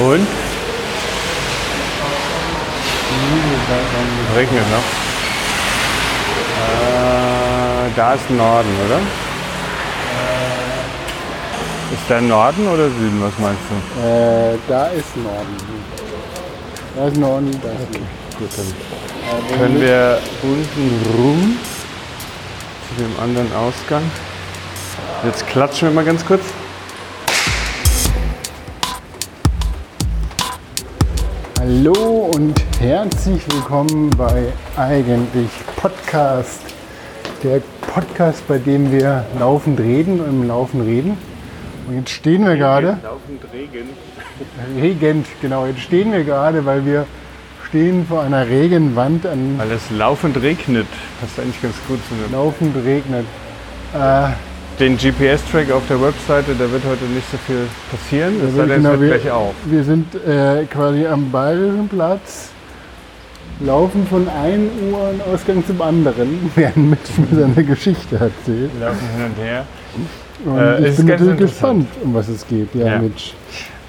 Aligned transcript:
Und? 0.00 0.26
Regnet 4.34 4.70
noch. 4.70 4.86
Äh, 6.56 7.90
da 7.96 8.14
ist 8.14 8.30
Norden, 8.30 8.68
oder? 8.86 8.98
Ist 11.92 12.02
da 12.08 12.20
Norden 12.20 12.66
oder 12.68 12.84
Süden? 12.84 13.20
Was 13.22 13.38
meinst 13.38 13.60
du? 13.68 13.74
Äh, 14.06 14.58
da 14.68 14.86
ist 14.86 15.16
Norden. 15.16 15.56
Da 16.96 17.06
ist 17.08 17.16
Norden, 17.16 17.50
da 17.62 17.68
ist 17.68 17.92
Süden. 17.92 18.08
Gut, 18.38 18.48
dann 18.56 19.54
Äh, 19.54 19.58
können 19.58 19.80
wir 19.80 20.18
unten 20.42 21.06
rum 21.16 21.58
zu 22.88 23.02
dem 23.02 23.20
anderen 23.22 23.52
Ausgang. 23.54 24.02
Jetzt 25.24 25.46
klatschen 25.48 25.88
wir 25.88 25.94
mal 25.94 26.04
ganz 26.04 26.24
kurz. 26.24 26.42
Hallo 31.72 32.28
und 32.34 32.60
herzlich 32.80 33.42
willkommen 33.46 34.10
bei 34.18 34.52
Eigentlich 34.76 35.50
Podcast. 35.76 36.62
Der 37.44 37.62
Podcast, 37.94 38.46
bei 38.48 38.58
dem 38.58 38.90
wir 38.90 39.24
laufend 39.38 39.78
reden 39.78 40.20
und 40.20 40.28
im 40.30 40.48
Laufen 40.48 40.80
reden. 40.80 41.16
Und 41.86 41.94
jetzt 41.94 42.10
stehen 42.10 42.44
wir 42.44 42.56
gerade, 42.56 42.98
Laufend 43.04 43.40
Regen. 43.52 43.88
regend, 44.80 45.26
genau, 45.40 45.64
jetzt 45.66 45.82
stehen 45.82 46.10
wir 46.10 46.24
gerade, 46.24 46.66
weil 46.66 46.84
wir 46.84 47.06
stehen 47.68 48.04
vor 48.04 48.22
einer 48.22 48.48
Regenwand 48.48 49.24
an 49.24 49.54
Weil 49.56 49.70
es 49.70 49.92
laufend 49.92 50.42
regnet. 50.42 50.88
Passt 51.20 51.38
eigentlich 51.38 51.62
ganz 51.62 51.76
gut 51.86 52.00
zu 52.08 52.14
dem. 52.16 52.32
laufend 52.32 52.74
regnet. 52.84 53.26
Äh, 53.94 54.30
Den 54.80 54.96
GPS-Track 54.96 55.70
auf 55.72 55.82
der 55.88 56.00
Webseite, 56.00 56.54
da 56.58 56.70
wird 56.72 56.82
heute 56.84 57.04
nicht 57.04 57.30
so 57.30 57.36
viel 57.46 57.66
passieren. 57.90 58.32
Es 58.42 58.54
sei 58.56 58.62
denn, 58.62 58.70
es 58.70 58.76
genau, 58.78 58.88
hört 58.90 59.00
wir, 59.02 59.08
gleich 59.08 59.30
auf. 59.30 59.54
wir 59.66 59.84
sind 59.84 60.06
äh, 60.14 60.64
quasi 60.64 61.06
am 61.06 61.30
Bayerischen 61.30 61.86
Platz, 61.86 62.48
laufen 63.60 64.06
von 64.06 64.26
einem 64.26 64.70
Uhren-Ausgang 64.90 65.66
zum 65.66 65.82
anderen, 65.82 66.50
während 66.54 66.88
Mitch 66.88 67.12
mir 67.18 67.40
seine 67.42 67.62
Geschichte 67.62 68.14
erzählt. 68.16 68.70
Wir 68.78 68.86
laufen 68.86 69.08
hin 69.16 69.26
und 69.26 69.44
her. 69.44 69.66
Und 70.46 70.58
Äh, 70.58 70.88
ich 70.88 70.96
bin 70.96 71.06
natürlich 71.06 71.36
gespannt, 71.38 71.86
um 72.02 72.14
was 72.14 72.28
es 72.28 72.46
geht. 72.46 72.74
Ja, 72.74 72.86
Ja. 72.86 72.98
Mitch. 73.00 73.34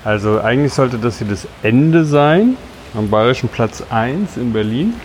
Also 0.04 0.42
eigentlich 0.42 0.74
sollte 0.74 0.98
das 0.98 1.20
hier 1.20 1.28
das 1.28 1.48
Ende 1.64 2.04
sein. 2.04 2.58
Am 2.98 3.10
Bayerischen 3.10 3.48
Platz 3.48 3.82
1 3.90 4.36
in 4.36 4.52
Berlin 4.52 4.96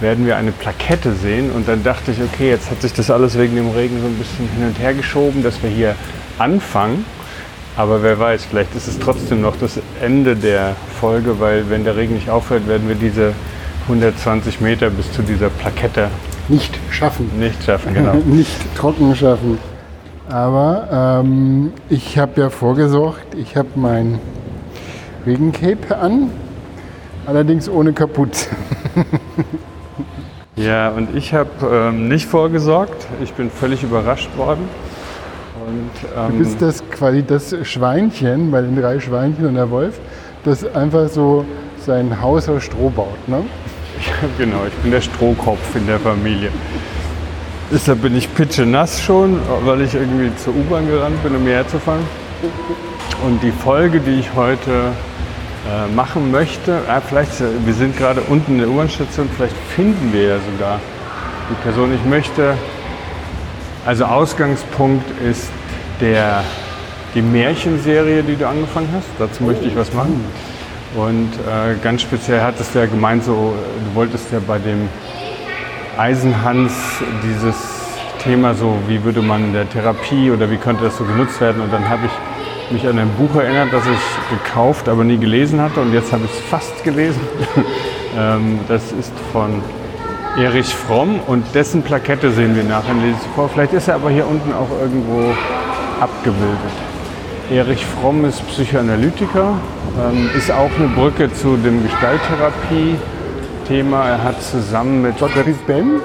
werden 0.00 0.26
wir 0.26 0.36
eine 0.36 0.52
Plakette 0.52 1.12
sehen. 1.14 1.50
Und 1.50 1.68
dann 1.68 1.82
dachte 1.82 2.12
ich, 2.12 2.20
okay, 2.20 2.50
jetzt 2.50 2.70
hat 2.70 2.82
sich 2.82 2.92
das 2.92 3.10
alles 3.10 3.38
wegen 3.38 3.56
dem 3.56 3.70
Regen 3.70 4.00
so 4.00 4.06
ein 4.06 4.14
bisschen 4.14 4.48
hin 4.48 4.66
und 4.66 4.78
her 4.78 4.94
geschoben, 4.94 5.42
dass 5.42 5.62
wir 5.62 5.70
hier 5.70 5.94
anfangen. 6.38 7.04
Aber 7.76 8.02
wer 8.02 8.18
weiß, 8.18 8.46
vielleicht 8.46 8.74
ist 8.74 8.88
es 8.88 8.98
trotzdem 8.98 9.42
noch 9.42 9.56
das 9.56 9.78
Ende 10.00 10.34
der 10.34 10.74
Folge, 10.98 11.40
weil 11.40 11.68
wenn 11.68 11.84
der 11.84 11.96
Regen 11.96 12.14
nicht 12.14 12.30
aufhört, 12.30 12.66
werden 12.68 12.88
wir 12.88 12.94
diese 12.94 13.34
120 13.82 14.60
Meter 14.60 14.90
bis 14.90 15.12
zu 15.12 15.22
dieser 15.22 15.50
Plakette 15.50 16.08
Nicht 16.48 16.78
schaffen. 16.90 17.30
nicht 17.38 17.62
schaffen. 17.62 17.94
Genau. 17.94 18.14
Nicht 18.26 18.74
trocken 18.76 19.14
schaffen. 19.14 19.58
Aber 20.28 21.22
ähm, 21.22 21.72
ich 21.88 22.18
habe 22.18 22.40
ja 22.40 22.50
vorgesorgt, 22.50 23.34
ich 23.36 23.56
habe 23.56 23.68
mein 23.76 24.18
Regencape 25.24 25.96
an, 25.96 26.30
allerdings 27.26 27.68
ohne 27.68 27.92
Kapuze. 27.92 28.48
Ja, 30.56 30.88
und 30.88 31.14
ich 31.14 31.34
habe 31.34 31.50
ähm, 31.70 32.08
nicht 32.08 32.26
vorgesorgt. 32.26 33.06
Ich 33.22 33.32
bin 33.34 33.50
völlig 33.50 33.82
überrascht 33.82 34.30
worden. 34.36 34.68
Und, 35.66 35.90
ähm, 36.16 36.32
Du 36.32 36.38
bist 36.38 36.62
das 36.62 36.82
quasi 36.90 37.22
das 37.22 37.54
Schweinchen 37.62 38.50
bei 38.50 38.62
den 38.62 38.80
drei 38.80 39.00
Schweinchen 39.00 39.46
und 39.46 39.54
der 39.54 39.70
Wolf, 39.70 39.98
das 40.44 40.64
einfach 40.74 41.08
so 41.08 41.44
sein 41.84 42.20
Haus 42.20 42.48
aus 42.48 42.64
Stroh 42.64 42.90
baut. 42.90 43.28
Ne? 43.28 43.42
genau, 44.38 44.58
ich 44.66 44.74
bin 44.74 44.90
der 44.90 45.00
Strohkopf 45.00 45.74
in 45.74 45.86
der 45.86 45.98
Familie. 45.98 46.50
Deshalb 47.70 48.02
bin 48.02 48.16
ich 48.16 48.32
pitschenass 48.32 49.02
schon, 49.02 49.40
weil 49.64 49.80
ich 49.82 49.94
irgendwie 49.94 50.34
zur 50.36 50.54
U-Bahn 50.54 50.86
gerannt 50.86 51.20
bin, 51.24 51.34
um 51.34 51.42
hierher 51.42 51.66
zu 51.66 51.80
fahren. 51.80 52.04
Und 53.26 53.42
die 53.42 53.50
Folge, 53.50 53.98
die 53.98 54.20
ich 54.20 54.34
heute 54.36 54.92
äh, 55.66 55.92
machen 55.94 56.30
möchte, 56.30 56.76
äh, 56.88 57.00
vielleicht, 57.00 57.40
äh, 57.40 57.46
wir 57.64 57.74
sind 57.74 57.96
gerade 57.96 58.20
unten 58.20 58.52
in 58.52 58.58
der 58.58 58.68
U-Bahn-Station, 58.68 59.28
vielleicht 59.34 59.56
finden 59.74 60.12
wir 60.12 60.22
ja 60.22 60.36
sogar 60.52 60.78
die 61.50 61.54
Person. 61.62 61.92
Ich 61.92 62.04
möchte, 62.08 62.54
also 63.84 64.04
Ausgangspunkt 64.04 65.04
ist 65.20 65.50
der, 66.00 66.44
die 67.16 67.22
Märchenserie, 67.22 68.22
die 68.22 68.36
du 68.36 68.46
angefangen 68.46 68.88
hast. 68.94 69.08
Dazu 69.18 69.42
möchte 69.42 69.64
ich 69.64 69.74
was 69.74 69.92
machen. 69.92 70.24
Und 70.94 71.32
äh, 71.34 71.74
ganz 71.82 72.02
speziell 72.02 72.42
hattest 72.42 72.74
du 72.74 72.78
ja 72.78 72.86
gemeint, 72.86 73.24
so, 73.24 73.54
du 73.88 73.94
wolltest 73.94 74.30
ja 74.32 74.38
bei 74.46 74.58
dem 74.58 74.88
Eisenhans 75.98 76.72
dieses 77.24 77.56
Thema 78.22 78.54
so, 78.54 78.78
wie 78.86 79.02
würde 79.02 79.20
man 79.20 79.46
in 79.46 79.52
der 79.52 79.68
Therapie 79.68 80.30
oder 80.30 80.48
wie 80.48 80.58
könnte 80.58 80.84
das 80.84 80.96
so 80.96 81.04
genutzt 81.04 81.40
werden. 81.40 81.60
Und 81.60 81.72
dann 81.72 81.88
habe 81.88 82.06
ich 82.06 82.12
mich 82.70 82.86
an 82.86 82.98
ein 82.98 83.10
Buch 83.10 83.34
erinnert, 83.36 83.72
das 83.72 83.84
ich 83.86 84.38
gekauft, 84.38 84.88
aber 84.88 85.04
nie 85.04 85.18
gelesen 85.18 85.60
hatte. 85.60 85.80
Und 85.80 85.92
jetzt 85.92 86.12
habe 86.12 86.24
ich 86.24 86.30
es 86.30 86.40
fast 86.40 86.82
gelesen. 86.84 87.20
ähm, 88.18 88.60
das 88.68 88.92
ist 88.92 89.12
von 89.32 89.62
Erich 90.38 90.74
Fromm 90.74 91.20
und 91.26 91.44
dessen 91.54 91.82
Plakette 91.82 92.30
sehen 92.30 92.54
wir 92.54 92.64
nachher, 92.64 92.94
ich 93.08 93.16
vor. 93.34 93.48
Vielleicht 93.48 93.72
ist 93.72 93.88
er 93.88 93.94
aber 93.94 94.10
hier 94.10 94.26
unten 94.26 94.52
auch 94.52 94.68
irgendwo 94.80 95.32
abgebildet. 96.00 96.58
Erich 97.50 97.86
Fromm 97.86 98.24
ist 98.24 98.46
Psychoanalytiker, 98.48 99.54
ähm, 99.98 100.28
ist 100.36 100.50
auch 100.50 100.70
eine 100.78 100.88
Brücke 100.88 101.32
zu 101.32 101.56
dem 101.56 101.82
Gestalttherapie-Thema. 101.84 104.08
Er 104.08 104.24
hat 104.24 104.42
zusammen 104.42 105.02
mit 105.02 105.18
Gottfried 105.18 105.66
Ben, 105.66 106.00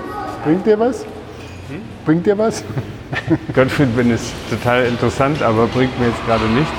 bringt 0.45 0.65
dir 0.65 0.79
was? 0.79 1.05
Bringt 2.05 2.25
dir 2.25 2.37
was? 2.37 2.63
Gottfried 3.53 3.95
Ben 3.95 4.11
ist 4.11 4.33
total 4.49 4.85
interessant, 4.85 5.41
aber 5.41 5.67
bringt 5.67 5.97
mir 5.99 6.07
jetzt 6.07 6.25
gerade 6.25 6.45
nichts. 6.45 6.71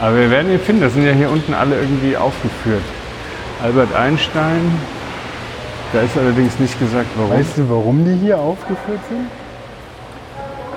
Aber 0.00 0.16
wir 0.16 0.30
werden 0.30 0.52
ihn 0.52 0.58
finden, 0.58 0.82
das 0.82 0.92
sind 0.92 1.06
ja 1.06 1.12
hier 1.12 1.30
unten 1.30 1.54
alle 1.54 1.76
irgendwie 1.80 2.16
aufgeführt. 2.16 2.82
Albert 3.62 3.94
Einstein, 3.94 4.72
da 5.92 6.00
ist 6.00 6.16
allerdings 6.18 6.58
nicht 6.58 6.78
gesagt, 6.78 7.06
warum. 7.16 7.30
Weißt 7.30 7.56
du, 7.56 7.70
warum 7.70 8.04
die 8.04 8.16
hier 8.16 8.38
aufgeführt 8.38 9.00
sind? 9.08 9.26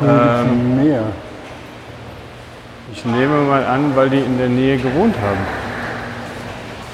Ähm, 0.08 0.84
mehr. 0.84 1.02
Ich 2.94 3.04
nehme 3.04 3.42
mal 3.42 3.66
an, 3.66 3.96
weil 3.96 4.09
die 4.09 4.19
in 4.19 4.38
der 4.38 4.50
Nähe 4.50 4.78
gewohnt 4.78 5.16
haben. 5.16 5.40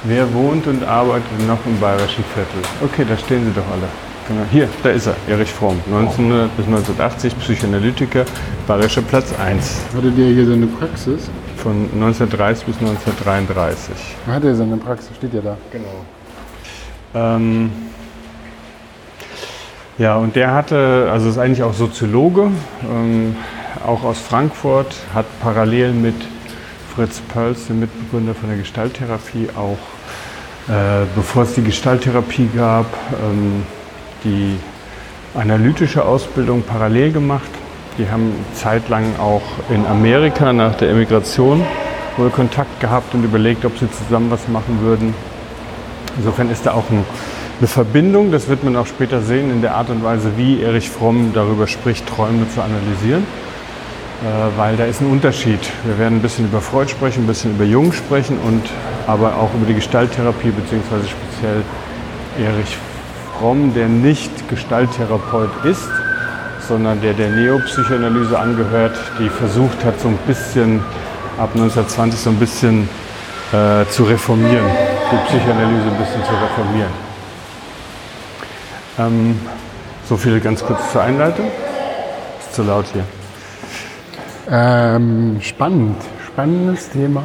Wer 0.06 0.34
wohnt 0.34 0.68
und 0.68 0.84
arbeitet 0.86 1.48
noch 1.48 1.60
im 1.66 1.80
bayerischen 1.80 2.24
Viertel? 2.34 2.62
Okay, 2.82 3.06
da 3.08 3.18
stehen 3.18 3.46
sie 3.46 3.52
doch 3.52 3.68
alle. 3.72 3.88
Genau. 4.28 4.42
Hier, 4.52 4.70
da 4.84 4.90
ist 4.90 5.08
er, 5.08 5.16
Erich 5.28 5.52
Fromm. 5.52 5.80
1900 5.88 6.56
bis 6.56 6.66
1980, 6.66 7.38
Psychoanalytiker, 7.40 8.26
bayerischer 8.68 9.02
Platz 9.02 9.34
1. 9.38 9.82
Hatte 9.96 10.12
der 10.12 10.28
hier 10.28 10.46
seine 10.46 10.68
Praxis? 10.68 11.30
Von 11.58 11.90
1930 11.94 12.66
bis 12.66 12.78
1933. 12.78 13.96
Hat 14.28 14.44
er 14.44 14.56
seine 14.56 14.78
Praxis? 14.78 15.16
Steht 15.18 15.34
ja 15.34 15.42
da. 15.42 15.58
Genau. 15.72 16.06
Ähm, 17.16 17.72
ja, 19.98 20.16
und 20.16 20.36
der 20.36 20.54
hatte, 20.54 21.10
also 21.12 21.30
ist 21.30 21.38
eigentlich 21.38 21.64
auch 21.64 21.74
Soziologe, 21.74 22.50
ähm, 22.84 23.36
auch 23.86 24.04
aus 24.04 24.20
Frankfurt, 24.20 24.96
hat 25.14 25.26
parallel 25.42 25.92
mit 25.92 26.16
Fritz 26.96 27.20
Pölz, 27.20 27.68
dem 27.68 27.82
Mitbegründer 27.82 28.34
von 28.34 28.50
der 28.50 28.58
Gestalttherapie, 28.58 29.50
auch 29.56 29.78
äh, 30.72 31.06
bevor 31.16 31.44
es 31.44 31.54
die 31.56 31.64
Gestalttherapie 31.64 32.50
gab, 32.56 32.86
ähm, 33.22 33.64
die 34.24 34.58
analytische 35.36 36.06
Ausbildung 36.06 36.64
parallel 36.64 37.12
gemacht. 37.12 37.50
Die 37.98 38.10
haben 38.10 38.34
zeitlang 38.54 39.20
auch 39.20 39.42
in 39.70 39.86
Amerika 39.86 40.54
nach 40.54 40.76
der 40.76 40.90
Emigration 40.90 41.64
wohl 42.18 42.30
Kontakt 42.30 42.80
gehabt 42.80 43.14
und 43.14 43.24
überlegt, 43.24 43.66
ob 43.66 43.78
sie 43.78 43.90
zusammen 43.92 44.30
was 44.30 44.48
machen 44.48 44.80
würden. 44.82 45.14
Insofern 46.18 46.50
ist 46.52 46.66
da 46.66 46.74
auch 46.74 46.90
ein, 46.90 47.06
eine 47.60 47.68
Verbindung, 47.68 48.32
das 48.32 48.48
wird 48.48 48.64
man 48.64 48.76
auch 48.76 48.86
später 48.86 49.22
sehen, 49.22 49.52
in 49.52 49.62
der 49.62 49.76
Art 49.76 49.90
und 49.90 50.04
Weise, 50.04 50.32
wie 50.38 50.62
Erich 50.62 50.90
Fromm 50.90 51.32
darüber 51.34 51.68
spricht, 51.68 52.08
Träume 52.08 52.48
zu 52.54 52.62
analysieren. 52.62 53.26
Äh, 54.24 54.58
weil 54.58 54.78
da 54.78 54.86
ist 54.86 55.02
ein 55.02 55.08
Unterschied. 55.08 55.60
Wir 55.86 55.98
werden 55.98 56.20
ein 56.20 56.22
bisschen 56.22 56.46
über 56.46 56.62
Freud 56.62 56.90
sprechen, 56.90 57.24
ein 57.24 57.28
bisschen 57.28 57.56
über 57.56 57.66
Jung 57.66 57.92
sprechen 57.92 58.38
und 58.46 58.62
aber 59.08 59.36
auch 59.38 59.54
über 59.54 59.66
die 59.66 59.74
Gestalttherapie, 59.74 60.52
beziehungsweise 60.52 61.08
speziell 61.08 61.64
Erich 62.40 62.78
Fromm, 63.38 63.74
der 63.74 63.88
nicht 63.88 64.50
Gestalttherapeut 64.50 65.50
ist, 65.66 65.90
sondern 66.68 67.02
der 67.02 67.14
der 67.14 67.30
Neopsychoanalyse 67.30 68.38
angehört, 68.38 68.98
die 69.20 69.30
versucht 69.30 69.84
hat, 69.84 70.00
so 70.00 70.08
ein 70.08 70.18
bisschen 70.28 70.80
ab 71.38 71.50
1920 71.54 72.20
so 72.20 72.30
ein 72.30 72.38
bisschen 72.38 72.90
äh, 73.52 73.86
zu 73.90 74.04
reformieren, 74.04 74.66
die 75.12 75.18
Psychoanalyse 75.28 75.88
ein 75.88 75.98
bisschen 75.98 76.24
zu 76.24 76.32
reformieren. 76.32 76.92
Ähm, 79.00 79.40
so 80.08 80.18
viel 80.18 80.40
ganz 80.40 80.64
kurz 80.64 80.92
zur 80.92 81.02
Einleitung. 81.02 81.48
Ist 82.40 82.54
zu 82.56 82.64
laut 82.64 82.86
hier. 82.94 83.04
Ähm, 84.50 85.38
spannend, 85.42 85.98
spannendes 86.28 86.90
Thema. 86.90 87.24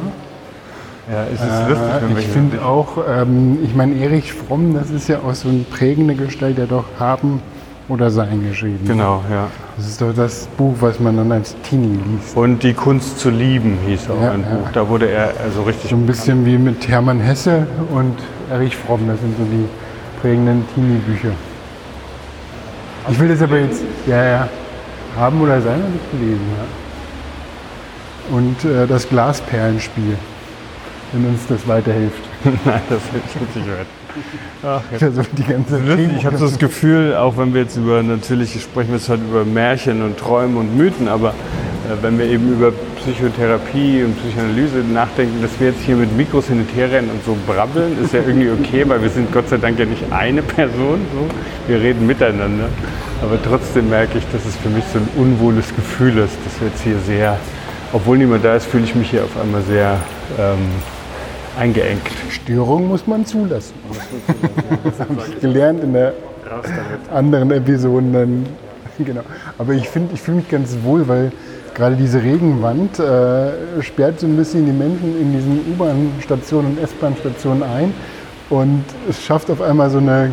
Ja, 1.11 1.23
es 1.25 1.41
ist 1.41 1.69
lustig, 1.69 1.87
wenn 2.01 2.17
Äh, 2.17 2.19
ich 2.19 2.27
finde 2.27 2.63
auch, 2.63 2.97
ähm, 3.09 3.57
ich 3.63 3.73
meine, 3.75 3.95
Erich 3.95 4.31
Fromm, 4.31 4.75
das 4.75 4.91
ist 4.91 5.07
ja 5.07 5.19
auch 5.19 5.33
so 5.33 5.49
eine 5.49 5.63
prägende 5.63 6.13
Gestalt, 6.13 6.57
der 6.59 6.67
doch 6.67 6.85
haben 6.99 7.41
oder 7.87 8.11
sein 8.11 8.47
geschrieben. 8.47 8.85
Genau, 8.85 9.23
ja. 9.31 9.47
Das 9.75 9.87
ist 9.87 9.99
doch 9.99 10.13
das 10.13 10.47
Buch, 10.55 10.75
was 10.79 10.99
man 10.99 11.17
dann 11.17 11.31
als 11.31 11.55
Teenie 11.63 11.97
liest. 12.11 12.37
Und 12.37 12.61
die 12.61 12.73
Kunst 12.73 13.19
zu 13.19 13.31
lieben 13.31 13.79
hieß 13.87 14.09
auch 14.11 14.21
Ja, 14.21 14.31
ein 14.33 14.41
ja. 14.41 14.55
Buch. 14.55 14.67
Da 14.71 14.87
wurde 14.87 15.09
er 15.09 15.33
also 15.43 15.63
richtig 15.63 15.89
So 15.89 15.95
ein 15.95 16.05
bisschen 16.05 16.45
wie 16.45 16.59
mit 16.59 16.87
Hermann 16.87 17.19
Hesse 17.19 17.65
und 17.91 18.13
Erich 18.51 18.77
Fromm, 18.77 19.07
das 19.07 19.19
sind 19.19 19.35
so 19.35 19.43
die 19.45 19.65
prägenden 20.21 20.63
Teenie-Bücher. 20.75 21.31
Ich 23.09 23.19
will 23.19 23.29
das 23.29 23.41
aber 23.41 23.57
jetzt, 23.57 23.81
ja, 24.05 24.23
ja, 24.23 24.49
haben 25.17 25.41
oder 25.41 25.59
sein, 25.59 25.81
habe 25.81 25.93
ich 25.95 26.19
gelesen, 26.19 26.41
ja. 26.55 28.37
Und 28.37 28.63
äh, 28.65 28.85
das 28.85 29.09
Glasperlenspiel, 29.09 30.15
wenn 31.13 31.25
uns 31.25 31.45
das 31.47 31.67
weiterhilft. 31.67 32.21
Nein, 32.43 32.81
das 32.89 33.01
ich 33.13 33.55
nicht 33.55 33.67
hören. 33.67 33.85
Ach. 34.63 34.81
Also 35.01 35.21
die 35.37 35.43
ganze 35.43 35.79
Ich 36.17 36.25
habe 36.25 36.37
so 36.37 36.45
das 36.45 36.57
Gefühl, 36.57 37.15
auch 37.15 37.37
wenn 37.37 37.53
wir 37.53 37.61
jetzt 37.61 37.77
über, 37.77 38.01
natürlich 38.03 38.59
sprechen 38.61 38.89
wir 38.89 38.97
jetzt 38.97 39.09
halt 39.09 39.21
über 39.21 39.45
Märchen 39.45 40.01
und 40.01 40.17
Träume 40.17 40.59
und 40.59 40.75
Mythen, 40.75 41.07
aber 41.07 41.29
äh, 41.29 42.03
wenn 42.03 42.17
wir 42.17 42.25
eben 42.25 42.51
über 42.51 42.71
Psychotherapie 42.97 44.03
und 44.03 44.17
Psychoanalyse 44.19 44.77
nachdenken, 44.93 45.41
dass 45.41 45.51
wir 45.59 45.67
jetzt 45.69 45.81
hier 45.83 45.95
mit 45.95 46.15
Mikros 46.15 46.47
hin 46.47 46.59
und 46.59 46.75
her 46.75 46.91
rennen 46.91 47.09
und 47.09 47.23
so 47.23 47.37
brabbeln, 47.47 48.03
ist 48.03 48.13
ja 48.13 48.21
irgendwie 48.25 48.49
okay, 48.49 48.83
weil 48.87 49.01
wir 49.01 49.09
sind 49.09 49.31
Gott 49.31 49.47
sei 49.49 49.57
Dank 49.57 49.79
ja 49.79 49.85
nicht 49.85 50.03
eine 50.11 50.41
Person, 50.41 50.99
so. 51.13 51.27
wir 51.67 51.81
reden 51.81 52.05
miteinander. 52.05 52.65
Aber 53.21 53.41
trotzdem 53.41 53.89
merke 53.89 54.17
ich, 54.17 54.23
dass 54.31 54.45
es 54.45 54.55
für 54.57 54.69
mich 54.69 54.83
so 54.91 54.99
ein 54.99 55.07
unwohles 55.15 55.73
Gefühl 55.75 56.17
ist, 56.17 56.37
dass 56.45 56.59
wir 56.59 56.67
jetzt 56.67 56.81
hier 56.83 56.97
sehr, 57.05 57.37
obwohl 57.93 58.17
niemand 58.17 58.43
da 58.43 58.55
ist, 58.55 58.65
fühle 58.65 58.83
ich 58.83 58.95
mich 58.95 59.11
hier 59.11 59.23
auf 59.23 59.39
einmal 59.41 59.61
sehr 59.61 59.99
ähm, 60.37 60.59
eingeengt. 61.59 62.01
Störung 62.29 62.87
muss 62.87 63.05
man 63.05 63.25
zulassen. 63.25 63.73
Das 64.83 64.99
habe 64.99 65.17
ich 65.27 65.41
gelernt 65.41 65.83
in 65.83 65.93
der 65.93 66.13
anderen 67.13 67.51
Episoden 67.51 68.13
dann. 68.13 68.45
Genau. 68.97 69.21
Aber 69.57 69.73
ich 69.73 69.87
finde, 69.87 70.13
ich 70.13 70.21
fühle 70.21 70.37
mich 70.37 70.49
ganz 70.49 70.77
wohl, 70.83 71.07
weil 71.07 71.31
gerade 71.73 71.95
diese 71.95 72.21
Regenwand 72.21 72.99
äh, 72.99 73.81
sperrt 73.81 74.19
so 74.19 74.27
ein 74.27 74.35
bisschen 74.35 74.65
die 74.65 74.71
Menschen 74.71 75.19
in 75.21 75.31
diesen 75.31 75.73
U-Bahn-Stationen 75.73 76.71
und 76.71 76.83
S-Bahn-Stationen 76.83 77.63
ein 77.63 77.93
und 78.49 78.83
es 79.09 79.23
schafft 79.23 79.49
auf 79.49 79.61
einmal 79.61 79.89
so 79.89 79.99
eine 79.99 80.31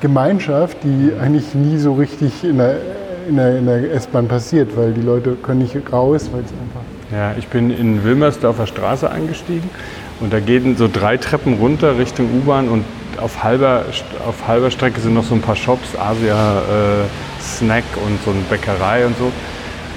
Gemeinschaft, 0.00 0.78
die 0.84 1.12
eigentlich 1.20 1.54
nie 1.54 1.78
so 1.78 1.94
richtig 1.94 2.44
in 2.44 2.58
der, 2.58 2.76
in 3.28 3.36
der, 3.36 3.58
in 3.58 3.66
der 3.66 3.92
S-Bahn 3.92 4.28
passiert, 4.28 4.76
weil 4.76 4.92
die 4.92 5.02
Leute 5.02 5.36
können 5.42 5.62
nicht 5.62 5.74
raus, 5.92 6.30
weil 6.32 6.42
es 6.42 6.50
einfach 6.52 6.82
Ja, 7.12 7.34
ich 7.36 7.48
bin 7.48 7.70
in 7.70 8.04
Wilmersdorfer 8.04 8.68
Straße 8.68 9.10
eingestiegen 9.10 9.68
und 10.20 10.32
da 10.32 10.40
gehen 10.40 10.76
so 10.76 10.88
drei 10.92 11.16
Treppen 11.16 11.54
runter 11.54 11.98
Richtung 11.98 12.26
U-Bahn 12.40 12.68
und 12.68 12.84
auf 13.20 13.42
halber, 13.42 13.84
auf 14.26 14.46
halber 14.46 14.70
Strecke 14.70 15.00
sind 15.00 15.14
noch 15.14 15.24
so 15.24 15.34
ein 15.34 15.40
paar 15.40 15.56
Shops, 15.56 15.96
Asia 15.98 16.58
äh, 16.60 17.42
Snack 17.42 17.84
und 18.06 18.22
so 18.24 18.30
eine 18.30 18.40
Bäckerei 18.48 19.06
und 19.06 19.16
so. 19.18 19.32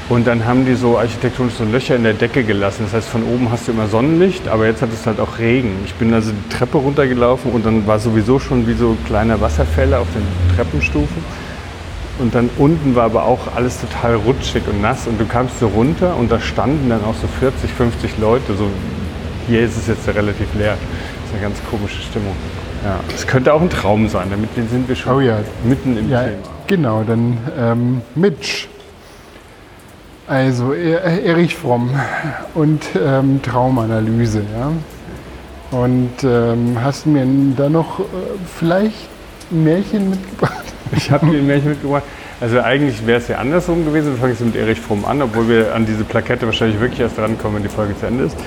Und 0.10 0.28
dann 0.28 0.46
haben 0.46 0.66
die 0.66 0.76
so 0.76 0.98
architektonisch 0.98 1.54
so 1.54 1.64
Löcher 1.64 1.96
in 1.96 2.04
der 2.04 2.14
Decke 2.14 2.44
gelassen. 2.44 2.84
Das 2.84 2.94
heißt, 2.94 3.08
von 3.08 3.24
oben 3.24 3.50
hast 3.52 3.68
du 3.68 3.72
immer 3.72 3.88
Sonnenlicht, 3.88 4.50
aber 4.50 4.66
jetzt 4.66 4.82
hat 4.82 4.90
es 4.92 5.06
halt 5.06 5.20
auch 5.20 5.40
Regen. 5.40 5.72
Ich 5.86 5.94
bin 5.94 6.14
also 6.14 6.32
die 6.32 6.56
Treppe 6.56 6.78
runtergelaufen 6.78 7.52
und 7.52 7.66
dann 7.66 7.88
war 7.88 8.00
sowieso 8.00 8.38
schon 8.38 8.68
wie 8.68 8.74
so 8.74 8.98
kleine 9.08 9.40
Wasserfälle 9.40 9.98
auf 9.98 10.08
den 10.14 10.56
Treppenstufen. 10.56 11.24
Und 12.20 12.36
dann 12.36 12.50
unten 12.58 12.96
war 12.96 13.06
aber 13.06 13.24
auch 13.24 13.56
alles 13.56 13.80
total 13.80 14.16
rutschig 14.16 14.64
und 14.68 14.82
nass 14.82 15.08
und 15.08 15.20
du 15.20 15.26
kamst 15.26 15.60
so 15.60 15.68
runter 15.68 16.16
und 16.18 16.32
da 16.32 16.40
standen 16.40 16.90
dann 16.90 17.04
auch 17.06 17.16
so 17.16 17.28
40, 17.40 17.72
50 17.72 18.18
Leute. 18.20 18.56
So, 18.56 18.68
hier 19.48 19.62
ist 19.62 19.78
es 19.78 19.88
jetzt 19.88 20.08
relativ 20.08 20.48
leer. 20.56 20.78
Das 20.78 21.30
ist 21.30 21.34
eine 21.34 21.42
ganz 21.42 21.58
komische 21.70 22.02
Stimmung. 22.02 22.36
Ja. 22.84 23.00
Es 23.14 23.26
könnte 23.26 23.54
auch 23.54 23.62
ein 23.62 23.70
Traum 23.70 24.08
sein, 24.10 24.28
damit 24.30 24.50
sind 24.70 24.88
wir 24.90 24.96
schon 24.96 25.14
Oh 25.16 25.20
ja. 25.22 25.38
mitten 25.64 25.98
im 25.98 26.10
Ja, 26.10 26.24
Thema. 26.24 26.38
genau, 26.68 27.04
dann 27.04 27.38
ähm, 27.58 28.02
Mitch. 28.16 28.68
Also 30.28 30.74
Er- 30.74 31.24
Erich 31.24 31.56
Fromm 31.56 31.90
und 32.54 32.82
ähm, 33.02 33.42
Traumanalyse. 33.42 34.42
Ja? 34.58 34.72
Und 35.78 36.12
ähm, 36.24 36.78
hast 36.82 37.06
du 37.06 37.10
mir 37.10 37.26
da 37.58 37.68
noch 37.70 38.00
äh, 38.00 38.04
vielleicht 38.58 39.08
ein 39.52 39.64
Märchen 39.64 40.10
mitgebracht? 40.12 40.54
Ich 40.96 41.10
habe 41.10 41.26
dir 41.26 41.40
ein 41.40 41.48
Märchen 41.48 41.70
mitgebracht. 41.70 42.04
Also 42.40 42.60
eigentlich 42.60 43.08
wäre 43.08 43.18
es 43.18 43.28
ja 43.28 43.38
andersrum 43.38 43.84
gewesen. 43.84 44.12
Wir 44.12 44.18
fangen 44.20 44.34
jetzt 44.34 44.46
mit 44.46 44.56
Erich 44.56 44.80
Fromm 44.80 45.06
an, 45.06 45.22
obwohl 45.24 45.48
wir 45.50 45.74
an 45.74 45.88
diese 45.88 46.04
Plakette 46.04 46.46
wahrscheinlich 46.46 46.80
wirklich 46.80 47.00
erst 47.00 47.18
drankommen, 47.18 47.56
wenn 47.56 47.64
die 47.64 47.70
Folge 47.70 47.98
zu 48.00 48.06
Ende 48.06 48.26
ist. 48.26 48.38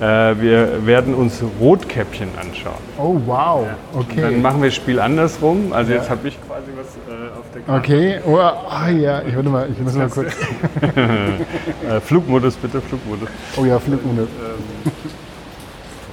Äh, 0.00 0.04
wir 0.40 0.86
werden 0.86 1.14
uns 1.14 1.42
Rotkäppchen 1.60 2.28
anschauen. 2.40 2.74
Oh 2.98 3.16
wow, 3.26 3.66
Dann 3.92 4.02
okay. 4.02 4.36
machen 4.36 4.60
wir 4.60 4.68
das 4.68 4.74
Spiel 4.74 4.98
andersrum. 4.98 5.72
Also 5.72 5.92
jetzt 5.92 6.10
habe 6.10 6.26
ich 6.28 6.36
quasi 6.46 6.66
was 6.76 6.86
äh, 6.96 7.38
auf 7.38 7.44
der 7.54 7.62
Karte. 7.62 7.80
Okay, 7.80 8.20
oh, 8.26 8.38
ah 8.38 8.88
ja, 8.90 9.22
ich 9.22 9.36
warte 9.36 9.48
mal, 9.48 9.68
ich 9.70 9.78
muss 9.80 9.94
mal 9.94 10.08
kurz. 10.08 10.32
Äh, 11.84 12.00
Flugmodus 12.00 12.56
bitte, 12.56 12.80
Flugmodus. 12.80 13.28
Oh 13.56 13.64
ja, 13.64 13.78
Flugmunde. 13.78 14.26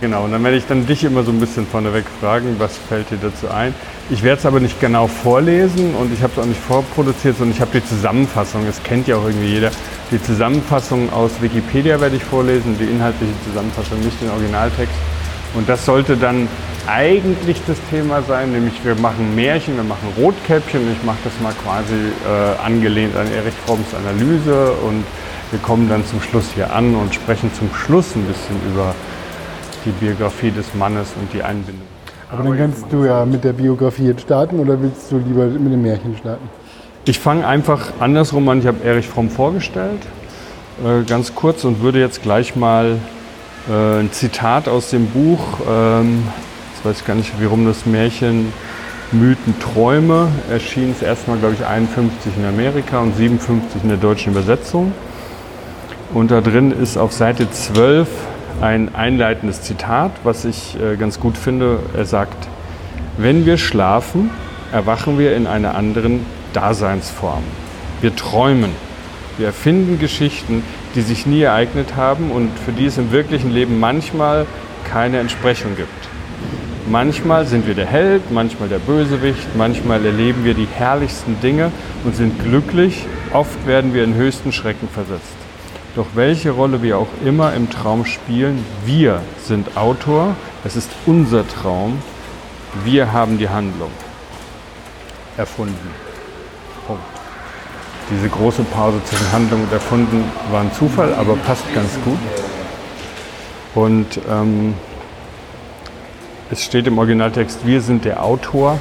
Genau, 0.01 0.24
und 0.24 0.31
dann 0.31 0.44
werde 0.44 0.57
ich 0.57 0.65
dann 0.65 0.88
dich 0.88 1.03
immer 1.03 1.21
so 1.21 1.30
ein 1.30 1.39
bisschen 1.39 1.68
vorneweg 1.68 2.06
fragen, 2.19 2.56
was 2.57 2.75
fällt 2.75 3.12
dir 3.12 3.19
dazu 3.21 3.51
ein. 3.51 3.75
Ich 4.09 4.24
werde 4.24 4.39
es 4.39 4.48
aber 4.48 4.59
nicht 4.59 4.80
genau 4.80 5.06
vorlesen 5.06 5.94
und 5.94 6.12
ich 6.12 6.24
habe 6.24 6.33
es 6.36 6.39
auch 6.39 6.48
nicht 6.48 6.59
vorproduziert, 6.59 7.38
sondern 7.38 7.56
ich 7.56 7.62
habe 7.62 7.80
die 7.80 7.86
Zusammenfassung, 7.86 8.65
das 8.65 8.81
kennt 8.81 9.07
ja 9.07 9.18
auch 9.18 9.25
irgendwie 9.25 9.50
jeder. 9.50 9.69
Die 10.09 10.19
Zusammenfassung 10.19 11.13
aus 11.13 11.39
Wikipedia 11.39 12.01
werde 12.01 12.15
ich 12.15 12.24
vorlesen, 12.24 12.75
die 12.80 12.86
inhaltliche 12.86 13.31
Zusammenfassung, 13.45 14.00
nicht 14.00 14.19
den 14.19 14.31
Originaltext. 14.31 14.95
Und 15.53 15.69
das 15.69 15.86
sollte 15.86 16.18
dann 16.18 16.47
eigentlich 16.88 17.62
das 17.68 17.77
Thema 17.92 18.24
sein, 18.24 18.54
nämlich 18.54 18.83
wir 18.83 18.95
machen 18.95 19.36
Märchen, 19.36 19.75
wir 19.75 19.83
machen 19.83 20.12
Rotkäppchen. 20.18 20.81
Ich 20.94 21.06
mache 21.06 21.19
das 21.24 21.33
mal 21.44 21.54
quasi 21.63 21.94
äh, 21.94 22.65
angelehnt 22.65 23.15
an 23.15 23.31
Erich 23.31 23.54
Fromms 23.68 23.94
Analyse 23.94 24.71
und 24.71 25.04
wir 25.51 25.59
kommen 25.59 25.88
dann 25.89 26.04
zum 26.07 26.19
Schluss 26.24 26.45
hier 26.56 26.74
an 26.74 26.95
und 26.95 27.13
sprechen 27.13 27.54
zum 27.54 27.69
Schluss 27.75 28.15
ein 28.15 28.24
bisschen 28.24 28.56
über 28.74 28.95
die 29.86 29.92
Biografie 29.92 30.51
des 30.51 30.74
Mannes 30.75 31.10
und 31.19 31.31
die 31.33 31.44
Einbindung. 31.44 31.88
Aber 32.31 32.44
dann 32.44 32.57
kannst 32.57 32.86
du 32.89 33.04
ja 33.04 33.25
mit 33.25 33.44
der 33.44 33.54
Biografie 33.54 34.07
jetzt 34.07 34.22
starten 34.22 34.60
oder 34.60 34.81
willst 34.81 35.12
du 35.12 35.18
lieber 35.18 35.45
mit 35.45 35.74
dem 35.74 35.81
Märchen 35.81 36.16
starten? 36.18 36.50
Ich 37.06 37.19
fange 37.19 37.45
einfach 37.45 37.94
andersrum 38.00 38.48
an. 38.48 38.60
Ich 38.60 38.68
habe 38.68 38.83
Erich 38.86 39.07
Fromm 39.07 39.30
vorgestellt, 39.30 40.01
äh, 40.86 41.04
ganz 41.04 41.36
kurz, 41.36 41.66
und 41.66 41.81
würde 41.81 42.00
jetzt 42.00 42.22
gleich 42.22 42.56
mal 42.56 42.98
äh, 43.69 44.00
ein 44.00 44.12
Zitat 44.12 44.69
aus 44.69 44.92
dem 44.92 45.07
Buch, 45.07 45.40
ähm, 45.69 46.23
jetzt 46.73 46.85
weiß 46.85 47.02
ich 47.02 47.07
gar 47.07 47.16
nicht, 47.16 47.40
wie 47.40 47.45
rum 47.45 47.66
das 47.66 47.85
Märchen 47.85 48.54
Mythen 49.14 49.59
Träume 49.59 50.30
erschien 50.50 50.92
es 50.92 51.02
erstmal, 51.02 51.38
glaube 51.38 51.56
ich, 51.56 51.66
51 51.66 52.31
in 52.38 52.45
Amerika 52.45 53.00
und 53.00 53.14
57 53.14 53.83
in 53.83 53.90
der 53.90 53.97
deutschen 53.97 54.31
Übersetzung. 54.31 54.94
Und 56.14 56.31
da 56.31 56.40
drin 56.40 56.71
ist 56.71 56.97
auf 56.97 57.11
Seite 57.11 57.52
12 57.52 58.07
ein 58.61 58.94
einleitendes 58.94 59.61
Zitat, 59.63 60.11
was 60.23 60.45
ich 60.45 60.77
äh, 60.80 60.95
ganz 60.95 61.19
gut 61.19 61.37
finde. 61.37 61.80
Er 61.95 62.06
sagt, 62.06 62.47
wenn 63.18 63.45
wir 63.45 63.57
schlafen, 63.57 64.30
erwachen 64.71 65.18
wir 65.18 65.35
in 65.35 65.47
einer 65.47 65.75
anderen 65.75 66.25
Daseinsform. 66.53 67.44
Wir 68.01 68.15
träumen. 68.15 68.71
Wir 69.37 69.47
erfinden 69.47 69.99
Geschichten, 69.99 70.63
die 70.95 71.01
sich 71.01 71.25
nie 71.25 71.41
ereignet 71.41 71.95
haben 71.95 72.31
und 72.31 72.51
für 72.59 72.71
die 72.71 72.85
es 72.85 72.97
im 72.97 73.11
wirklichen 73.11 73.51
Leben 73.51 73.80
manchmal 73.80 74.45
keine 74.89 75.19
Entsprechung 75.19 75.75
gibt. 75.75 75.89
Manchmal 76.89 77.45
sind 77.45 77.68
wir 77.68 77.73
der 77.73 77.85
Held, 77.85 78.31
manchmal 78.31 78.68
der 78.68 78.80
Bösewicht, 78.80 79.56
manchmal 79.56 80.06
erleben 80.06 80.44
wir 80.44 80.53
die 80.53 80.68
herrlichsten 80.68 81.39
Dinge 81.41 81.71
und 82.03 82.15
sind 82.15 82.44
glücklich, 82.44 83.06
oft 83.31 83.65
werden 83.65 83.94
wir 83.94 84.03
in 84.03 84.15
höchsten 84.15 84.51
Schrecken 84.51 84.89
versetzt. 84.89 85.41
Doch 85.95 86.07
welche 86.16 86.52
Rolle 86.52 86.81
wir 86.81 86.98
auch 86.98 87.10
immer 87.26 87.54
im 87.54 87.69
Traum 87.69 88.06
spielen, 88.06 88.64
wir 88.86 89.21
sind 89.44 89.76
Autor, 89.76 90.36
es 90.64 90.78
ist 90.78 90.90
unser 91.06 91.45
Traum, 91.45 92.02
wir 92.86 93.12
haben 93.12 93.38
die 93.38 93.50
Handlung 93.50 93.92
erfunden. 95.36 95.90
Punkt. 96.88 97.04
Diese 98.10 98.30
große 98.30 98.64
Pause 98.64 99.02
zwischen 99.06 99.31
Handlung 99.31 99.64
und 99.64 99.71
Erfunden 99.71 100.24
war 100.52 100.62
ein 100.62 100.71
Zufall, 100.74 101.14
aber 101.14 101.36
passt 101.36 101.64
ganz 101.74 101.92
gut. 102.06 102.19
Und 103.74 104.19
ähm, 104.30 104.74
es 106.50 106.64
steht 106.64 106.88
im 106.88 106.98
Originaltext, 106.98 107.66
wir 107.66 107.81
sind 107.81 108.04
der 108.04 108.24
Autor. 108.24 108.80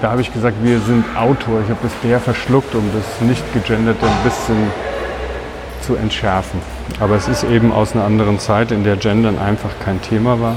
Da 0.00 0.10
habe 0.10 0.20
ich 0.20 0.32
gesagt, 0.32 0.56
wir 0.62 0.80
sind 0.80 1.04
Autor. 1.16 1.60
Ich 1.60 1.70
habe 1.70 1.78
das 1.82 1.92
der 2.02 2.18
verschluckt, 2.18 2.74
um 2.74 2.90
das 2.92 3.20
nicht 3.20 3.44
gegenderte 3.52 4.04
ein 4.04 4.24
bisschen 4.24 4.56
zu 5.82 5.96
entschärfen. 5.96 6.60
Aber 7.00 7.16
es 7.16 7.28
ist 7.28 7.44
eben 7.44 7.72
aus 7.72 7.94
einer 7.94 8.04
anderen 8.04 8.38
Zeit, 8.38 8.70
in 8.72 8.84
der 8.84 8.96
Gendern 8.96 9.38
einfach 9.38 9.70
kein 9.84 10.00
Thema 10.00 10.40
war. 10.40 10.56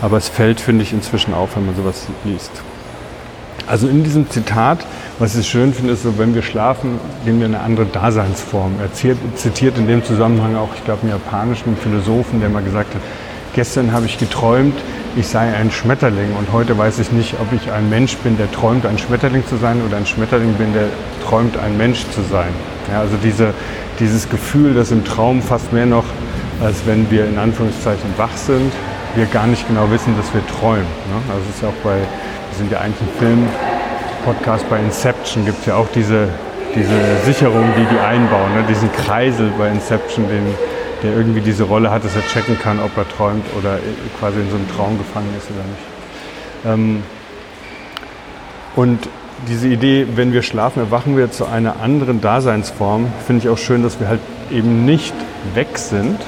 Aber 0.00 0.16
es 0.16 0.28
fällt, 0.28 0.60
finde 0.60 0.82
ich, 0.82 0.92
inzwischen 0.92 1.32
auf, 1.32 1.56
wenn 1.56 1.66
man 1.66 1.76
sowas 1.76 2.06
liest. 2.24 2.50
Also 3.68 3.86
in 3.86 4.02
diesem 4.02 4.28
Zitat, 4.28 4.84
was 5.18 5.36
ich 5.36 5.48
schön 5.48 5.72
finde, 5.72 5.92
ist 5.92 6.02
so, 6.02 6.18
wenn 6.18 6.34
wir 6.34 6.42
schlafen, 6.42 6.98
gehen 7.24 7.38
wir 7.38 7.46
in 7.46 7.54
eine 7.54 7.62
andere 7.62 7.86
Daseinsform. 7.86 8.72
Er 8.80 8.92
zitiert 8.92 9.78
in 9.78 9.86
dem 9.86 10.04
Zusammenhang 10.04 10.56
auch, 10.56 10.70
ich 10.74 10.84
glaube, 10.84 11.02
einen 11.02 11.10
japanischen 11.10 11.76
Philosophen, 11.76 12.40
der 12.40 12.48
mal 12.48 12.62
gesagt 12.62 12.94
hat, 12.94 13.00
gestern 13.54 13.92
habe 13.92 14.06
ich 14.06 14.18
geträumt, 14.18 14.74
ich 15.16 15.28
sei 15.28 15.54
ein 15.54 15.70
Schmetterling 15.70 16.34
und 16.36 16.52
heute 16.52 16.76
weiß 16.76 16.98
ich 16.98 17.12
nicht, 17.12 17.34
ob 17.40 17.52
ich 17.52 17.70
ein 17.70 17.88
Mensch 17.88 18.16
bin, 18.16 18.36
der 18.36 18.50
träumt, 18.50 18.84
ein 18.84 18.98
Schmetterling 18.98 19.46
zu 19.46 19.56
sein 19.56 19.80
oder 19.86 19.98
ein 19.98 20.06
Schmetterling 20.06 20.54
bin, 20.54 20.72
der 20.72 20.88
träumt, 21.24 21.56
ein 21.58 21.76
Mensch 21.76 22.04
zu 22.10 22.22
sein. 22.22 22.52
Ja, 22.90 23.00
also 23.00 23.16
diese, 23.22 23.54
dieses 24.00 24.28
Gefühl, 24.28 24.74
dass 24.74 24.90
im 24.90 25.04
Traum 25.04 25.42
fast 25.42 25.72
mehr 25.72 25.86
noch, 25.86 26.04
als 26.62 26.86
wenn 26.86 27.10
wir 27.10 27.26
in 27.26 27.38
Anführungszeichen 27.38 28.10
wach 28.16 28.36
sind, 28.36 28.72
wir 29.14 29.26
gar 29.26 29.46
nicht 29.46 29.66
genau 29.68 29.90
wissen, 29.90 30.16
dass 30.16 30.32
wir 30.32 30.46
träumen. 30.46 30.82
Ne? 30.82 31.16
Also 31.28 31.42
es 31.48 31.56
ist 31.56 31.62
ja 31.62 31.68
auch 31.68 31.84
bei, 31.84 31.96
wir 31.96 32.58
sind 32.58 32.72
ja 32.72 32.80
eigentlich 32.80 33.02
ein 33.02 33.18
Film-Podcast 33.18 34.68
bei 34.70 34.78
Inception, 34.78 35.44
gibt 35.44 35.60
es 35.60 35.66
ja 35.66 35.76
auch 35.76 35.88
diese, 35.94 36.28
diese 36.74 37.16
Sicherung, 37.24 37.64
die 37.76 37.84
die 37.84 38.00
einbauen, 38.00 38.54
ne? 38.54 38.64
diesen 38.68 38.90
Kreisel 38.92 39.52
bei 39.58 39.68
Inception, 39.68 40.28
den, 40.28 40.54
der 41.02 41.16
irgendwie 41.16 41.40
diese 41.40 41.64
Rolle 41.64 41.90
hat, 41.90 42.04
dass 42.04 42.14
er 42.16 42.26
checken 42.26 42.58
kann, 42.58 42.80
ob 42.80 42.96
er 42.96 43.08
träumt 43.08 43.44
oder 43.58 43.78
quasi 44.18 44.40
in 44.40 44.50
so 44.50 44.56
einem 44.56 44.68
Traum 44.74 44.96
gefangen 44.98 45.28
ist 45.36 45.48
oder 45.50 45.64
nicht. 45.64 45.92
Ähm, 46.64 47.02
und 48.76 49.08
diese 49.48 49.68
Idee, 49.68 50.06
wenn 50.14 50.32
wir 50.32 50.42
schlafen, 50.42 50.80
erwachen 50.80 51.16
wir 51.16 51.30
zu 51.30 51.46
einer 51.46 51.80
anderen 51.80 52.20
Daseinsform, 52.20 53.08
finde 53.26 53.42
ich 53.42 53.48
auch 53.48 53.58
schön, 53.58 53.82
dass 53.82 54.00
wir 54.00 54.08
halt 54.08 54.20
eben 54.50 54.84
nicht 54.84 55.14
weg 55.54 55.78
sind, 55.78 56.18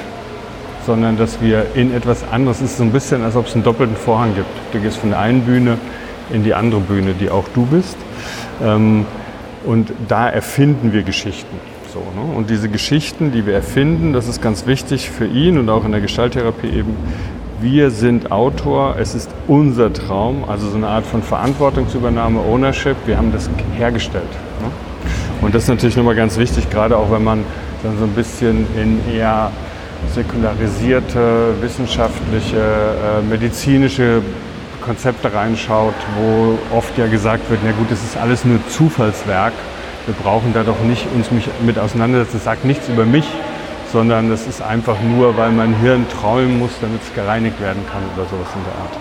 sondern 0.86 1.16
dass 1.16 1.40
wir 1.40 1.66
in 1.74 1.94
etwas 1.94 2.26
anderes, 2.30 2.60
es 2.60 2.72
ist 2.72 2.78
so 2.78 2.84
ein 2.84 2.92
bisschen, 2.92 3.22
als 3.22 3.36
ob 3.36 3.46
es 3.46 3.54
einen 3.54 3.64
doppelten 3.64 3.96
Vorhang 3.96 4.34
gibt. 4.34 4.48
Du 4.72 4.80
gehst 4.80 4.98
von 4.98 5.10
der 5.10 5.20
einen 5.20 5.42
Bühne 5.42 5.78
in 6.32 6.44
die 6.44 6.54
andere 6.54 6.80
Bühne, 6.80 7.14
die 7.18 7.30
auch 7.30 7.46
du 7.54 7.66
bist. 7.66 7.96
Ähm, 8.62 9.06
und 9.64 9.92
da 10.08 10.28
erfinden 10.28 10.92
wir 10.92 11.02
Geschichten. 11.02 11.56
So, 11.92 12.00
ne? 12.00 12.36
Und 12.36 12.50
diese 12.50 12.68
Geschichten, 12.68 13.32
die 13.32 13.46
wir 13.46 13.54
erfinden, 13.54 14.12
das 14.12 14.28
ist 14.28 14.42
ganz 14.42 14.66
wichtig 14.66 15.10
für 15.10 15.26
ihn 15.26 15.58
und 15.58 15.68
auch 15.70 15.84
in 15.84 15.92
der 15.92 16.00
Gestalttherapie 16.00 16.68
eben. 16.68 16.96
Wir 17.64 17.90
sind 17.90 18.30
Autor, 18.30 18.96
es 18.98 19.14
ist 19.14 19.30
unser 19.48 19.90
Traum, 19.90 20.44
also 20.46 20.68
so 20.68 20.76
eine 20.76 20.86
Art 20.86 21.06
von 21.06 21.22
Verantwortungsübernahme, 21.22 22.38
Ownership. 22.40 22.94
Wir 23.06 23.16
haben 23.16 23.32
das 23.32 23.48
hergestellt. 23.78 24.28
Ne? 24.60 24.70
Und 25.40 25.54
das 25.54 25.62
ist 25.62 25.70
natürlich 25.70 25.96
nochmal 25.96 26.14
ganz 26.14 26.36
wichtig, 26.36 26.68
gerade 26.68 26.94
auch 26.94 27.10
wenn 27.10 27.24
man 27.24 27.42
dann 27.82 27.96
so 27.96 28.04
ein 28.04 28.10
bisschen 28.10 28.66
in 28.76 29.00
eher 29.10 29.50
säkularisierte, 30.14 31.54
wissenschaftliche, 31.62 32.58
äh, 32.58 33.22
medizinische 33.30 34.20
Konzepte 34.82 35.32
reinschaut, 35.32 35.94
wo 36.18 36.58
oft 36.76 36.98
ja 36.98 37.06
gesagt 37.06 37.48
wird, 37.48 37.60
na 37.64 37.72
gut, 37.72 37.90
das 37.90 38.04
ist 38.04 38.18
alles 38.18 38.44
nur 38.44 38.58
Zufallswerk 38.68 39.54
wir 40.06 40.14
brauchen 40.14 40.52
da 40.52 40.64
doch 40.64 40.80
nicht 40.82 41.06
uns 41.14 41.28
mit 41.64 41.78
auseinandersetzen. 41.78 42.34
Das 42.34 42.44
sagt 42.44 42.64
nichts 42.64 42.88
über 42.88 43.06
mich, 43.06 43.24
sondern 43.94 44.28
das 44.28 44.48
ist 44.48 44.60
einfach 44.60 44.96
nur, 45.00 45.36
weil 45.36 45.52
mein 45.52 45.72
Hirn 45.72 46.04
träumen 46.08 46.58
muss, 46.58 46.72
damit 46.80 47.00
es 47.00 47.14
gereinigt 47.14 47.60
werden 47.60 47.84
kann 47.92 48.02
oder 48.16 48.28
sowas 48.28 48.48
in 48.56 48.64
der 48.64 48.74
Art. 48.82 48.96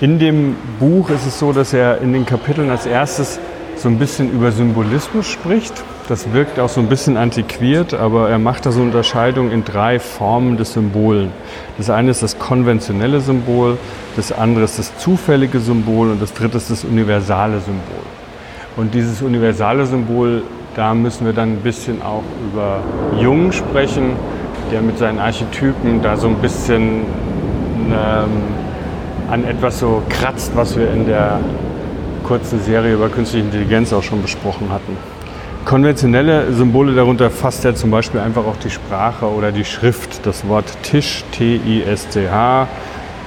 In 0.00 0.18
dem 0.20 0.56
Buch 0.78 1.10
ist 1.10 1.26
es 1.26 1.36
so, 1.36 1.52
dass 1.52 1.72
er 1.72 2.00
in 2.00 2.12
den 2.12 2.24
Kapiteln 2.24 2.70
als 2.70 2.86
erstes 2.86 3.40
so 3.74 3.88
ein 3.88 3.98
bisschen 3.98 4.30
über 4.30 4.52
Symbolismus 4.52 5.26
spricht. 5.26 5.74
Das 6.06 6.32
wirkt 6.32 6.60
auch 6.60 6.68
so 6.68 6.80
ein 6.80 6.88
bisschen 6.88 7.16
antiquiert, 7.16 7.92
aber 7.92 8.30
er 8.30 8.38
macht 8.38 8.66
da 8.66 8.70
so 8.70 8.78
eine 8.78 8.90
Unterscheidung 8.90 9.50
in 9.50 9.64
drei 9.64 9.98
Formen 9.98 10.56
des 10.56 10.74
Symbolen. 10.74 11.32
Das 11.78 11.90
eine 11.90 12.12
ist 12.12 12.22
das 12.22 12.38
konventionelle 12.38 13.20
Symbol, 13.20 13.78
das 14.14 14.30
andere 14.30 14.64
ist 14.64 14.78
das 14.78 14.96
zufällige 14.98 15.58
Symbol 15.58 16.12
und 16.12 16.22
das 16.22 16.34
dritte 16.34 16.58
ist 16.58 16.70
das 16.70 16.84
universale 16.84 17.58
Symbol. 17.58 18.04
Und 18.76 18.94
dieses 18.94 19.22
universale 19.22 19.86
Symbol, 19.86 20.44
da 20.76 20.92
müssen 20.92 21.24
wir 21.24 21.32
dann 21.32 21.52
ein 21.54 21.62
bisschen 21.62 22.02
auch 22.02 22.22
über 22.52 22.80
Jung 23.18 23.50
sprechen, 23.50 24.12
der 24.70 24.82
mit 24.82 24.98
seinen 24.98 25.18
Archetypen 25.18 26.02
da 26.02 26.18
so 26.18 26.28
ein 26.28 26.36
bisschen 26.36 27.06
ähm, 27.90 28.30
an 29.30 29.44
etwas 29.44 29.80
so 29.80 30.02
kratzt, 30.10 30.52
was 30.54 30.76
wir 30.78 30.92
in 30.92 31.06
der 31.06 31.40
kurzen 32.24 32.60
Serie 32.60 32.94
über 32.94 33.08
künstliche 33.08 33.46
Intelligenz 33.46 33.92
auch 33.94 34.02
schon 34.02 34.20
besprochen 34.20 34.70
hatten. 34.70 34.96
Konventionelle 35.64 36.52
Symbole 36.52 36.94
darunter 36.94 37.30
fasst 37.30 37.64
er 37.64 37.74
zum 37.74 37.90
Beispiel 37.90 38.20
einfach 38.20 38.44
auch 38.44 38.56
die 38.56 38.70
Sprache 38.70 39.26
oder 39.26 39.52
die 39.52 39.64
Schrift. 39.64 40.26
Das 40.26 40.46
Wort 40.46 40.66
Tisch, 40.82 41.24
T-I-S-C-H, 41.32 42.68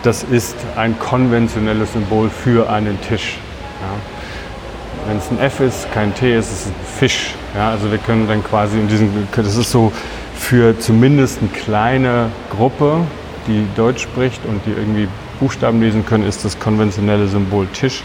das 0.04 0.24
ist 0.24 0.56
ein 0.78 0.98
konventionelles 1.00 1.94
Symbol 1.94 2.30
für 2.30 2.70
einen 2.70 3.02
Tisch. 3.02 3.38
Ja. 3.82 5.08
Wenn 5.08 5.18
es 5.18 5.32
ein 5.32 5.40
F 5.40 5.60
ist, 5.62 5.92
kein 5.92 6.14
T 6.14 6.38
ist, 6.38 6.52
ist 6.52 6.60
es 6.60 6.68
ein 6.68 6.76
Fisch. 7.00 7.34
Ja, 7.60 7.72
also 7.72 7.92
wir 7.92 7.98
können 7.98 8.26
dann 8.26 8.42
quasi 8.42 8.80
in 8.80 8.88
diesem, 8.88 9.10
das 9.36 9.58
ist 9.58 9.70
so 9.70 9.92
für 10.34 10.80
zumindest 10.80 11.40
eine 11.42 11.50
kleine 11.50 12.28
Gruppe, 12.50 13.02
die 13.48 13.66
Deutsch 13.76 14.04
spricht 14.04 14.40
und 14.46 14.62
die 14.66 14.70
irgendwie 14.70 15.10
Buchstaben 15.42 15.82
lesen 15.82 16.06
können, 16.06 16.26
ist 16.26 16.46
das 16.46 16.58
konventionelle 16.58 17.28
Symbol 17.28 17.68
Tisch 17.74 18.02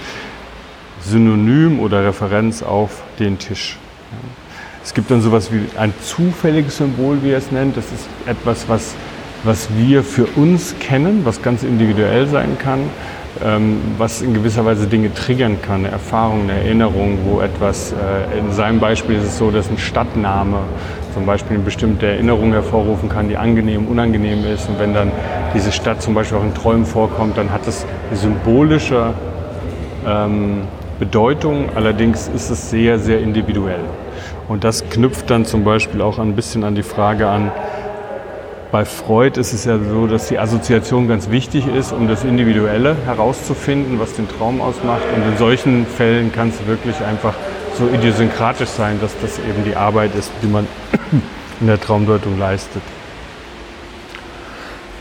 Synonym 1.04 1.78
oder 1.78 2.04
Referenz 2.04 2.64
auf 2.64 3.02
den 3.20 3.38
Tisch. 3.38 3.78
Es 4.82 4.92
gibt 4.92 5.12
dann 5.12 5.23
sowas 5.23 5.52
wie 5.52 5.68
ein 5.78 5.94
zufälliges 6.02 6.78
Symbol, 6.78 7.23
wie 7.23 7.30
er 7.30 7.38
es 7.38 7.52
nennt. 7.52 7.76
Das 7.76 7.84
ist 7.92 8.08
etwas, 8.26 8.68
was, 8.68 8.96
was 9.44 9.68
wir 9.76 10.02
für 10.02 10.26
uns 10.34 10.75
kennen, 10.80 11.20
was 11.25 11.42
ganz 11.42 11.62
individuell 11.62 12.26
sein 12.26 12.58
kann. 12.58 12.80
Ähm, 13.43 13.81
was 13.99 14.23
in 14.23 14.33
gewisser 14.33 14.64
Weise 14.64 14.87
Dinge 14.87 15.12
triggern 15.12 15.61
kann, 15.61 15.81
eine 15.81 15.88
Erfahrung, 15.88 16.43
eine 16.43 16.53
Erinnerung, 16.53 17.19
wo 17.25 17.41
etwas, 17.41 17.93
äh, 17.93 18.38
in 18.38 18.53
seinem 18.53 18.79
Beispiel 18.79 19.17
ist 19.17 19.25
es 19.25 19.38
so, 19.38 19.50
dass 19.50 19.69
ein 19.69 19.79
Stadtname 19.79 20.59
zum 21.14 21.26
Beispiel 21.26 21.57
eine 21.57 21.64
bestimmte 21.64 22.07
Erinnerung 22.07 22.53
hervorrufen 22.53 23.09
kann, 23.09 23.29
die 23.29 23.37
angenehm, 23.37 23.87
unangenehm 23.87 24.45
ist. 24.47 24.69
Und 24.69 24.79
wenn 24.79 24.95
dann 24.95 25.11
diese 25.53 25.73
Stadt 25.73 26.00
zum 26.00 26.14
Beispiel 26.14 26.38
auch 26.38 26.45
in 26.45 26.55
Träumen 26.55 26.87
vorkommt, 26.87 27.37
dann 27.37 27.50
hat 27.50 27.67
es 27.67 27.85
eine 28.09 28.17
symbolische 28.17 29.14
ähm, 30.07 30.62
Bedeutung, 31.00 31.71
allerdings 31.75 32.29
ist 32.29 32.50
es 32.50 32.71
sehr, 32.71 33.00
sehr 33.00 33.19
individuell. 33.19 33.81
Und 34.47 34.62
das 34.62 34.88
knüpft 34.91 35.29
dann 35.29 35.45
zum 35.45 35.64
Beispiel 35.64 36.03
auch 36.03 36.21
ein 36.21 36.37
bisschen 36.37 36.62
an 36.62 36.76
die 36.76 36.85
Frage 36.85 37.29
an, 37.29 37.50
bei 38.75 38.85
Freud 38.85 39.38
ist 39.38 39.52
es 39.52 39.66
ja 39.66 39.78
so, 39.78 40.09
dass 40.09 40.26
die 40.26 40.37
Assoziation 40.37 41.07
ganz 41.07 41.31
wichtig 41.31 41.69
ist, 41.69 41.93
um 41.93 42.09
das 42.09 42.25
Individuelle 42.25 42.97
herauszufinden, 43.04 44.00
was 44.00 44.14
den 44.14 44.28
Traum 44.28 44.61
ausmacht. 44.61 45.02
Und 45.14 45.31
in 45.31 45.38
solchen 45.38 45.87
Fällen 45.87 46.33
kann 46.33 46.49
es 46.49 46.66
wirklich 46.66 46.97
einfach 47.00 47.35
so 47.78 47.87
idiosynkratisch 47.87 48.71
sein, 48.71 48.99
dass 49.00 49.12
das 49.23 49.38
eben 49.38 49.62
die 49.64 49.76
Arbeit 49.76 50.16
ist, 50.16 50.33
die 50.43 50.49
man 50.49 50.66
in 51.61 51.69
der 51.69 51.81
Traumdeutung 51.81 52.37
leistet. 52.37 52.83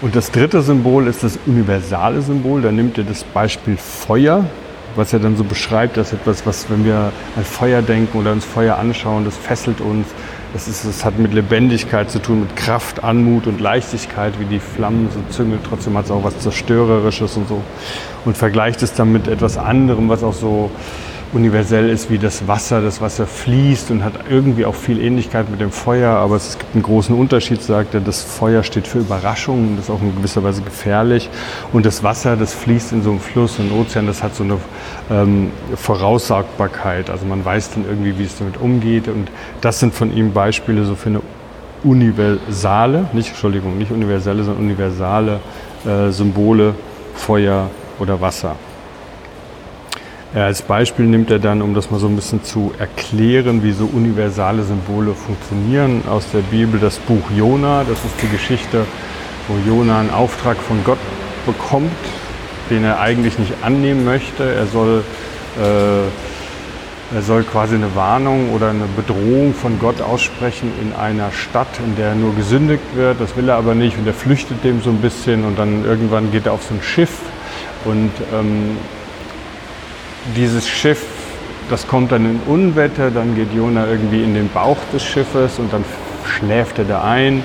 Und 0.03 0.15
das 0.15 0.29
dritte 0.29 0.61
Symbol 0.61 1.07
ist 1.07 1.23
das 1.23 1.39
universale 1.47 2.21
Symbol. 2.21 2.61
Da 2.61 2.71
nimmt 2.71 2.99
er 2.99 3.05
das 3.05 3.23
Beispiel 3.23 3.77
Feuer, 3.77 4.45
was 4.95 5.13
er 5.13 5.19
dann 5.19 5.35
so 5.35 5.43
beschreibt, 5.43 5.97
dass 5.97 6.13
etwas, 6.13 6.45
was, 6.45 6.69
wenn 6.69 6.85
wir 6.85 7.11
an 7.35 7.43
Feuer 7.43 7.81
denken 7.81 8.19
oder 8.19 8.33
uns 8.33 8.45
Feuer 8.45 8.77
anschauen, 8.77 9.25
das 9.25 9.35
fesselt 9.35 9.81
uns, 9.81 10.05
es, 10.55 10.67
ist, 10.67 10.85
es 10.85 11.03
hat 11.03 11.17
mit 11.17 11.33
Lebendigkeit 11.33 12.11
zu 12.11 12.19
tun, 12.19 12.41
mit 12.41 12.55
Kraft, 12.55 13.03
Anmut 13.03 13.47
und 13.47 13.59
Leichtigkeit, 13.59 14.39
wie 14.39 14.45
die 14.45 14.59
Flammen 14.59 15.09
so 15.11 15.19
züngeln. 15.33 15.59
Trotzdem 15.67 15.97
hat 15.97 16.05
es 16.05 16.11
auch 16.11 16.23
was 16.23 16.39
Zerstörerisches 16.39 17.35
und 17.37 17.47
so. 17.47 17.61
Und 18.25 18.37
vergleicht 18.37 18.83
es 18.83 18.93
dann 18.93 19.11
mit 19.11 19.27
etwas 19.27 19.57
anderem, 19.57 20.09
was 20.09 20.23
auch 20.23 20.33
so 20.33 20.69
universell 21.33 21.89
ist 21.89 22.09
wie 22.09 22.17
das 22.17 22.47
Wasser. 22.47 22.81
Das 22.81 23.01
Wasser 23.01 23.25
fließt 23.25 23.91
und 23.91 24.03
hat 24.03 24.13
irgendwie 24.29 24.65
auch 24.65 24.75
viel 24.75 25.01
Ähnlichkeit 25.01 25.49
mit 25.49 25.59
dem 25.59 25.71
Feuer, 25.71 26.11
aber 26.11 26.35
es 26.35 26.57
gibt 26.57 26.73
einen 26.75 26.83
großen 26.83 27.15
Unterschied, 27.15 27.61
sagt 27.61 27.93
er. 27.93 28.01
Das 28.01 28.21
Feuer 28.21 28.63
steht 28.63 28.87
für 28.87 28.99
Überraschungen, 28.99 29.75
das 29.75 29.85
ist 29.85 29.91
auch 29.91 30.01
in 30.01 30.15
gewisser 30.15 30.43
Weise 30.43 30.61
gefährlich. 30.61 31.29
Und 31.71 31.85
das 31.85 32.03
Wasser, 32.03 32.37
das 32.37 32.53
fließt 32.53 32.93
in 32.93 33.03
so 33.03 33.11
einem 33.11 33.19
Fluss, 33.19 33.59
in 33.59 33.65
einem 33.65 33.81
Ozean, 33.81 34.07
das 34.07 34.23
hat 34.23 34.35
so 34.35 34.43
eine 34.43 34.57
ähm, 35.11 35.51
Voraussagbarkeit. 35.75 37.09
Also 37.09 37.25
man 37.25 37.43
weiß 37.43 37.71
dann 37.71 37.85
irgendwie, 37.85 38.17
wie 38.19 38.23
es 38.23 38.37
damit 38.37 38.57
umgeht. 38.57 39.07
Und 39.07 39.31
das 39.61 39.79
sind 39.79 39.93
von 39.93 40.15
ihm 40.15 40.33
Beispiele 40.33 40.85
so 40.85 40.95
für 40.95 41.09
eine 41.09 41.21
universale, 41.83 43.07
nicht, 43.13 43.29
Entschuldigung, 43.29 43.77
nicht 43.77 43.91
universelle, 43.91 44.43
sondern 44.43 44.63
universale 44.63 45.39
äh, 45.85 46.11
Symbole, 46.11 46.75
Feuer 47.15 47.69
oder 47.99 48.21
Wasser. 48.21 48.55
Als 50.35 50.63
Beispiel 50.63 51.05
nimmt 51.05 51.29
er 51.29 51.37
dann, 51.37 51.61
um 51.61 51.75
das 51.75 51.91
mal 51.91 51.99
so 51.99 52.07
ein 52.07 52.15
bisschen 52.15 52.43
zu 52.43 52.73
erklären, 52.79 53.61
wie 53.61 53.71
so 53.71 53.85
universale 53.85 54.63
Symbole 54.63 55.13
funktionieren, 55.13 56.01
aus 56.09 56.25
der 56.33 56.39
Bibel 56.39 56.79
das 56.79 56.97
Buch 56.97 57.29
Jona. 57.37 57.83
Das 57.87 58.03
ist 58.03 58.15
die 58.19 58.29
Geschichte, 58.29 58.83
wo 59.47 59.69
Jona 59.69 59.99
einen 59.99 60.09
Auftrag 60.09 60.57
von 60.57 60.83
Gott 60.83 60.97
bekommt, 61.45 61.91
den 62.71 62.83
er 62.83 62.99
eigentlich 62.99 63.37
nicht 63.37 63.53
annehmen 63.61 64.05
möchte. 64.05 64.43
Er 64.43 64.65
soll, 64.65 65.03
äh, 65.61 67.15
er 67.15 67.21
soll 67.21 67.43
quasi 67.43 67.75
eine 67.75 67.93
Warnung 67.93 68.55
oder 68.55 68.71
eine 68.71 68.85
Bedrohung 68.95 69.53
von 69.53 69.77
Gott 69.77 70.01
aussprechen 70.01 70.71
in 70.81 70.93
einer 70.99 71.31
Stadt, 71.31 71.79
in 71.85 71.95
der 71.95 72.15
nur 72.15 72.33
gesündigt 72.33 72.95
wird. 72.95 73.21
Das 73.21 73.37
will 73.37 73.49
er 73.49 73.57
aber 73.57 73.75
nicht 73.75 73.99
und 73.99 74.07
er 74.07 74.15
flüchtet 74.15 74.63
dem 74.63 74.81
so 74.81 74.89
ein 74.89 74.97
bisschen 74.97 75.45
und 75.45 75.59
dann 75.59 75.85
irgendwann 75.85 76.31
geht 76.31 76.47
er 76.47 76.53
auf 76.53 76.63
so 76.63 76.73
ein 76.73 76.81
Schiff 76.81 77.19
und 77.85 78.09
ähm, 78.33 78.77
dieses 80.35 80.67
Schiff, 80.67 81.05
das 81.69 81.87
kommt 81.87 82.11
dann 82.11 82.25
in 82.25 82.39
Unwetter, 82.47 83.11
dann 83.11 83.35
geht 83.35 83.53
Jona 83.53 83.87
irgendwie 83.87 84.23
in 84.23 84.33
den 84.33 84.49
Bauch 84.49 84.77
des 84.93 85.03
Schiffes 85.03 85.59
und 85.59 85.71
dann 85.71 85.83
schläft 86.25 86.79
er 86.79 86.85
da 86.85 87.03
ein. 87.03 87.43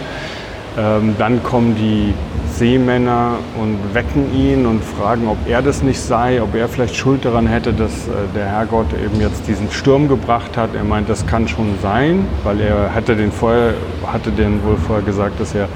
Ähm, 0.76 1.16
dann 1.18 1.42
kommen 1.42 1.74
die 1.74 2.14
Seemänner 2.54 3.38
und 3.60 3.78
wecken 3.94 4.34
ihn 4.34 4.66
und 4.66 4.82
fragen, 4.82 5.28
ob 5.28 5.36
er 5.48 5.62
das 5.62 5.82
nicht 5.82 6.00
sei, 6.00 6.40
ob 6.42 6.54
er 6.54 6.68
vielleicht 6.68 6.96
Schuld 6.96 7.24
daran 7.24 7.46
hätte, 7.46 7.72
dass 7.72 7.92
äh, 7.92 8.10
der 8.34 8.46
Herrgott 8.46 8.86
eben 8.92 9.20
jetzt 9.20 9.46
diesen 9.46 9.70
Sturm 9.70 10.08
gebracht 10.08 10.56
hat. 10.56 10.74
Er 10.74 10.84
meint, 10.84 11.08
das 11.08 11.26
kann 11.26 11.48
schon 11.48 11.74
sein, 11.82 12.26
weil 12.44 12.60
er 12.60 12.94
hatte 12.94 13.16
den 13.16 13.32
vorher, 13.32 13.74
hatte 14.06 14.30
den 14.30 14.62
wohl 14.64 14.76
vorher 14.76 15.04
gesagt, 15.04 15.40
dass 15.40 15.54
er 15.54 15.68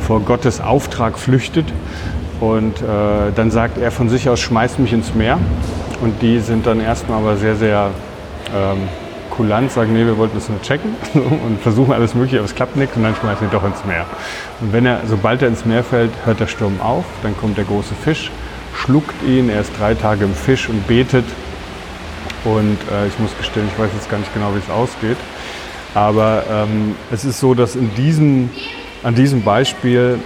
vor 0.00 0.20
Gottes 0.20 0.60
Auftrag 0.60 1.18
flüchtet. 1.18 1.66
Und 2.40 2.80
äh, 2.82 3.32
dann 3.34 3.50
sagt 3.50 3.78
er 3.78 3.90
von 3.90 4.08
sich 4.08 4.28
aus, 4.28 4.40
schmeißt 4.40 4.78
mich 4.78 4.92
ins 4.92 5.14
Meer. 5.14 5.38
Und 6.00 6.20
die 6.22 6.40
sind 6.40 6.66
dann 6.66 6.80
erstmal 6.80 7.18
aber 7.18 7.36
sehr, 7.36 7.56
sehr 7.56 7.90
ähm, 8.54 8.88
kulant, 9.30 9.70
sagen, 9.72 9.92
nee, 9.92 10.04
wir 10.04 10.16
wollten 10.16 10.36
das 10.36 10.48
nur 10.48 10.60
checken 10.62 10.94
und 11.14 11.60
versuchen 11.60 11.92
alles 11.92 12.14
Mögliche, 12.14 12.38
aber 12.38 12.46
es 12.46 12.54
klappt 12.54 12.76
nichts 12.76 12.96
und 12.96 13.02
dann 13.02 13.14
schmeißen 13.16 13.50
wir 13.50 13.58
doch 13.58 13.64
ins 13.64 13.84
Meer. 13.84 14.06
Und 14.60 14.72
wenn 14.72 14.86
er, 14.86 15.00
sobald 15.06 15.42
er 15.42 15.48
ins 15.48 15.64
Meer 15.64 15.82
fällt, 15.82 16.10
hört 16.24 16.40
der 16.40 16.46
Sturm 16.46 16.80
auf, 16.80 17.04
dann 17.22 17.36
kommt 17.36 17.56
der 17.56 17.64
große 17.64 17.94
Fisch, 17.94 18.30
schluckt 18.74 19.14
ihn, 19.26 19.48
er 19.48 19.60
ist 19.60 19.72
drei 19.78 19.94
Tage 19.94 20.24
im 20.24 20.34
Fisch 20.34 20.68
und 20.68 20.86
betet. 20.86 21.24
Und 22.44 22.78
äh, 22.92 23.06
ich 23.08 23.18
muss 23.18 23.36
gestehen, 23.38 23.66
ich 23.72 23.78
weiß 23.78 23.90
jetzt 23.94 24.10
gar 24.10 24.18
nicht 24.18 24.32
genau, 24.34 24.54
wie 24.54 24.58
es 24.58 24.70
ausgeht. 24.70 25.16
Aber 25.94 26.44
ähm, 26.50 26.94
es 27.10 27.24
ist 27.24 27.40
so, 27.40 27.54
dass 27.54 27.76
in 27.76 27.94
diesem, 27.94 28.50
an 29.02 29.14
diesem 29.14 29.42
Beispiel 29.42 30.18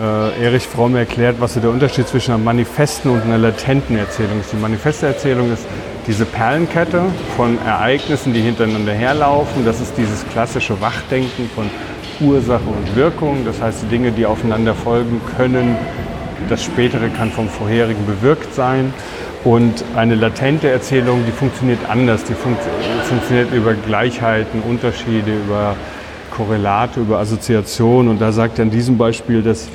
äh, 0.00 0.44
Erich 0.44 0.66
Fromm 0.66 0.96
erklärt, 0.96 1.36
was 1.40 1.54
so 1.54 1.60
der 1.60 1.70
Unterschied 1.70 2.06
zwischen 2.08 2.32
einer 2.32 2.42
manifesten 2.42 3.10
und 3.10 3.22
einer 3.22 3.38
latenten 3.38 3.96
Erzählung 3.98 4.40
ist. 4.40 4.52
Die 4.52 4.56
manifeste 4.56 5.06
Erzählung 5.06 5.52
ist 5.52 5.66
diese 6.06 6.24
Perlenkette 6.24 7.02
von 7.36 7.58
Ereignissen, 7.66 8.32
die 8.32 8.40
hintereinander 8.40 8.92
herlaufen. 8.92 9.64
Das 9.64 9.80
ist 9.80 9.96
dieses 9.96 10.26
klassische 10.28 10.80
Wachdenken 10.80 11.50
von 11.54 11.68
Ursache 12.20 12.64
und 12.66 12.96
Wirkung. 12.96 13.44
Das 13.44 13.60
heißt, 13.60 13.82
die 13.82 13.86
Dinge, 13.86 14.12
die 14.12 14.24
aufeinander 14.24 14.74
folgen 14.74 15.20
können, 15.36 15.76
das 16.48 16.62
Spätere 16.64 17.08
kann 17.08 17.30
vom 17.30 17.48
Vorherigen 17.48 18.06
bewirkt 18.06 18.54
sein. 18.54 18.92
Und 19.44 19.84
eine 19.96 20.14
latente 20.14 20.68
Erzählung, 20.68 21.24
die 21.26 21.32
funktioniert 21.32 21.78
anders. 21.88 22.24
Die 22.24 22.34
fun 22.34 22.56
funktioniert 23.04 23.52
über 23.52 23.74
Gleichheiten, 23.74 24.62
Unterschiede, 24.62 25.32
über 25.32 25.76
Korrelate, 26.38 27.00
über 27.00 27.18
Assoziationen. 27.18 28.08
Und 28.08 28.20
da 28.20 28.32
sagt 28.32 28.58
er 28.58 28.64
in 28.64 28.70
diesem 28.70 28.96
Beispiel, 28.96 29.42
dass, 29.42 29.66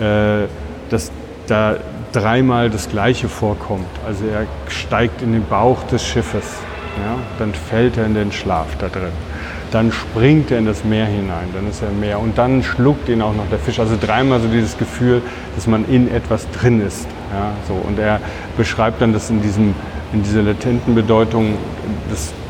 äh, 0.00 0.48
dass 0.90 1.12
da 1.46 1.76
dreimal 2.12 2.70
das 2.70 2.88
Gleiche 2.88 3.28
vorkommt. 3.28 3.86
Also 4.06 4.24
er 4.26 4.46
steigt 4.70 5.22
in 5.22 5.32
den 5.32 5.44
Bauch 5.44 5.82
des 5.84 6.04
Schiffes, 6.04 6.56
ja, 6.96 7.16
dann 7.38 7.52
fällt 7.52 7.96
er 7.96 8.06
in 8.06 8.14
den 8.14 8.32
Schlaf 8.32 8.66
da 8.78 8.88
drin. 8.88 9.12
Dann 9.70 9.92
springt 9.92 10.50
er 10.50 10.58
in 10.58 10.64
das 10.64 10.82
Meer 10.82 11.04
hinein, 11.04 11.48
dann 11.54 11.68
ist 11.68 11.82
er 11.82 11.90
im 11.90 12.00
Meer 12.00 12.18
und 12.18 12.38
dann 12.38 12.62
schluckt 12.62 13.08
ihn 13.10 13.20
auch 13.20 13.34
noch 13.34 13.48
der 13.50 13.58
Fisch. 13.58 13.78
Also 13.78 13.96
dreimal 14.00 14.40
so 14.40 14.48
dieses 14.48 14.78
Gefühl, 14.78 15.20
dass 15.54 15.66
man 15.66 15.84
in 15.86 16.10
etwas 16.10 16.50
drin 16.50 16.84
ist. 16.84 17.06
Ja, 17.32 17.52
so. 17.68 17.74
Und 17.74 17.98
er 17.98 18.20
beschreibt 18.56 19.02
dann 19.02 19.12
das 19.12 19.28
in, 19.28 19.42
diesem, 19.42 19.74
in 20.12 20.22
dieser 20.22 20.42
latenten 20.42 20.94
Bedeutung, 20.94 21.56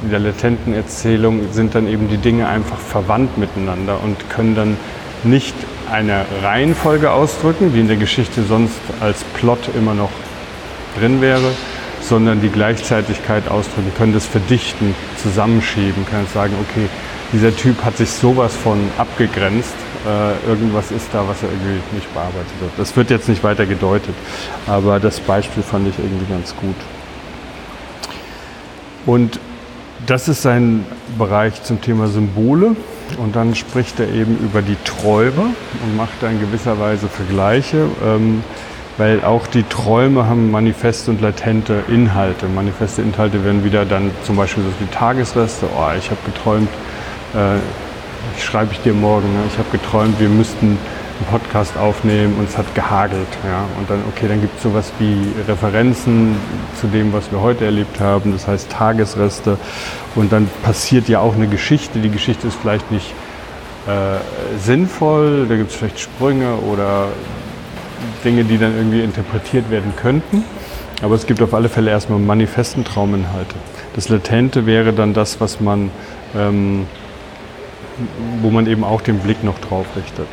in 0.03 0.11
der 0.11 0.21
latenten 0.21 0.75
Erzählung 0.75 1.53
sind 1.53 1.75
dann 1.75 1.89
eben 1.89 2.09
die 2.09 2.19
Dinge 2.19 2.49
einfach 2.49 2.79
verwandt 2.79 3.37
miteinander 3.37 3.99
und 4.03 4.31
können 4.31 4.55
dann 4.55 4.77
nicht 5.25 5.55
eine 5.91 6.25
Reihenfolge 6.43 7.11
ausdrücken, 7.11 7.73
die 7.73 7.81
in 7.81 7.89
der 7.89 7.97
Geschichte 7.97 8.43
sonst 8.45 8.79
als 9.01 9.25
Plot 9.35 9.71
immer 9.77 9.95
noch 9.95 10.11
drin 10.99 11.21
wäre, 11.21 11.51
sondern 12.01 12.41
die 12.41 12.49
Gleichzeitigkeit 12.49 13.49
ausdrücken, 13.49 13.93
können 13.97 14.15
das 14.15 14.27
verdichten, 14.27 14.95
zusammenschieben, 15.21 16.07
können 16.07 16.27
sagen, 16.33 16.55
okay, 16.61 16.89
dieser 17.33 17.55
Typ 17.55 17.85
hat 17.85 17.97
sich 17.97 18.11
sowas 18.11 18.55
von 18.55 18.79
abgegrenzt, 18.97 19.75
äh, 20.07 20.49
irgendwas 20.49 20.91
ist 20.91 21.09
da, 21.13 21.27
was 21.27 21.43
er 21.43 21.49
irgendwie 21.51 21.97
nicht 21.97 22.13
bearbeitet 22.15 22.53
wird. 22.61 22.71
Das 22.79 22.97
wird 22.97 23.11
jetzt 23.11 23.29
nicht 23.29 23.43
weiter 23.43 23.67
gedeutet, 23.67 24.15
aber 24.67 25.01
das 25.01 25.21
Beispiel 25.21 25.63
fand 25.63 25.89
ich 25.89 25.99
irgendwie 25.99 26.33
ganz 26.33 26.55
gut. 26.57 26.77
Und 29.09 29.41
das 30.07 30.29
ist 30.29 30.43
sein 30.43 30.85
Bereich 31.17 31.63
zum 31.63 31.81
Thema 31.81 32.09
Symbole. 32.09 32.77
Und 33.17 33.37
dann 33.37 33.55
spricht 33.55 33.99
er 34.01 34.13
eben 34.13 34.37
über 34.37 34.61
die 34.61 34.77
Träume 34.85 35.55
und 35.83 35.97
macht 35.97 36.13
da 36.21 36.29
in 36.29 36.39
gewisser 36.39 36.79
Weise 36.79 37.09
Vergleiche, 37.09 37.87
ähm, 38.05 38.45
weil 38.99 39.25
auch 39.25 39.47
die 39.47 39.63
Träume 39.63 40.27
haben 40.27 40.51
manifeste 40.51 41.11
und 41.11 41.23
latente 41.23 41.85
Inhalte. 41.89 42.49
Manifeste 42.49 43.01
Inhalte 43.01 43.43
werden 43.47 43.65
wieder 43.65 43.87
dann 43.87 44.11
zum 44.25 44.37
Beispiel 44.37 44.63
so 44.63 44.71
wie 44.79 44.91
Tagesreste. 44.91 45.69
Oh, 45.75 45.89
ich 45.99 46.11
habe 46.11 46.21
geträumt, 46.27 46.69
äh, 47.33 48.39
schreibe 48.39 48.73
ich 48.73 48.81
dir 48.81 48.93
morgen, 48.93 49.33
ne? 49.33 49.41
ich 49.51 49.57
habe 49.57 49.71
geträumt, 49.73 50.21
wir 50.21 50.29
müssten 50.29 50.77
einen 51.19 51.39
Podcast 51.39 51.77
aufnehmen 51.77 52.37
und 52.39 52.49
es 52.49 52.57
hat 52.57 52.75
gehagelt. 52.75 53.29
Ja? 53.45 53.65
Und 53.79 53.91
dann, 53.91 54.03
okay, 54.09 54.27
dann 54.29 54.41
gibt 54.41 54.57
es 54.57 54.63
sowas 54.63 54.93
wie 54.99 55.17
Referenzen 55.47 56.37
zu 56.81 56.87
dem, 56.87 57.13
was 57.13 57.31
wir 57.33 57.41
heute 57.41 57.65
erlebt 57.65 58.01
haben, 58.01 58.33
das 58.33 58.47
heißt 58.47 58.71
Tagesreste. 58.71 59.59
Und 60.15 60.33
dann 60.33 60.49
passiert 60.63 61.09
ja 61.09 61.21
auch 61.21 61.35
eine 61.35 61.49
Geschichte. 61.49 61.99
Die 61.99 62.11
Geschichte 62.11 62.47
ist 62.47 62.57
vielleicht 62.61 62.91
nicht 62.91 63.15
äh, 63.87 64.19
sinnvoll, 64.59 65.47
da 65.49 65.57
gibt 65.57 65.71
es 65.71 65.77
vielleicht 65.77 66.01
Sprünge 66.01 66.57
oder 66.57 67.09
Dinge, 68.25 68.45
die 68.45 68.59
dann 68.59 68.77
irgendwie 68.77 69.03
interpretiert 69.03 69.71
werden 69.71 69.93
könnten. 69.97 70.45
Aber 71.03 71.15
es 71.15 71.27
gibt 71.27 71.41
auf 71.43 71.55
alle 71.55 71.69
Fälle 71.69 71.91
erstmal 71.91 72.19
manifesten 72.19 72.85
Trauminhalte. 72.85 73.55
Das 73.95 74.09
Latente 74.09 74.67
wäre 74.67 74.93
dann 74.93 75.15
das, 75.15 75.41
was 75.41 75.61
man, 75.61 75.91
ähm, 76.37 76.87
wo 78.43 78.51
man 78.51 78.67
eben 78.67 78.85
auch 78.85 79.01
den 79.01 79.21
Blick 79.21 79.45
noch 79.45 79.59
drauf 79.61 79.87
richtet. 79.97 80.27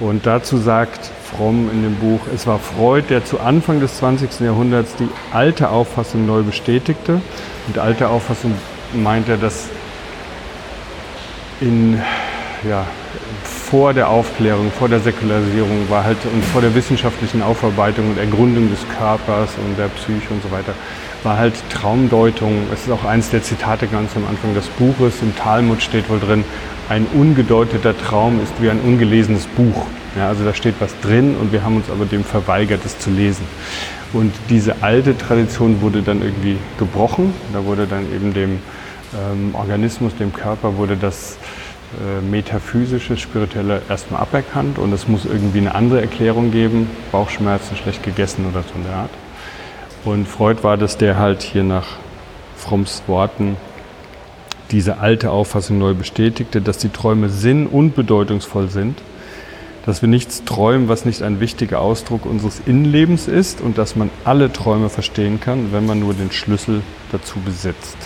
Und 0.00 0.26
dazu 0.26 0.58
sagt 0.58 1.10
Fromm 1.30 1.70
in 1.70 1.82
dem 1.82 1.94
Buch, 1.96 2.20
es 2.34 2.46
war 2.46 2.58
Freud, 2.58 3.06
der 3.08 3.24
zu 3.24 3.40
Anfang 3.40 3.80
des 3.80 3.98
20. 3.98 4.40
Jahrhunderts 4.40 4.94
die 4.96 5.08
alte 5.32 5.70
Auffassung 5.70 6.26
neu 6.26 6.42
bestätigte. 6.42 7.20
Und 7.68 7.78
alte 7.78 8.08
Auffassung 8.08 8.54
meint 8.94 9.28
er, 9.28 9.36
dass 9.36 9.68
in, 11.60 12.00
ja, 12.68 12.84
vor 13.44 13.94
der 13.94 14.08
Aufklärung, 14.08 14.70
vor 14.78 14.88
der 14.88 15.00
Säkularisierung 15.00 15.88
war 15.88 16.04
halt 16.04 16.18
und 16.30 16.44
vor 16.44 16.60
der 16.60 16.74
wissenschaftlichen 16.74 17.42
Aufarbeitung 17.42 18.10
und 18.10 18.18
Ergründung 18.18 18.68
des 18.70 18.80
Körpers 18.98 19.50
und 19.56 19.78
der 19.78 19.88
Psyche 19.88 20.28
und 20.30 20.42
so 20.42 20.50
weiter, 20.50 20.74
war 21.22 21.38
halt 21.38 21.54
Traumdeutung. 21.70 22.66
Es 22.72 22.82
ist 22.82 22.90
auch 22.90 23.04
eines 23.04 23.30
der 23.30 23.42
Zitate 23.42 23.86
ganz 23.86 24.14
am 24.16 24.26
Anfang 24.26 24.54
des 24.54 24.66
Buches. 24.66 25.22
Im 25.22 25.34
Talmud 25.36 25.82
steht 25.82 26.10
wohl 26.10 26.20
drin, 26.20 26.44
ein 26.92 27.06
ungedeuteter 27.14 27.96
Traum 27.96 28.38
ist 28.42 28.52
wie 28.60 28.68
ein 28.68 28.78
ungelesenes 28.80 29.46
Buch. 29.46 29.86
Ja, 30.14 30.28
also 30.28 30.44
da 30.44 30.52
steht 30.52 30.74
was 30.78 30.94
drin 31.00 31.36
und 31.40 31.50
wir 31.50 31.64
haben 31.64 31.76
uns 31.76 31.88
aber 31.88 32.04
dem 32.04 32.22
verweigert, 32.22 32.84
es 32.84 32.98
zu 32.98 33.08
lesen. 33.08 33.46
Und 34.12 34.34
diese 34.50 34.82
alte 34.82 35.16
Tradition 35.16 35.80
wurde 35.80 36.02
dann 36.02 36.20
irgendwie 36.20 36.58
gebrochen. 36.78 37.32
Da 37.54 37.64
wurde 37.64 37.86
dann 37.86 38.04
eben 38.14 38.34
dem 38.34 38.58
ähm, 39.14 39.54
Organismus, 39.54 40.14
dem 40.16 40.34
Körper, 40.34 40.76
wurde 40.76 40.98
das 40.98 41.38
äh, 41.94 42.20
metaphysische, 42.20 43.16
spirituelle 43.16 43.80
erstmal 43.88 44.20
aberkannt 44.20 44.78
und 44.78 44.92
es 44.92 45.08
muss 45.08 45.24
irgendwie 45.24 45.60
eine 45.60 45.74
andere 45.74 46.02
Erklärung 46.02 46.50
geben. 46.50 46.90
Bauchschmerzen, 47.10 47.74
schlecht 47.74 48.02
gegessen 48.02 48.44
oder 48.50 48.64
so 48.64 48.74
in 48.74 48.84
der 48.84 48.96
Art. 48.96 49.10
Und 50.04 50.28
Freud 50.28 50.62
war 50.62 50.76
das, 50.76 50.98
der 50.98 51.16
halt 51.16 51.40
hier 51.40 51.64
nach 51.64 51.86
Fromms 52.58 53.02
Worten 53.06 53.56
diese 54.72 54.98
alte 54.98 55.30
Auffassung 55.30 55.78
neu 55.78 55.94
bestätigte, 55.94 56.60
dass 56.60 56.78
die 56.78 56.88
Träume 56.88 57.28
sinn- 57.28 57.66
und 57.66 57.94
bedeutungsvoll 57.94 58.68
sind, 58.68 58.98
dass 59.86 60.02
wir 60.02 60.08
nichts 60.08 60.44
träumen, 60.44 60.88
was 60.88 61.04
nicht 61.04 61.22
ein 61.22 61.40
wichtiger 61.40 61.80
Ausdruck 61.80 62.24
unseres 62.24 62.62
Innenlebens 62.66 63.28
ist 63.28 63.60
und 63.60 63.78
dass 63.78 63.96
man 63.96 64.10
alle 64.24 64.52
Träume 64.52 64.88
verstehen 64.88 65.40
kann, 65.40 65.72
wenn 65.72 65.86
man 65.86 66.00
nur 66.00 66.14
den 66.14 66.32
Schlüssel 66.32 66.82
dazu 67.10 67.38
besitzt. 67.40 67.96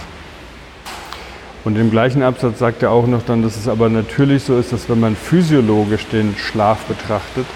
Und 1.65 1.77
im 1.77 1.91
gleichen 1.91 2.23
Absatz 2.23 2.61
sagt 2.61 2.83
er 2.83 2.93
auch 2.93 3.07
noch 3.07 3.23
dann, 3.23 3.43
dass 3.43 3.57
es 3.57 3.69
aber 3.69 3.89
natürlich 3.89 4.45
so 4.45 4.57
ist, 4.57 4.73
dass 4.73 4.89
wenn 4.89 5.01
man 5.01 5.17
physiologisch 5.17 6.07
den 6.07 6.37
Schlaf 6.37 6.85
betrachtet, 6.85 7.47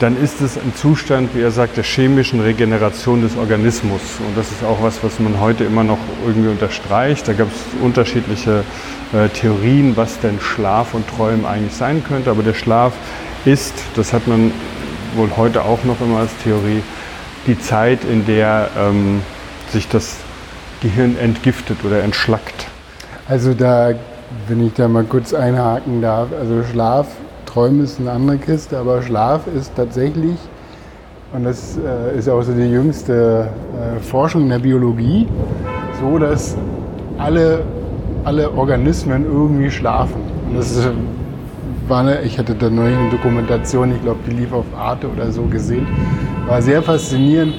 dann 0.00 0.20
ist 0.20 0.40
es 0.40 0.56
ein 0.56 0.72
Zustand, 0.74 1.34
wie 1.34 1.40
er 1.40 1.50
sagt, 1.50 1.76
der 1.76 1.84
chemischen 1.84 2.40
Regeneration 2.40 3.22
des 3.22 3.36
Organismus. 3.36 4.00
Und 4.26 4.36
das 4.36 4.50
ist 4.50 4.64
auch 4.64 4.82
was, 4.82 5.04
was 5.04 5.20
man 5.20 5.40
heute 5.40 5.64
immer 5.64 5.84
noch 5.84 5.98
irgendwie 6.26 6.48
unterstreicht. 6.48 7.28
Da 7.28 7.32
gab 7.32 7.48
es 7.48 7.82
unterschiedliche 7.82 8.64
äh, 9.12 9.28
Theorien, 9.28 9.96
was 9.96 10.18
denn 10.20 10.40
Schlaf 10.40 10.94
und 10.94 11.08
Träumen 11.08 11.46
eigentlich 11.46 11.74
sein 11.74 12.02
könnte. 12.02 12.30
Aber 12.30 12.42
der 12.42 12.54
Schlaf 12.54 12.92
ist, 13.44 13.74
das 13.94 14.12
hat 14.12 14.26
man 14.26 14.52
wohl 15.14 15.30
heute 15.36 15.62
auch 15.62 15.84
noch 15.84 16.00
immer 16.00 16.20
als 16.20 16.32
Theorie, 16.42 16.82
die 17.46 17.58
Zeit, 17.58 18.04
in 18.04 18.26
der 18.26 18.70
ähm, 18.76 19.22
sich 19.70 19.88
das 19.88 20.16
Gehirn 20.80 21.16
entgiftet 21.18 21.84
oder 21.84 22.02
entschlackt. 22.02 22.66
Also 23.28 23.54
da, 23.54 23.92
wenn 24.48 24.66
ich 24.66 24.74
da 24.74 24.88
mal 24.88 25.04
kurz 25.04 25.32
einhaken 25.32 26.02
darf, 26.02 26.28
also 26.38 26.64
Schlaf 26.64 27.06
Träumen 27.54 27.84
ist 27.84 28.00
eine 28.00 28.10
andere 28.10 28.38
Kiste, 28.38 28.76
aber 28.76 29.00
Schlaf 29.00 29.42
ist 29.46 29.76
tatsächlich, 29.76 30.36
und 31.32 31.44
das 31.44 31.78
äh, 31.78 32.18
ist 32.18 32.28
auch 32.28 32.42
so 32.42 32.52
die 32.52 32.68
jüngste 32.68 33.48
äh, 33.78 34.00
Forschung 34.00 34.42
in 34.42 34.48
der 34.48 34.58
Biologie, 34.58 35.28
so, 36.00 36.18
dass 36.18 36.56
alle, 37.16 37.62
alle 38.24 38.50
Organismen 38.50 39.24
irgendwie 39.24 39.70
schlafen. 39.70 40.20
Und 40.48 40.56
das 40.56 40.72
ist, 40.72 40.88
war 41.86 42.00
eine, 42.00 42.22
ich 42.22 42.36
hatte 42.40 42.56
da 42.56 42.68
neulich 42.68 42.98
eine 42.98 43.10
Dokumentation, 43.10 43.92
ich 43.94 44.02
glaube, 44.02 44.18
die 44.26 44.34
lief 44.34 44.52
auf 44.52 44.66
Arte 44.76 45.08
oder 45.08 45.30
so 45.30 45.42
gesehen. 45.42 45.86
War 46.48 46.60
sehr 46.60 46.82
faszinierend. 46.82 47.54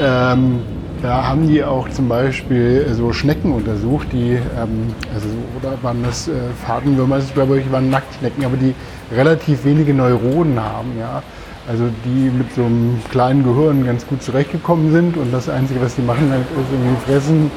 Ähm, 0.00 0.60
da 1.06 1.24
haben 1.24 1.46
die 1.46 1.62
auch 1.62 1.88
zum 1.88 2.08
Beispiel 2.08 2.84
so 2.92 3.12
Schnecken 3.12 3.52
untersucht, 3.52 4.08
die, 4.12 4.32
ähm, 4.32 4.92
also, 5.14 5.28
oder 5.56 5.78
waren 5.82 6.02
das 6.02 6.26
äh, 6.26 6.32
Fadenwürmer, 6.66 7.14
also 7.14 7.28
ich 7.28 7.34
glaube, 7.34 7.60
ich 7.60 7.70
waren 7.70 7.90
Nacktschnecken, 7.90 8.44
aber 8.44 8.56
die 8.56 8.74
relativ 9.14 9.64
wenige 9.64 9.94
Neuronen 9.94 10.60
haben, 10.60 10.98
ja. 10.98 11.22
Also 11.68 11.84
die 12.04 12.30
mit 12.30 12.52
so 12.54 12.64
einem 12.64 13.00
kleinen 13.10 13.44
Gehirn 13.44 13.86
ganz 13.86 14.04
gut 14.06 14.20
zurechtgekommen 14.20 14.90
sind 14.90 15.16
und 15.16 15.32
das 15.32 15.48
Einzige, 15.48 15.80
was 15.80 15.94
die 15.94 16.02
machen, 16.02 16.28
halt, 16.30 16.42
ist 16.42 16.72
irgendwie 16.72 17.04
fressen, 17.04 17.50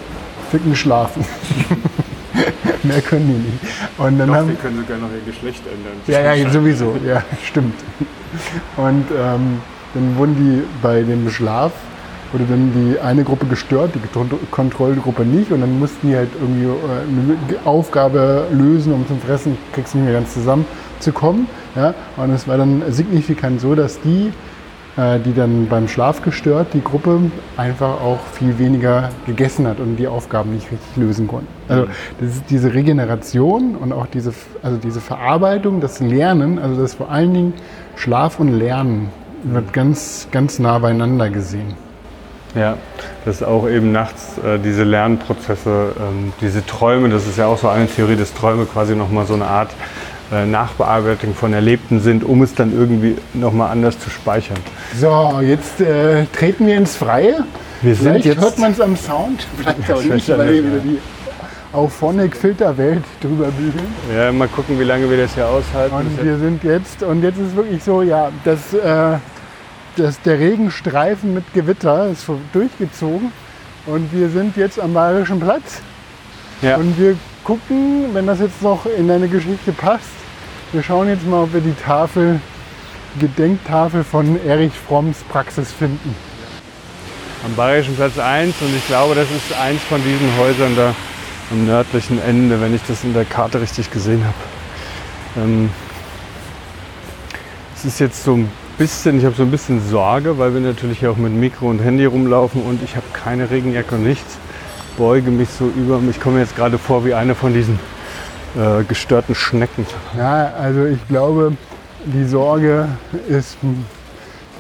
ficken, 0.52 0.76
schlafen. 0.76 1.26
Mehr 2.84 3.02
können 3.02 3.28
die 3.28 3.52
nicht. 3.52 3.74
Und 3.98 4.20
dann 4.20 4.28
Doch, 4.28 4.36
haben, 4.36 4.50
die 4.50 4.56
können 4.56 4.78
sogar 4.78 4.98
noch 5.00 5.10
ihr 5.10 5.26
Geschlecht 5.26 5.64
ändern. 5.66 5.94
ja, 6.06 6.36
ja, 6.36 6.50
sowieso, 6.52 6.96
ja, 7.06 7.24
stimmt. 7.44 7.76
Und 8.78 9.06
ähm, 9.12 9.60
dann 9.96 10.18
wurden 10.18 10.36
die 10.36 10.64
bei 10.84 11.02
dem 11.02 11.30
Schlaf, 11.32 11.72
wurde 12.32 12.46
dann 12.50 12.72
die 12.74 13.00
eine 13.00 13.24
Gruppe 13.24 13.46
gestört, 13.46 13.92
die 13.96 14.00
Kontro- 14.00 14.40
Kontrollgruppe 14.52 15.24
nicht. 15.24 15.52
Und 15.52 15.62
dann 15.62 15.80
mussten 15.80 16.10
die 16.10 16.16
halt 16.16 16.30
irgendwie 16.40 16.66
äh, 16.66 16.70
eine 16.70 17.66
Aufgabe 17.66 18.46
lösen, 18.52 18.94
um 18.94 19.08
zum 19.08 19.20
Fressen, 19.20 19.54
ich 19.54 19.74
krieg's 19.74 19.94
nicht 19.94 20.04
mehr 20.04 20.14
ganz 20.14 20.34
zusammenzukommen. 20.34 21.48
Ja? 21.76 21.94
Und 22.18 22.32
es 22.32 22.48
war 22.48 22.58
dann 22.58 22.84
signifikant 22.90 23.62
so, 23.62 23.76
dass 23.76 24.00
die, 24.02 24.32
äh, 24.98 25.20
die 25.20 25.34
dann 25.34 25.68
beim 25.68 25.88
Schlaf 25.88 26.22
gestört, 26.22 26.68
die 26.74 26.84
Gruppe 26.84 27.20
einfach 27.58 28.02
auch 28.02 28.20
viel 28.34 28.60
weniger 28.60 29.10
gegessen 29.26 29.68
hat 29.68 29.80
und 29.80 29.96
die 29.98 30.08
Aufgaben 30.08 30.54
nicht 30.54 30.72
richtig 30.72 30.98
lösen 30.98 31.28
konnten. 31.28 31.48
Also 31.68 31.88
ist 32.22 32.44
diese 32.50 32.74
Regeneration 32.74 33.76
und 33.76 33.92
auch 33.94 34.08
diese, 34.08 34.34
also 34.62 34.78
diese 34.78 35.02
Verarbeitung, 35.02 35.80
das 35.82 36.00
Lernen, 36.00 36.60
also 36.60 36.82
das 36.82 36.96
vor 36.96 37.10
allen 37.10 37.34
Dingen 37.34 37.54
Schlaf 37.96 38.40
und 38.40 38.50
Lernen 38.58 39.10
wird 39.44 39.72
ganz, 39.74 40.28
ganz 40.32 40.60
nah 40.60 40.80
beieinander 40.80 41.30
gesehen. 41.30 41.89
Ja, 42.56 42.78
dass 43.26 43.44
auch 43.44 43.68
eben 43.70 43.92
nachts 43.92 44.38
äh, 44.44 44.58
diese 44.58 44.84
Lernprozesse, 44.84 45.94
ähm, 46.00 46.34
diese 46.42 46.66
Träume, 46.66 47.10
das 47.10 47.28
ist 47.28 47.38
ja 47.38 47.46
auch 47.46 47.58
so 47.60 47.68
eine 47.68 47.88
Theorie, 47.88 48.16
dass 48.16 48.34
Träume 48.34 48.66
quasi 48.66 48.96
nochmal 48.96 49.28
so 49.28 49.36
eine 49.36 49.46
Art 49.46 49.70
äh, 50.32 50.46
Nachbearbeitung 50.46 51.36
von 51.36 51.54
Erlebten 51.54 52.00
sind, 52.00 52.24
um 52.24 52.42
es 52.42 52.56
dann 52.56 52.74
irgendwie 52.76 53.16
nochmal 53.36 53.70
anders 53.72 54.00
zu 54.00 54.10
speichern. 54.10 54.58
So, 55.00 55.40
jetzt 55.42 55.80
äh, 55.82 56.26
treten 56.36 56.66
wir 56.66 56.78
ins 56.78 56.96
Freie. 56.96 57.44
Wir 57.82 57.94
sind 57.96 58.04
Vielleicht 58.08 58.26
jetzt- 58.26 58.42
hört 58.42 58.58
man 58.58 58.72
es 58.72 58.82
am 58.82 58.96
Sound, 58.98 59.46
vielleicht 59.58 59.92
auch 59.92 60.02
Ich 60.02 60.10
nicht, 60.12 60.30
weil 60.30 60.52
wir 60.54 60.64
wieder 60.64 60.80
die 60.80 61.00
Auphonic-Filterwelt 61.72 63.04
drüber 63.22 63.46
bügeln. 63.52 63.94
Ja, 64.16 64.32
mal 64.32 64.48
gucken, 64.48 64.80
wie 64.80 64.84
lange 64.84 65.10
wir 65.10 65.18
das 65.18 65.36
hier 65.36 65.48
aushalten. 65.48 65.96
Und 65.96 66.18
Das 66.18 66.26
wir 66.26 66.38
sind 66.38 66.64
jetzt, 66.64 67.04
und 67.04 67.22
jetzt 67.24 67.38
ist 67.38 67.48
es 67.50 67.56
wirklich 67.56 67.84
so, 67.84 68.02
ja, 68.02 68.30
dass, 68.44 68.74
dass 70.00 70.22
der 70.22 70.40
Regenstreifen 70.40 71.34
mit 71.34 71.54
Gewitter 71.54 72.08
ist 72.08 72.26
durchgezogen 72.54 73.32
und 73.86 74.14
wir 74.14 74.30
sind 74.30 74.56
jetzt 74.56 74.80
am 74.80 74.94
Bayerischen 74.94 75.40
Platz 75.40 75.82
ja, 76.62 76.78
und 76.78 76.98
wir 76.98 77.18
gucken, 77.44 78.14
wenn 78.14 78.26
das 78.26 78.40
jetzt 78.40 78.62
noch 78.62 78.86
in 78.86 79.08
deine 79.08 79.28
Geschichte 79.28 79.74
passt, 79.74 80.10
wir 80.72 80.84
schauen 80.84 81.10
jetzt 81.10 81.26
mal, 81.26 81.44
ob 81.44 81.54
wir 81.54 81.62
die 81.62 81.74
Tafel, 81.74 82.40
Gedenktafel 83.20 84.04
von 84.04 84.40
Erich 84.46 84.74
Fromms 84.88 85.18
Praxis 85.30 85.72
finden. 85.72 86.16
am 87.46 87.56
Bayerischen 87.56 87.96
Platz 87.96 88.18
1 88.18 88.56
und 88.62 88.76
ich 88.76 88.88
glaube, 88.88 89.16
das 89.16 89.30
ist 89.32 89.54
eins 89.60 89.82
von 89.84 90.02
diesen 90.04 90.38
Häusern 90.38 90.76
da 90.76 90.96
am 91.52 91.66
nördlichen 91.66 92.22
Ende, 92.22 92.62
wenn 92.62 92.74
ich 92.74 92.82
das 92.88 93.04
in 93.04 93.14
der 93.14 93.26
Karte 93.26 93.60
richtig 93.60 93.92
gesehen 93.92 94.24
habe. 94.24 95.44
Ähm, 95.44 95.70
es 97.76 97.86
ist 97.86 98.00
jetzt 98.00 98.24
so 98.24 98.36
ein 98.36 98.52
bisschen, 98.80 99.20
ich 99.20 99.26
habe 99.26 99.36
so 99.36 99.44
ein 99.44 99.52
bisschen 99.52 99.86
Sorge, 99.88 100.38
weil 100.38 100.54
wir 100.54 100.62
natürlich 100.62 101.06
auch 101.06 101.18
mit 101.18 101.34
Mikro 101.34 101.70
und 101.70 101.80
Handy 101.80 102.06
rumlaufen 102.06 102.64
und 102.64 102.82
ich 102.82 102.96
habe 102.96 103.06
keine 103.12 103.52
Regenjacke 103.52 103.96
und 103.96 104.06
nichts. 104.06 104.38
Beuge 104.98 105.32
mich 105.32 105.50
so 105.50 105.66
über 105.68 106.00
mich. 106.00 106.16
Ich 106.16 106.22
komme 106.22 106.40
jetzt 106.40 106.56
gerade 106.56 106.78
vor 106.78 107.06
wie 107.06 107.14
eine 107.14 107.36
von 107.36 107.54
diesen 107.54 107.78
äh, 108.56 108.84
gestörten 108.86 109.36
Schnecken. 109.36 109.86
Ja, 110.18 110.54
also 110.58 110.86
ich 110.86 111.06
glaube, 111.10 111.58
die 112.06 112.24
Sorge 112.24 112.88
ist, 113.28 113.58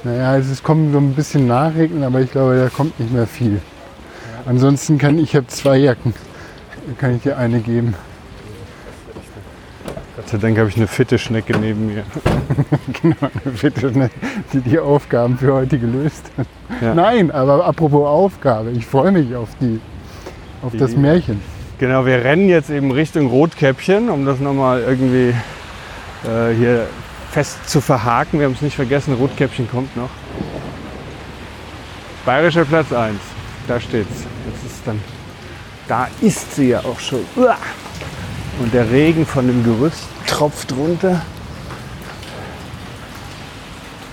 naja, 0.04 0.38
es 0.38 0.50
ist, 0.50 0.64
kommt 0.64 0.92
so 0.92 1.00
ein 1.00 1.14
bisschen 1.14 1.48
Nachregnen, 1.48 2.04
aber 2.04 2.20
ich 2.20 2.32
glaube, 2.32 2.58
da 2.58 2.70
kommt 2.70 3.00
nicht 3.00 3.14
mehr 3.14 3.26
viel. 3.26 3.62
Ansonsten 4.46 4.98
kann 4.98 5.18
ich 5.18 5.34
habe 5.36 5.48
zwei 5.48 5.78
Jacken. 5.78 6.14
Kann 6.98 7.16
ich 7.16 7.24
dir 7.24 7.38
eine 7.38 7.62
geben. 7.62 7.96
Gott 10.20 10.28
sei 10.28 10.38
Dank 10.38 10.58
habe 10.58 10.68
ich 10.68 10.76
eine 10.76 10.88
fitte 10.88 11.18
Schnecke 11.18 11.58
neben 11.58 11.86
mir. 11.86 12.04
Bitte, 13.62 13.98
ne, 13.98 14.10
die 14.52 14.60
die 14.60 14.78
Aufgaben 14.78 15.38
für 15.38 15.54
heute 15.54 15.80
gelöst 15.80 16.30
hat. 16.38 16.46
Ja. 16.82 16.94
Nein, 16.94 17.32
aber 17.32 17.66
apropos 17.66 18.06
Aufgabe, 18.06 18.72
ich 18.72 18.86
freue 18.86 19.14
mich 19.14 19.34
auf 19.34 19.48
die, 19.62 19.80
auf 20.62 20.74
das 20.78 20.92
Die- 20.92 20.98
Märchen. 20.98 21.42
Genau, 21.78 22.06
wir 22.06 22.22
rennen 22.22 22.50
jetzt 22.50 22.70
eben 22.70 22.92
Richtung 22.92 23.28
Rotkäppchen, 23.28 24.10
um 24.10 24.26
das 24.26 24.42
nochmal 24.42 24.82
irgendwie 24.82 25.30
äh, 26.28 26.54
hier 26.54 26.88
fest 27.32 27.70
zu 27.70 27.80
verhaken. 27.80 28.40
Wir 28.40 28.48
haben 28.48 28.56
es 28.56 28.62
nicht 28.62 28.76
vergessen, 28.76 29.14
Rotkäppchen 29.14 29.72
kommt 29.72 29.96
noch. 29.96 30.10
Bayerischer 32.26 32.66
Platz 32.66 32.92
1, 32.92 33.16
da 33.70 33.80
steht's. 33.80 34.26
Jetzt 34.48 34.66
ist 34.66 34.82
dann, 34.86 35.00
da 35.88 36.10
ist 36.20 36.56
sie 36.56 36.72
ja 36.72 36.80
auch 36.80 37.00
schon. 37.00 37.22
Uah! 37.38 37.56
Und 38.60 38.74
der 38.74 38.92
Regen 38.92 39.26
von 39.26 39.48
dem 39.48 39.64
Gerüst 39.64 40.04
tropft 40.28 40.72
runter. 40.74 41.22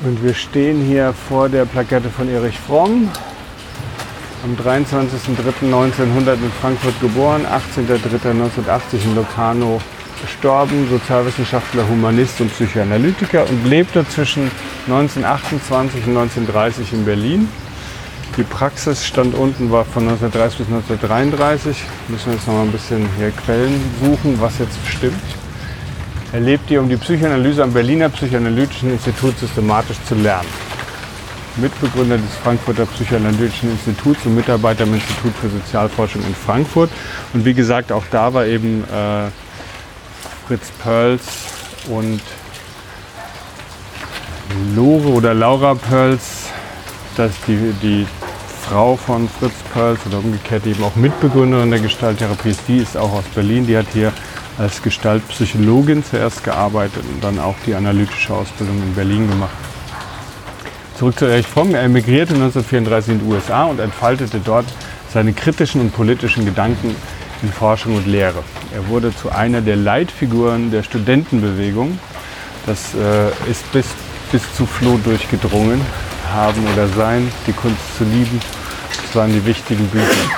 Und 0.04 0.22
wir 0.22 0.34
stehen 0.34 0.84
hier 0.84 1.12
vor 1.28 1.48
der 1.48 1.64
Plakette 1.64 2.08
von 2.10 2.28
Erich 2.28 2.58
Fromm, 2.58 3.10
am 4.44 4.54
23.03.1900 4.54 6.34
in 6.34 6.52
Frankfurt 6.60 7.00
geboren, 7.00 7.44
18.03.1980 7.44 9.04
in 9.04 9.14
Locarno 9.16 9.80
gestorben, 10.22 10.88
Sozialwissenschaftler, 10.90 11.88
Humanist 11.88 12.40
und 12.40 12.52
Psychoanalytiker 12.52 13.48
und 13.48 13.64
lebte 13.64 14.06
zwischen 14.08 14.50
1928 14.86 16.06
und 16.06 16.16
1930 16.16 16.92
in 16.92 17.04
Berlin. 17.04 17.48
Die 18.36 18.42
Praxis 18.42 19.06
stand 19.06 19.34
unten, 19.34 19.70
war 19.70 19.86
von 19.86 20.02
1930 20.02 20.58
bis 20.58 20.66
1933. 20.66 21.76
Müssen 22.08 22.26
wir 22.26 22.34
jetzt 22.34 22.46
noch 22.46 22.54
mal 22.54 22.62
ein 22.64 22.72
bisschen 22.72 23.08
hier 23.16 23.30
Quellen 23.30 23.80
suchen, 24.02 24.38
was 24.38 24.58
jetzt 24.58 24.76
stimmt. 24.86 25.22
Er 26.32 26.40
lebt 26.40 26.68
hier, 26.68 26.82
um 26.82 26.88
die 26.90 26.98
Psychoanalyse 26.98 27.62
am 27.62 27.72
Berliner 27.72 28.10
Psychoanalytischen 28.10 28.90
Institut 28.90 29.38
systematisch 29.38 29.96
zu 30.06 30.16
lernen. 30.16 30.48
Mitbegründer 31.56 32.18
des 32.18 32.34
Frankfurter 32.44 32.84
Psychoanalytischen 32.84 33.70
Instituts 33.70 34.26
und 34.26 34.34
Mitarbeiter 34.34 34.82
am 34.82 34.92
Institut 34.92 35.32
für 35.40 35.48
Sozialforschung 35.48 36.22
in 36.26 36.34
Frankfurt. 36.34 36.90
Und 37.32 37.46
wie 37.46 37.54
gesagt, 37.54 37.90
auch 37.90 38.04
da 38.10 38.34
war 38.34 38.44
eben 38.44 38.84
äh, 38.84 39.30
Fritz 40.46 40.70
Perls 40.82 41.22
und 41.88 42.20
Lore 44.74 45.08
oder 45.08 45.32
Laura 45.32 45.74
Perls, 45.74 46.50
das 47.16 47.30
ist 47.30 47.40
die, 47.46 47.72
die 47.80 48.06
Frau 48.68 48.96
von 48.96 49.28
Fritz 49.28 49.54
Perls 49.72 50.00
oder 50.06 50.18
umgekehrt 50.18 50.66
eben 50.66 50.82
auch 50.82 50.96
Mitbegründerin 50.96 51.70
der 51.70 51.78
Gestalttherapie 51.78 52.50
ist. 52.50 52.62
Die 52.66 52.78
ist 52.78 52.96
auch 52.96 53.12
aus 53.12 53.24
Berlin. 53.32 53.64
Die 53.64 53.76
hat 53.76 53.86
hier 53.92 54.12
als 54.58 54.82
Gestaltpsychologin 54.82 56.04
zuerst 56.04 56.42
gearbeitet 56.42 57.04
und 57.12 57.22
dann 57.22 57.38
auch 57.38 57.54
die 57.64 57.76
analytische 57.76 58.34
Ausbildung 58.34 58.76
in 58.82 58.94
Berlin 58.94 59.28
gemacht. 59.28 59.54
Zurück 60.98 61.16
zu 61.16 61.26
Erich 61.26 61.46
Fromm. 61.46 61.76
Er 61.76 61.82
emigrierte 61.82 62.34
1934 62.34 63.12
in 63.12 63.20
die 63.20 63.26
USA 63.26 63.64
und 63.64 63.78
entfaltete 63.78 64.40
dort 64.40 64.66
seine 65.12 65.32
kritischen 65.32 65.80
und 65.80 65.92
politischen 65.92 66.44
Gedanken 66.44 66.96
in 67.42 67.52
Forschung 67.52 67.94
und 67.94 68.06
Lehre. 68.06 68.42
Er 68.74 68.88
wurde 68.88 69.14
zu 69.14 69.30
einer 69.30 69.60
der 69.60 69.76
Leitfiguren 69.76 70.72
der 70.72 70.82
Studentenbewegung. 70.82 72.00
Das 72.66 72.94
äh, 72.94 73.28
ist 73.48 73.70
bis, 73.72 73.86
bis 74.32 74.42
zu 74.56 74.66
Floh 74.66 74.98
durchgedrungen. 75.04 75.80
Haben 76.32 76.62
oder 76.72 76.88
sein, 76.88 77.30
die 77.46 77.52
Kunst 77.52 77.96
zu 77.98 78.04
lieben. 78.04 78.40
Das 79.02 79.16
waren 79.16 79.32
die 79.32 79.44
wichtigen 79.44 79.86
Bücher. 79.88 80.30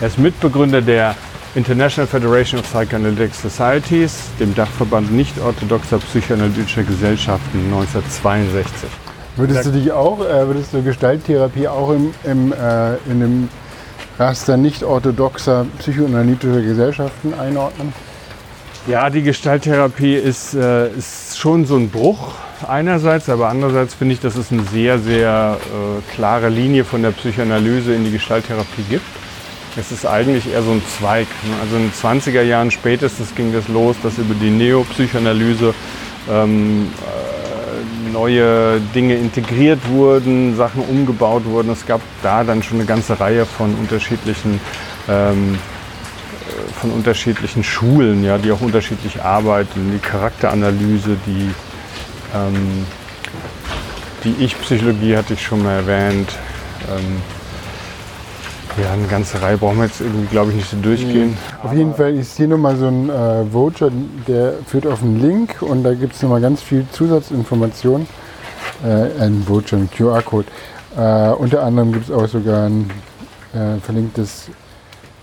Er 0.00 0.08
ist 0.08 0.18
Mitbegründer 0.18 0.82
der 0.82 1.14
International 1.54 2.06
Federation 2.06 2.60
of 2.60 2.66
Psychoanalytic 2.66 3.34
Societies, 3.34 4.24
dem 4.40 4.54
Dachverband 4.54 5.12
nicht-orthodoxer 5.12 5.98
psychoanalytischer 5.98 6.82
Gesellschaften 6.82 7.58
1962. 7.72 8.88
Würdest 9.36 9.66
du 9.66 9.70
dich 9.70 9.92
auch, 9.92 10.20
äh, 10.20 10.46
würdest 10.46 10.72
du 10.72 10.82
Gestalttherapie 10.82 11.68
auch 11.68 11.90
im, 11.90 12.12
im, 12.24 12.52
äh, 12.52 12.94
in 13.08 13.20
dem 13.20 13.48
Raster 14.18 14.56
nicht 14.56 14.82
orthodoxer 14.82 15.66
psychoanalytischer 15.78 16.62
Gesellschaften 16.62 17.34
einordnen? 17.34 17.92
Ja, 18.86 19.08
die 19.08 19.22
Gestalttherapie 19.22 20.14
ist, 20.14 20.54
äh, 20.54 20.88
ist 20.90 21.38
schon 21.38 21.66
so 21.66 21.76
ein 21.76 21.88
Bruch 21.88 22.32
einerseits, 22.68 23.28
aber 23.28 23.48
andererseits 23.48 23.94
finde 23.94 24.14
ich, 24.14 24.20
dass 24.20 24.36
es 24.36 24.52
eine 24.52 24.62
sehr, 24.64 24.98
sehr 24.98 25.58
äh, 25.60 26.14
klare 26.14 26.48
Linie 26.48 26.84
von 26.84 27.02
der 27.02 27.10
Psychoanalyse 27.10 27.94
in 27.94 28.04
die 28.04 28.10
Gestalttherapie 28.10 28.84
gibt. 28.88 29.04
Es 29.76 29.90
ist 29.90 30.06
eigentlich 30.06 30.52
eher 30.52 30.62
so 30.62 30.70
ein 30.70 30.82
Zweig. 30.98 31.26
Ne? 31.44 31.54
Also 31.60 31.76
in 31.76 31.82
den 31.82 31.92
20er 31.92 32.42
Jahren 32.42 32.70
spätestens 32.70 33.34
ging 33.34 33.52
das 33.52 33.68
los, 33.68 33.96
dass 34.02 34.18
über 34.18 34.34
die 34.34 34.50
Neopsychoanalyse 34.50 35.74
ähm, 36.30 36.88
äh, 37.02 38.12
neue 38.12 38.80
Dinge 38.94 39.16
integriert 39.16 39.80
wurden, 39.88 40.56
Sachen 40.56 40.82
umgebaut 40.82 41.44
wurden. 41.44 41.70
Es 41.70 41.86
gab 41.86 42.00
da 42.22 42.44
dann 42.44 42.62
schon 42.62 42.78
eine 42.78 42.86
ganze 42.86 43.18
Reihe 43.18 43.46
von 43.46 43.74
unterschiedlichen 43.74 44.60
ähm, 45.08 45.58
äh, 46.44 46.72
von 46.80 46.90
unterschiedlichen 46.90 47.64
Schulen, 47.64 48.22
ja, 48.22 48.38
die 48.38 48.52
auch 48.52 48.60
unterschiedlich 48.60 49.22
arbeiten. 49.22 49.92
Die 49.92 49.98
Charakteranalyse, 49.98 51.16
die, 51.26 51.50
ähm, 52.34 52.86
die 54.24 54.34
Ich-Psychologie 54.44 55.16
hatte 55.16 55.34
ich 55.34 55.42
schon 55.42 55.62
mal 55.62 55.76
erwähnt. 55.76 56.30
Ähm, 56.90 57.22
ja, 58.82 58.92
eine 58.92 59.06
ganze 59.06 59.40
Reihe 59.40 59.56
brauchen 59.56 59.78
wir 59.78 59.84
jetzt 59.84 60.00
irgendwie, 60.00 60.26
glaube 60.26 60.50
ich, 60.50 60.56
nicht 60.56 60.70
so 60.70 60.76
durchgehen. 60.78 61.36
Auf 61.62 61.72
jeden 61.72 61.94
Fall 61.94 62.14
ist 62.14 62.36
hier 62.36 62.48
nochmal 62.48 62.76
so 62.76 62.88
ein 62.88 63.08
äh, 63.08 63.52
Voucher, 63.52 63.90
der 64.26 64.54
führt 64.66 64.86
auf 64.86 65.02
einen 65.02 65.20
Link 65.20 65.62
und 65.62 65.84
da 65.84 65.94
gibt 65.94 66.14
es 66.14 66.22
nochmal 66.22 66.40
ganz 66.40 66.60
viel 66.60 66.84
Zusatzinformationen. 66.90 68.08
Äh, 68.84 69.22
ein 69.22 69.46
Voucher, 69.46 69.76
ein 69.76 69.88
QR-Code. 69.90 70.48
Äh, 70.96 71.28
unter 71.30 71.62
anderem 71.62 71.92
gibt 71.92 72.06
es 72.06 72.10
auch 72.10 72.26
sogar 72.26 72.66
ein 72.66 72.90
äh, 73.52 73.78
verlinktes 73.80 74.48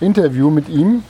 Interview 0.00 0.50
mit 0.50 0.68
ihm. 0.68 1.02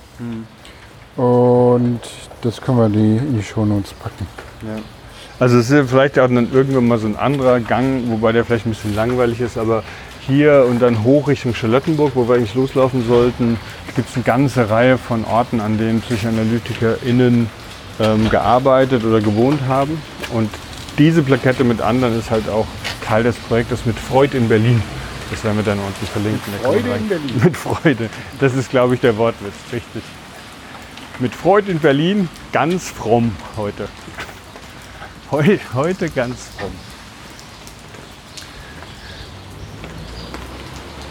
Und 1.17 2.01
das 2.43 2.61
können 2.61 2.79
wir 2.79 2.89
die 2.89 3.17
in 3.19 3.37
die 3.37 3.43
Shownotes 3.43 3.93
packen. 3.95 4.27
Ja. 4.63 4.81
Also 5.43 5.59
es 5.59 5.71
ist 5.71 5.73
ja 5.73 5.83
vielleicht 5.83 6.21
auch 6.21 6.29
dann 6.29 6.53
irgendwann 6.53 6.87
mal 6.87 6.99
so 6.99 7.09
ein 7.09 7.17
anderer 7.17 7.59
Gang, 7.59 8.05
wobei 8.07 8.31
der 8.31 8.45
vielleicht 8.45 8.65
ein 8.65 8.71
bisschen 8.71 8.95
langweilig 8.95 9.41
ist, 9.41 9.59
aber 9.59 9.83
hier 10.21 10.67
und 10.71 10.81
dann 10.81 11.03
hoch 11.03 11.27
Richtung 11.27 11.53
Charlottenburg, 11.53 12.13
wo 12.15 12.29
wir 12.29 12.37
eigentlich 12.37 12.55
loslaufen 12.55 13.05
sollten, 13.09 13.59
gibt 13.97 14.09
es 14.09 14.15
eine 14.15 14.23
ganze 14.23 14.71
Reihe 14.71 14.99
von 14.99 15.25
Orten, 15.25 15.61
an 15.61 15.79
denen 15.79 16.01
PsychoanalytikerInnen 16.01 17.51
ähm, 17.99 18.31
gearbeitet 18.31 19.05
oder 19.05 19.21
gewohnt 19.21 19.63
haben. 19.67 20.01
Und 20.33 20.49
diese 20.97 21.25
Plakette 21.25 21.65
mit 21.65 21.81
anderen 21.81 22.17
ist 22.17 22.31
halt 22.31 22.49
auch 22.49 22.69
Teil 23.05 23.25
des 23.25 23.35
Projektes 23.35 23.85
mit 23.85 23.99
Freud 23.99 24.37
in 24.37 24.49
Berlin. 24.49 24.81
Das 25.33 25.43
werden 25.43 25.57
wir 25.57 25.65
dann 25.65 25.81
unten 25.81 26.07
verlinken. 26.07 26.53
Man 26.53 26.73
Freude 26.73 26.89
in 26.97 27.09
Berlin. 27.09 27.41
Mit 27.43 27.57
Freude. 27.57 28.11
Das 28.39 28.55
ist, 28.55 28.71
glaube 28.71 28.95
ich, 28.95 29.01
der 29.01 29.17
Wortwitz. 29.17 29.55
Richtig. 29.73 30.05
Mit 31.19 31.35
Freude 31.35 31.73
in 31.73 31.81
Berlin, 31.81 32.29
ganz 32.53 32.89
fromm 32.89 33.35
heute. 33.57 33.89
Heu, 35.33 35.59
heute 35.75 36.11
ganz 36.11 36.49
fromm. 36.59 36.73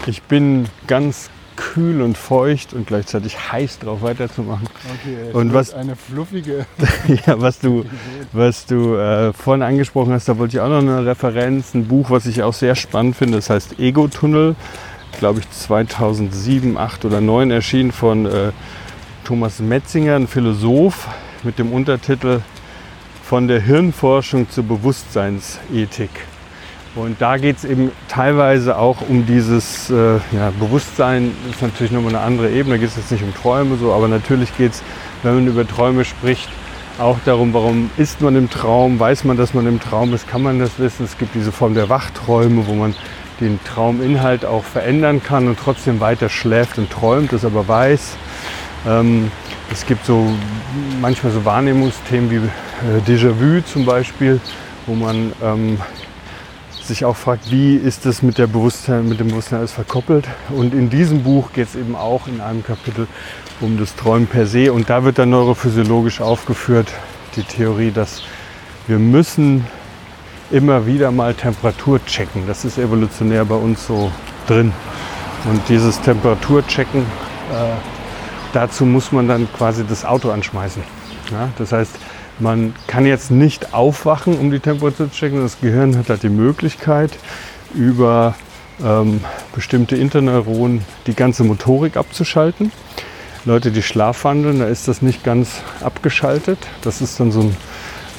Ich 0.05 0.21
bin 0.23 0.65
ganz 0.88 1.29
kühl 1.55 2.01
und 2.01 2.17
feucht 2.17 2.73
und 2.73 2.88
gleichzeitig 2.88 3.51
heiß 3.51 3.79
drauf 3.79 4.01
weiterzumachen. 4.01 4.67
Okay, 5.01 5.31
Und 5.34 5.53
was- 5.53 5.73
eine 5.73 5.95
fluffige. 5.95 6.65
Ja, 7.27 7.39
was 7.41 7.60
du, 7.60 7.86
was 8.31 8.65
du 8.65 8.95
äh, 8.95 9.34
vorhin 9.34 9.62
angesprochen 9.63 10.13
hast, 10.13 10.27
da 10.27 10.38
wollte 10.38 10.57
ich 10.57 10.62
auch 10.62 10.69
noch 10.69 10.79
eine 10.79 11.05
Referenz, 11.05 11.73
ein 11.73 11.88
Buch, 11.88 12.10
was 12.10 12.25
ich 12.25 12.41
auch 12.43 12.53
sehr 12.53 12.75
spannend 12.75 13.15
finde, 13.15 13.38
das 13.38 13.49
heißt 13.49 13.79
Ego-Tunnel, 13.79 14.55
glaube 15.19 15.39
ich 15.41 15.49
2007, 15.51 16.77
8 16.77 17.05
oder 17.05 17.21
9 17.21 17.51
erschienen 17.51 17.91
von 17.91 18.25
äh, 18.25 18.51
Thomas 19.23 19.60
Metzinger, 19.60 20.15
ein 20.15 20.27
Philosoph, 20.27 21.07
mit 21.43 21.60
dem 21.60 21.71
Untertitel 21.73 22.41
Von 23.32 23.48
der 23.48 23.62
Hirnforschung 23.62 24.50
zur 24.50 24.65
Bewusstseinsethik. 24.65 26.10
Und 26.96 27.22
da 27.22 27.38
geht 27.38 27.60
es 27.60 27.63
eben 27.63 27.94
teilweise 28.10 28.78
auch 28.78 28.98
um 29.08 29.26
dieses 29.26 29.89
äh, 29.89 30.15
ja, 30.34 30.52
Bewusstsein, 30.60 31.32
ist 31.50 31.62
natürlich 31.62 31.94
nochmal 31.94 32.13
eine 32.13 32.26
andere 32.26 32.50
Ebene, 32.52 32.76
da 32.76 32.82
geht 32.82 32.89
es 32.89 32.98
jetzt 32.98 33.10
nicht 33.10 33.24
um 33.24 33.34
Träume 33.34 33.78
so, 33.78 33.94
aber 33.94 34.10
natürlich 34.10 34.58
geht 34.58 34.74
es, 34.74 34.84
wenn 35.24 35.36
man 35.36 35.48
über 35.48 35.65
Träume 35.65 36.04
spricht, 36.04 36.50
auch 37.00 37.20
darum, 37.24 37.54
warum 37.54 37.89
ist 37.96 38.20
man 38.20 38.36
im 38.36 38.50
Traum, 38.50 39.00
weiß 39.00 39.24
man, 39.24 39.38
dass 39.38 39.54
man 39.54 39.65
im 39.65 39.80
Traum 39.80 40.13
ist, 40.13 40.28
kann 40.28 40.41
man 40.41 40.60
das 40.60 40.78
wissen. 40.78 41.06
Es 41.06 41.17
gibt 41.17 41.34
diese 41.34 41.54
Form 41.54 41.74
der 41.74 41.88
Wachträume, 41.88 42.67
wo 42.67 42.74
man 42.74 42.94
den 43.39 43.62
Trauminhalt 43.63 44.44
auch 44.44 44.65
verändern 44.65 45.24
kann 45.24 45.48
und 45.48 45.58
trotzdem 45.58 46.02
weiter 46.02 46.28
schläft 46.28 46.78
und 46.78 46.91
träumt, 46.91 47.32
das 47.32 47.46
aber 47.46 47.65
weiß. 47.65 48.17
Ähm, 48.89 49.32
es 49.71 49.86
gibt 49.86 50.05
so 50.05 50.27
manchmal 50.99 51.31
so 51.31 51.45
Wahrnehmungsthemen 51.45 52.29
wie 52.29 52.36
äh, 52.36 53.01
Déjà-vu 53.07 53.62
zum 53.62 53.86
Beispiel, 53.86 54.39
wo 54.86 54.95
man 54.95 55.31
ähm, 55.41 55.79
sich 56.84 57.05
auch 57.05 57.15
fragt, 57.15 57.51
wie 57.51 57.75
ist 57.75 58.05
es 58.05 58.21
mit, 58.21 58.38
der 58.38 58.47
Bewusstsein, 58.47 59.07
mit 59.07 59.19
dem 59.19 59.29
Bewusstsein 59.29 59.60
alles 59.60 59.71
verkoppelt. 59.71 60.27
Und 60.49 60.73
in 60.73 60.89
diesem 60.89 61.23
Buch 61.23 61.53
geht 61.53 61.69
es 61.69 61.75
eben 61.75 61.95
auch 61.95 62.27
in 62.27 62.41
einem 62.41 62.63
Kapitel 62.63 63.07
um 63.62 63.77
das 63.77 63.95
Träumen 63.95 64.27
per 64.27 64.45
se. 64.45 64.73
Und 64.73 64.89
da 64.89 65.03
wird 65.03 65.19
dann 65.19 65.29
neurophysiologisch 65.29 66.19
aufgeführt, 66.19 66.91
die 67.36 67.43
Theorie, 67.43 67.91
dass 67.91 68.23
wir 68.88 68.99
müssen 68.99 69.65
immer 70.49 70.86
wieder 70.86 71.12
mal 71.12 71.34
Temperatur 71.34 72.03
checken. 72.05 72.43
Das 72.45 72.65
ist 72.65 72.77
evolutionär 72.77 73.45
bei 73.45 73.55
uns 73.55 73.88
so 73.88 74.12
drin. 74.47 74.73
Und 75.45 75.62
dieses 75.69 76.01
Temperaturchecken, 76.01 77.01
äh, 77.01 78.00
dazu 78.53 78.85
muss 78.85 79.11
man 79.11 79.27
dann 79.27 79.47
quasi 79.53 79.83
das 79.87 80.05
Auto 80.05 80.31
anschmeißen. 80.31 80.83
Ja, 81.31 81.49
das 81.57 81.71
heißt, 81.71 81.91
man 82.39 82.73
kann 82.87 83.05
jetzt 83.05 83.31
nicht 83.31 83.73
aufwachen, 83.73 84.37
um 84.37 84.51
die 84.51 84.59
Temperatur 84.59 85.11
zu 85.11 85.15
checken. 85.15 85.41
Das 85.41 85.59
Gehirn 85.59 85.97
hat 85.97 86.09
halt 86.09 86.23
die 86.23 86.29
Möglichkeit, 86.29 87.11
über 87.73 88.35
ähm, 88.83 89.21
bestimmte 89.53 89.95
Interneuronen 89.95 90.83
die 91.07 91.13
ganze 91.13 91.43
Motorik 91.43 91.97
abzuschalten. 91.97 92.71
Leute, 93.45 93.71
die 93.71 93.81
schlafwandeln, 93.81 94.59
da 94.59 94.65
ist 94.67 94.87
das 94.87 95.01
nicht 95.01 95.23
ganz 95.23 95.61
abgeschaltet. 95.81 96.59
Das 96.83 97.01
ist 97.01 97.19
dann 97.19 97.31
so 97.31 97.41
ein, 97.41 97.55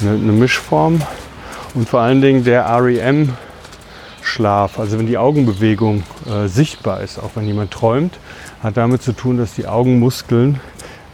eine, 0.01 0.11
eine 0.11 0.33
Mischform. 0.33 1.03
Und 1.75 1.89
vor 1.89 2.01
allen 2.01 2.21
Dingen 2.21 2.45
der 2.45 2.67
REM-Schlaf, 4.23 4.79
also 4.79 4.99
wenn 4.99 5.07
die 5.07 5.19
Augenbewegung 5.19 6.03
äh, 6.27 6.47
sichtbar 6.49 7.01
ist, 7.01 7.19
auch 7.19 7.31
wenn 7.35 7.47
jemand 7.47 7.71
träumt, 7.71 8.19
hat 8.63 8.77
damit 8.77 9.03
zu 9.03 9.13
tun, 9.13 9.37
dass 9.37 9.55
die 9.55 9.67
Augenmuskeln 9.67 10.61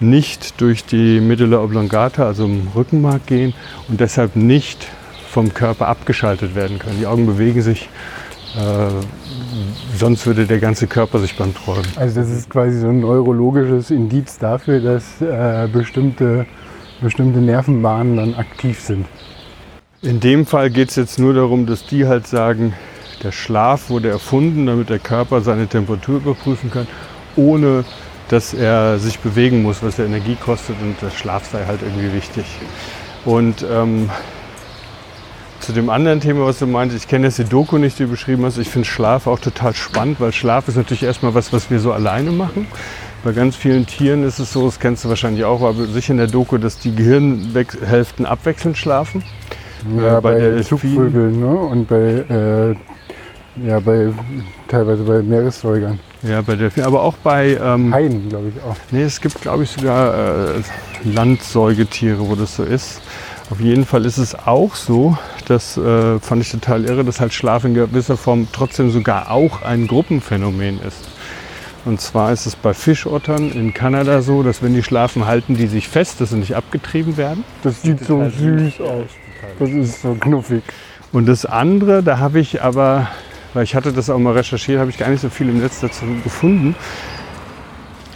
nicht 0.01 0.61
durch 0.61 0.85
die 0.85 1.21
Medulla 1.21 1.61
oblongata, 1.61 2.27
also 2.27 2.45
im 2.45 2.69
Rückenmark 2.75 3.27
gehen 3.27 3.55
und 3.89 4.01
deshalb 4.01 4.37
nicht 4.37 4.87
vom 5.29 5.53
Körper 5.53 5.89
abgeschaltet 5.89 6.55
werden 6.55 6.79
können. 6.79 6.99
Die 7.01 7.07
Augen 7.07 7.27
bewegen 7.27 7.63
sich, 7.63 7.89
äh, 8.57 8.89
sonst 9.97 10.27
würde 10.27 10.47
der 10.47 10.59
ganze 10.59 10.87
Körper 10.87 11.19
sich 11.19 11.37
beim 11.37 11.55
Träumen. 11.55 11.87
Also 11.97 12.21
das 12.21 12.31
ist 12.31 12.49
quasi 12.49 12.79
so 12.79 12.89
ein 12.89 13.01
neurologisches 13.01 13.91
Indiz 13.91 14.39
dafür, 14.39 14.81
dass 14.81 15.21
äh, 15.21 15.69
bestimmte, 15.73 16.47
bestimmte 17.01 17.41
Nervenbahnen 17.41 18.17
dann 18.17 18.35
aktiv 18.35 18.81
sind. 18.81 19.07
In 20.01 20.21
dem 20.21 20.47
Fall 20.47 20.71
geht 20.71 20.91
es 20.91 20.97
jetzt 20.97 21.19
nur 21.19 21.35
darum, 21.35 21.67
dass 21.67 21.85
die 21.85 22.07
halt 22.07 22.29
sagen, 22.29 22.73
der 23.23 23.33
Schlaf 23.33 23.91
wurde 23.91 24.09
erfunden, 24.11 24.67
damit 24.67 24.91
der 24.91 24.99
Körper 24.99 25.41
seine 25.41 25.67
Temperatur 25.67 26.17
überprüfen 26.17 26.71
kann, 26.71 26.87
ohne 27.37 27.85
dass 28.29 28.53
er 28.55 28.99
sich 28.99 29.19
bewegen 29.21 29.63
muss, 29.63 29.83
was 29.83 29.97
ja 29.97 30.05
Energie 30.05 30.37
kostet 30.37 30.77
und 30.83 31.01
der 31.01 31.11
Schlaf 31.11 31.51
sei 31.51 31.65
halt 31.67 31.81
irgendwie 31.83 32.13
wichtig. 32.13 32.45
Und 33.25 33.65
ähm, 33.71 34.11
zu 35.61 35.73
dem 35.73 35.91
anderen 35.91 36.21
Thema, 36.21 36.47
was 36.47 36.59
du 36.59 36.67
meintest, 36.67 37.05
ich 37.05 37.09
kenne 37.09 37.27
jetzt 37.27 37.39
die 37.39 37.45
Doku 37.45 37.79
nicht, 37.79 37.99
die 37.99 38.05
du 38.05 38.11
beschrieben 38.11 38.45
hast. 38.45 38.59
Ich 38.59 38.69
finde 38.69 38.87
Schlaf 38.87 39.27
auch 39.27 39.39
total 39.39 39.75
spannend, 39.75 40.21
weil 40.21 40.33
Schlaf 40.33 40.69
ist 40.69 40.77
natürlich 40.77 41.03
erstmal 41.03 41.35
was, 41.35 41.53
was 41.53 41.71
wir 41.71 41.81
so 41.81 41.93
alleine 41.93 42.31
machen. 42.31 42.67
Bei 43.25 43.33
ganz 43.33 43.57
vielen 43.57 43.85
Tieren 43.87 44.23
ist 44.23 44.39
es 44.39 44.53
so, 44.53 44.67
das 44.67 44.79
kennst 44.79 45.05
du 45.05 45.09
wahrscheinlich 45.09 45.45
auch, 45.45 45.63
aber 45.63 45.87
sicher 45.87 46.13
in 46.13 46.19
der 46.19 46.29
Doku, 46.29 46.59
dass 46.59 46.79
die 46.79 46.95
Gehirnhälften 46.95 48.25
abwechselnd 48.27 48.79
schlafen. 48.79 49.25
Ja, 49.97 50.19
Äh, 50.19 50.21
bei 50.21 50.51
bei. 50.55 50.63
Zugvögeln 50.63 51.41
ne? 51.41 51.47
und 51.49 51.89
bei, 51.89 51.97
äh, 51.97 52.75
ja, 53.65 53.81
bei 53.81 54.13
teilweise 54.69 55.03
bei 55.03 55.23
Meeressäugern. 55.23 55.99
Ja, 56.23 56.43
bei 56.43 56.57
Delfinen, 56.57 56.87
aber 56.87 57.03
auch 57.03 57.17
bei, 57.19 57.57
ähm, 57.63 57.95
Haien, 57.95 58.29
glaube 58.29 58.53
ich 58.55 58.63
auch. 58.63 58.77
nee, 58.91 59.03
es 59.03 59.21
gibt 59.21 59.41
glaube 59.41 59.63
ich 59.65 59.71
sogar 59.71 60.15
äh, 60.15 60.63
Landsäugetiere, 61.05 62.29
wo 62.29 62.35
das 62.35 62.57
so 62.57 62.65
ist. 62.65 63.01
Auf 63.51 63.61
jeden 63.61 63.87
Fall 63.87 64.05
ist 64.05 64.19
es 64.19 64.35
auch 64.35 64.75
so, 64.75 65.17
das 65.47 65.77
äh, 65.79 66.19
fand 66.19 66.43
ich 66.43 66.51
total 66.51 66.85
irre, 66.85 67.05
dass 67.05 67.21
halt 67.21 67.33
Schlaf 67.33 67.65
in 67.65 67.75
gewisser 67.75 68.17
Form 68.17 68.49
trotzdem 68.53 68.91
sogar 68.91 69.31
auch 69.31 69.63
ein 69.63 69.87
Gruppenphänomen 69.87 70.81
ist. 70.83 71.09
Und 71.85 72.01
zwar 72.03 72.33
ist 72.33 72.45
es 72.45 72.55
bei 72.55 72.75
Fischottern 72.75 73.51
in 73.51 73.73
Kanada 73.73 74.21
so, 74.21 74.43
dass 74.43 74.63
wenn 74.63 74.75
die 74.75 74.83
schlafen, 74.83 75.25
halten 75.27 75.57
die 75.57 75.69
sich 75.69 75.89
fest, 75.89 76.21
dass 76.21 76.31
sie 76.31 76.37
nicht 76.37 76.55
abgetrieben 76.55 77.17
werden. 77.17 77.45
Das 77.63 77.81
sieht 77.81 78.01
so 78.01 78.17
total 78.17 78.31
süß 78.33 78.81
aus. 78.83 79.07
Das 79.59 79.71
ist 79.71 80.03
so 80.03 80.15
knuffig. 80.15 80.63
Und 81.13 81.27
das 81.27 81.47
andere, 81.47 82.03
da 82.03 82.19
habe 82.19 82.41
ich 82.41 82.63
aber, 82.63 83.09
weil 83.55 83.65
ich 83.65 83.75
hatte 83.75 83.93
das 83.93 84.11
auch 84.11 84.19
mal 84.19 84.35
recherchiert, 84.35 84.81
habe 84.81 84.91
ich 84.91 84.99
gar 84.99 85.09
nicht 85.09 85.21
so 85.21 85.29
viel 85.29 85.49
im 85.49 85.61
Netz 85.61 85.81
dazu 85.81 86.05
gefunden. 86.23 86.75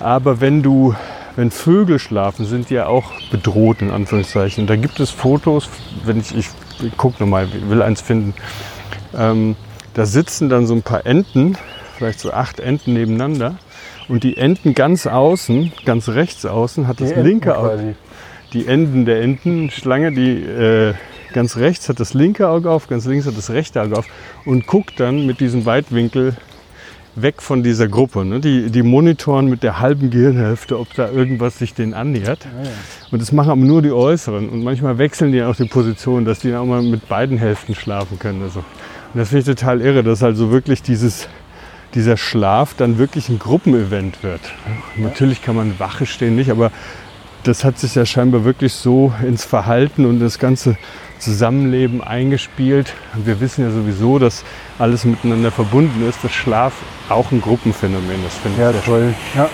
Aber 0.00 0.40
wenn 0.40 0.62
du, 0.62 0.94
wenn 1.36 1.50
Vögel 1.50 1.98
schlafen, 1.98 2.44
sind 2.44 2.70
die 2.70 2.74
ja 2.74 2.86
auch 2.86 3.12
bedroht, 3.30 3.82
in 3.82 3.90
Anführungszeichen. 3.90 4.66
Da 4.66 4.76
gibt 4.76 5.00
es 5.00 5.10
Fotos, 5.10 5.68
wenn 6.04 6.20
ich, 6.20 6.36
ich, 6.36 6.48
ich 6.82 6.96
gucke 6.96 7.22
nochmal, 7.22 7.48
will 7.68 7.82
eins 7.82 8.00
finden. 8.00 8.34
Ähm, 9.16 9.56
da 9.94 10.06
sitzen 10.06 10.48
dann 10.48 10.66
so 10.66 10.74
ein 10.74 10.82
paar 10.82 11.06
Enten, 11.06 11.56
vielleicht 11.96 12.20
so 12.20 12.32
acht 12.32 12.60
Enten 12.60 12.94
nebeneinander. 12.94 13.56
Und 14.08 14.24
die 14.24 14.36
Enten 14.36 14.74
ganz 14.74 15.06
außen, 15.06 15.72
ganz 15.84 16.08
rechts 16.08 16.44
außen, 16.44 16.88
hat 16.88 17.00
das 17.00 17.14
Die 17.14 17.20
linke 17.20 17.56
Auge 17.56 17.94
die 18.52 18.66
Enden 18.66 19.04
der 19.04 19.22
Entenschlange, 19.22 20.12
die, 20.12 20.42
äh, 20.42 20.94
ganz 21.32 21.56
rechts 21.56 21.88
hat 21.88 22.00
das 22.00 22.14
linke 22.14 22.48
Auge 22.48 22.70
auf, 22.70 22.88
ganz 22.88 23.06
links 23.06 23.26
hat 23.26 23.36
das 23.36 23.50
rechte 23.50 23.80
Auge 23.82 23.98
auf 23.98 24.06
und 24.44 24.66
guckt 24.66 25.00
dann 25.00 25.26
mit 25.26 25.40
diesem 25.40 25.66
Weitwinkel 25.66 26.36
weg 27.14 27.42
von 27.42 27.62
dieser 27.62 27.88
Gruppe. 27.88 28.24
Ne? 28.24 28.40
Die, 28.40 28.70
die 28.70 28.82
monitoren 28.82 29.46
mit 29.46 29.62
der 29.62 29.80
halben 29.80 30.10
Gehirnhälfte, 30.10 30.78
ob 30.78 30.92
da 30.94 31.10
irgendwas 31.10 31.58
sich 31.58 31.74
denen 31.74 31.94
annähert. 31.94 32.46
Ah, 32.46 32.64
ja. 32.64 32.70
Und 33.10 33.20
das 33.20 33.32
machen 33.32 33.50
aber 33.50 33.60
nur 33.60 33.82
die 33.82 33.92
Äußeren. 33.92 34.48
Und 34.48 34.64
manchmal 34.64 34.98
wechseln 34.98 35.32
die 35.32 35.42
auch 35.42 35.56
die 35.56 35.66
Position, 35.66 36.24
dass 36.24 36.40
die 36.40 36.54
auch 36.54 36.64
mal 36.64 36.82
mit 36.82 37.08
beiden 37.08 37.38
Hälften 37.38 37.74
schlafen 37.74 38.18
können. 38.18 38.42
Also. 38.42 38.60
Und 38.60 39.20
das 39.20 39.28
finde 39.28 39.40
ich 39.50 39.58
total 39.58 39.80
irre, 39.80 40.02
dass 40.02 40.22
halt 40.22 40.36
so 40.36 40.50
wirklich 40.50 40.82
dieses, 40.82 41.28
dieser 41.94 42.16
Schlaf 42.16 42.74
dann 42.74 42.96
wirklich 42.96 43.28
ein 43.28 43.38
Gruppenevent 43.38 44.22
wird. 44.22 44.40
Natürlich 44.96 45.42
kann 45.42 45.56
man 45.56 45.78
Wache 45.78 46.06
stehen, 46.06 46.34
nicht, 46.34 46.50
aber 46.50 46.72
das 47.42 47.64
hat 47.64 47.78
sich 47.78 47.94
ja 47.94 48.06
scheinbar 48.06 48.44
wirklich 48.44 48.72
so 48.72 49.12
ins 49.26 49.44
Verhalten 49.44 50.06
und 50.06 50.20
das 50.20 50.38
ganze 50.38 50.76
Zusammenleben 51.22 52.02
eingespielt. 52.02 52.94
Und 53.14 53.26
wir 53.26 53.40
wissen 53.40 53.64
ja 53.64 53.70
sowieso, 53.70 54.18
dass 54.18 54.44
alles 54.78 55.04
miteinander 55.04 55.50
verbunden 55.52 56.06
ist, 56.08 56.22
dass 56.24 56.32
Schlaf 56.32 56.72
auch 57.08 57.30
ein 57.30 57.40
Gruppenphänomen 57.40 58.24
ist, 58.26 58.38
finde 58.38 58.60
Ja, 58.60 58.70
ich. 58.70 58.84
toll. 58.84 59.14
Ja. 59.36 59.48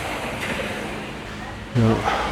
Ja, 1.76 1.82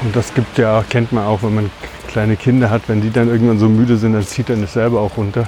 und 0.05 0.17
das 0.17 0.33
gibt 0.35 0.59
ja, 0.59 0.83
kennt 0.89 1.13
man 1.13 1.25
auch, 1.25 1.43
wenn 1.43 1.55
man 1.55 1.71
kleine 2.09 2.37
Kinder 2.37 2.71
hat, 2.71 2.83
wenn 2.89 3.01
die 3.01 3.11
dann 3.11 3.29
irgendwann 3.29 3.59
so 3.59 3.69
müde 3.69 3.97
sind, 3.97 4.15
dann 4.15 4.25
zieht 4.27 4.49
er 4.51 4.57
das 4.57 4.73
selber 4.73 5.01
auch 5.01 5.17
runter. 5.17 5.47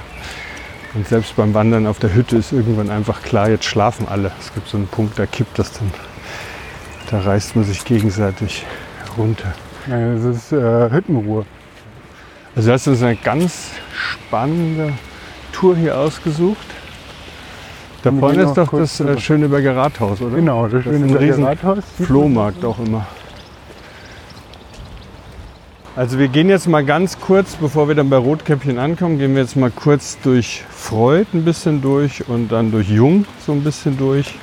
Und 0.93 1.07
selbst 1.07 1.35
beim 1.35 1.53
Wandern 1.53 1.85
auf 1.87 1.99
der 1.99 2.13
Hütte 2.13 2.37
ist 2.37 2.51
irgendwann 2.51 2.89
einfach 2.89 3.21
klar, 3.21 3.49
jetzt 3.49 3.65
schlafen 3.65 4.07
alle. 4.07 4.31
Es 4.39 4.53
gibt 4.53 4.67
so 4.69 4.77
einen 4.77 4.87
Punkt, 4.87 5.17
da 5.19 5.25
kippt 5.25 5.57
das 5.59 5.71
dann. 5.73 5.91
Da 7.11 7.19
reißt 7.21 7.55
man 7.55 7.65
sich 7.65 7.83
gegenseitig 7.85 8.65
runter. 9.17 9.53
Ja, 9.87 10.13
Das 10.13 10.23
ist 10.23 10.51
äh, 10.51 10.89
Hüttenruhe. 10.91 11.45
Also 12.59 12.73
hast 12.73 12.87
du 12.87 12.91
uns 12.91 13.01
eine 13.03 13.15
ganz 13.15 13.71
spannende 13.93 14.91
Tour 15.53 15.77
hier 15.77 15.97
ausgesucht. 15.97 16.57
Da 18.03 18.11
Wir 18.11 18.19
vorne 18.19 18.41
ist 18.41 18.55
doch 18.55 18.69
das 18.71 18.99
äh, 18.99 19.05
drüber. 19.05 19.17
Schöneberger 19.21 19.77
Rathaus, 19.77 20.19
oder? 20.19 20.35
Genau, 20.35 20.67
das 20.67 20.83
Das 20.83 20.93
ist 20.93 21.01
ein 21.01 21.07
schöne 21.07 21.19
riesen 21.21 21.45
Rathaus. 21.45 21.85
Flohmarkt 22.01 22.65
auch 22.65 22.77
immer. 22.79 23.07
Also 25.95 26.19
wir 26.19 26.27
gehen 26.27 26.49
jetzt 26.49 26.67
mal 26.67 26.83
ganz 26.83 27.17
kurz, 27.21 27.55
bevor 27.55 27.87
wir 27.87 27.95
dann 27.95 28.09
bei 28.09 28.17
Rotkäppchen 28.17 28.77
ankommen, 28.77 29.19
gehen 29.19 29.35
wir 29.35 29.41
jetzt 29.43 29.55
mal 29.55 29.71
kurz 29.71 30.17
durch 30.21 30.65
Freud 30.69 31.27
ein 31.33 31.45
bisschen 31.45 31.81
durch 31.81 32.27
und 32.27 32.51
dann 32.51 32.73
durch 32.73 32.89
Jung 32.89 33.23
so 33.45 33.53
ein 33.53 33.63
bisschen 33.63 33.97
durch, 33.97 34.35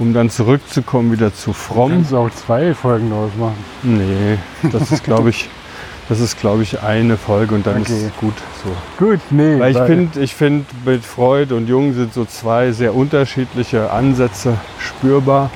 um 0.00 0.12
dann 0.12 0.28
zurückzukommen 0.28 1.12
wieder 1.12 1.32
zu 1.32 1.52
Fromm. 1.52 1.92
Kannst 1.92 2.10
du 2.10 2.18
auch 2.18 2.30
zwei 2.32 2.74
Folgen 2.74 3.10
draus 3.10 3.30
machen. 3.38 3.64
Nee, 3.84 4.38
das 4.72 4.90
ist 4.90 5.04
glaube 5.04 5.30
ich, 5.30 5.48
das 6.08 6.20
ist 6.20 6.38
glaube 6.38 6.62
ich 6.62 6.82
eine 6.82 7.16
Folge 7.16 7.54
und 7.54 7.66
dann 7.66 7.82
Okay. 7.82 8.06
ist 8.06 8.16
gut 8.18 8.34
so. 8.62 9.04
Gut, 9.04 9.20
nee. 9.30 9.58
Weil 9.58 9.72
ich 9.72 9.78
finde, 9.78 10.20
ich 10.20 10.34
find, 10.34 10.66
mit 10.84 11.04
Freud 11.04 11.52
und 11.54 11.68
Jung 11.68 11.94
sind 11.94 12.12
so 12.14 12.24
zwei 12.24 12.72
sehr 12.72 12.94
unterschiedliche 12.94 13.90
Ansätze 13.90 14.58
spürbar. 14.78 15.50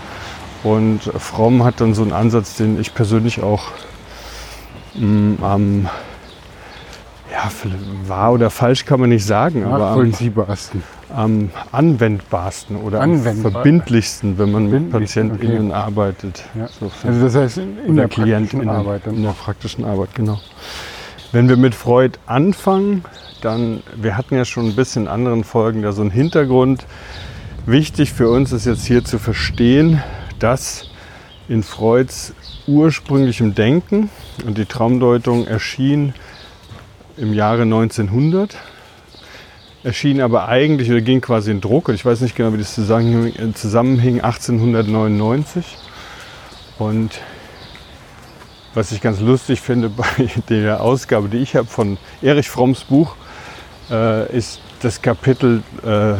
Und 0.64 1.02
Fromm 1.18 1.62
hat 1.64 1.80
dann 1.80 1.94
so 1.94 2.02
einen 2.02 2.12
Ansatz, 2.12 2.56
den 2.56 2.80
ich 2.80 2.92
persönlich 2.94 3.42
auch 3.42 3.64
mh, 4.94 5.44
am 5.46 5.88
ja, 7.30 7.50
wahr 8.06 8.32
oder 8.32 8.50
falsch 8.50 8.84
kann 8.84 9.00
man 9.00 9.10
nicht 9.10 9.24
sagen, 9.24 9.64
aber 9.64 9.90
am. 9.90 9.98
Am 11.14 11.50
anwendbarsten 11.72 12.76
oder 12.76 13.00
am 13.00 13.12
Anwendbar. 13.12 13.52
verbindlichsten, 13.52 14.38
wenn 14.38 14.52
man 14.52 14.70
mit 14.70 14.90
PatientInnen 14.90 15.72
arbeitet. 15.72 16.44
Ja. 16.54 16.68
So 16.68 16.90
Also 17.06 17.20
das 17.22 17.34
heißt 17.34 17.58
in, 17.58 17.78
in 17.78 17.96
der 17.96 18.08
praktischen 18.08 18.68
Arbeit. 18.68 19.06
In 19.06 19.22
der 19.22 19.32
praktischen 19.32 19.84
Arbeit, 19.84 20.14
genau. 20.14 20.40
Wenn 21.32 21.48
wir 21.48 21.56
mit 21.56 21.74
Freud 21.74 22.18
anfangen, 22.26 23.04
dann, 23.42 23.82
wir 23.96 24.16
hatten 24.16 24.34
ja 24.34 24.44
schon 24.44 24.66
ein 24.66 24.76
bisschen 24.76 25.02
in 25.02 25.08
anderen 25.08 25.44
Folgen 25.44 25.82
da 25.82 25.92
so 25.92 26.02
einen 26.02 26.10
Hintergrund. 26.10 26.86
Wichtig 27.66 28.12
für 28.12 28.30
uns 28.30 28.52
ist 28.52 28.64
jetzt 28.64 28.86
hier 28.86 29.04
zu 29.04 29.18
verstehen, 29.18 30.02
dass 30.38 30.88
in 31.48 31.62
Freuds 31.62 32.34
ursprünglichem 32.66 33.54
Denken 33.54 34.10
und 34.46 34.58
die 34.58 34.66
Traumdeutung 34.66 35.46
erschien 35.46 36.14
im 37.16 37.32
Jahre 37.32 37.62
1900, 37.62 38.56
erschien 39.84 40.20
aber 40.20 40.48
eigentlich 40.48 40.90
oder 40.90 41.00
ging 41.00 41.20
quasi 41.20 41.50
in 41.50 41.60
Druck, 41.60 41.88
und 41.88 41.94
ich 41.94 42.04
weiß 42.04 42.20
nicht 42.20 42.34
genau, 42.34 42.52
wie 42.52 42.58
das 42.58 42.74
zusammenhing, 42.74 43.54
zusammenhing 43.54 44.20
1899. 44.20 45.64
Und 46.78 47.20
was 48.74 48.92
ich 48.92 49.00
ganz 49.00 49.20
lustig 49.20 49.60
finde 49.60 49.88
bei 49.88 50.04
der 50.48 50.82
Ausgabe, 50.82 51.28
die 51.28 51.38
ich 51.38 51.56
habe 51.56 51.66
von 51.66 51.98
Erich 52.22 52.48
Fromms 52.48 52.84
Buch, 52.84 53.16
äh, 53.90 54.36
ist 54.36 54.60
das 54.82 55.02
Kapitel 55.02 55.62
äh, 55.84 56.14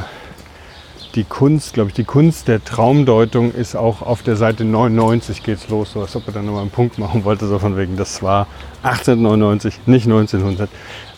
die 1.15 1.25
Kunst, 1.25 1.75
glaube 1.75 1.89
ich, 1.89 1.95
die 1.95 2.05
Kunst 2.05 2.49
der 2.49 2.63
Traumdeutung 2.65 3.53
ist 3.53 3.75
auch 3.75 4.03
auf 4.03 4.23
der 4.23 4.37
Seite 4.37 4.65
99 4.65 5.43
geht's 5.43 5.69
los, 5.69 5.93
so 5.93 6.03
als 6.03 6.15
ob 6.17 6.27
er 6.27 6.35
dann 6.35 6.47
nochmal 6.47 6.63
einen 6.63 6.71
Punkt 6.71 6.99
machen 6.99 7.25
wollte, 7.25 7.47
so 7.47 7.59
von 7.59 7.77
wegen, 7.77 7.97
das 7.97 8.23
war 8.23 8.47
1899, 8.83 9.81
nicht 9.87 10.05
1900, 10.05 10.69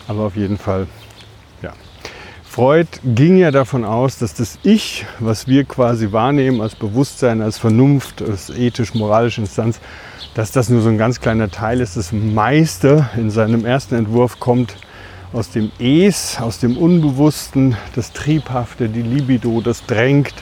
aber 0.07 0.21
auf 0.23 0.35
jeden 0.35 0.57
Fall. 0.57 0.87
Freud 2.51 2.99
ging 3.05 3.37
ja 3.37 3.49
davon 3.49 3.85
aus, 3.85 4.17
dass 4.17 4.33
das 4.33 4.59
Ich, 4.63 5.05
was 5.19 5.47
wir 5.47 5.63
quasi 5.63 6.11
wahrnehmen 6.11 6.59
als 6.59 6.75
Bewusstsein, 6.75 7.41
als 7.41 7.57
Vernunft, 7.57 8.21
als 8.21 8.49
ethisch-moralische 8.49 9.39
Instanz, 9.39 9.79
dass 10.33 10.51
das 10.51 10.67
nur 10.67 10.81
so 10.81 10.89
ein 10.89 10.97
ganz 10.97 11.21
kleiner 11.21 11.49
Teil 11.49 11.79
ist. 11.79 11.95
Das 11.95 12.11
meiste 12.11 13.09
in 13.15 13.31
seinem 13.31 13.63
ersten 13.63 13.95
Entwurf 13.95 14.41
kommt 14.41 14.75
aus 15.31 15.51
dem 15.51 15.71
Es, 15.79 16.41
aus 16.41 16.59
dem 16.59 16.75
Unbewussten, 16.75 17.77
das 17.95 18.11
Triebhafte, 18.11 18.89
die 18.89 19.01
Libido, 19.01 19.61
das 19.61 19.85
Drängt, 19.85 20.33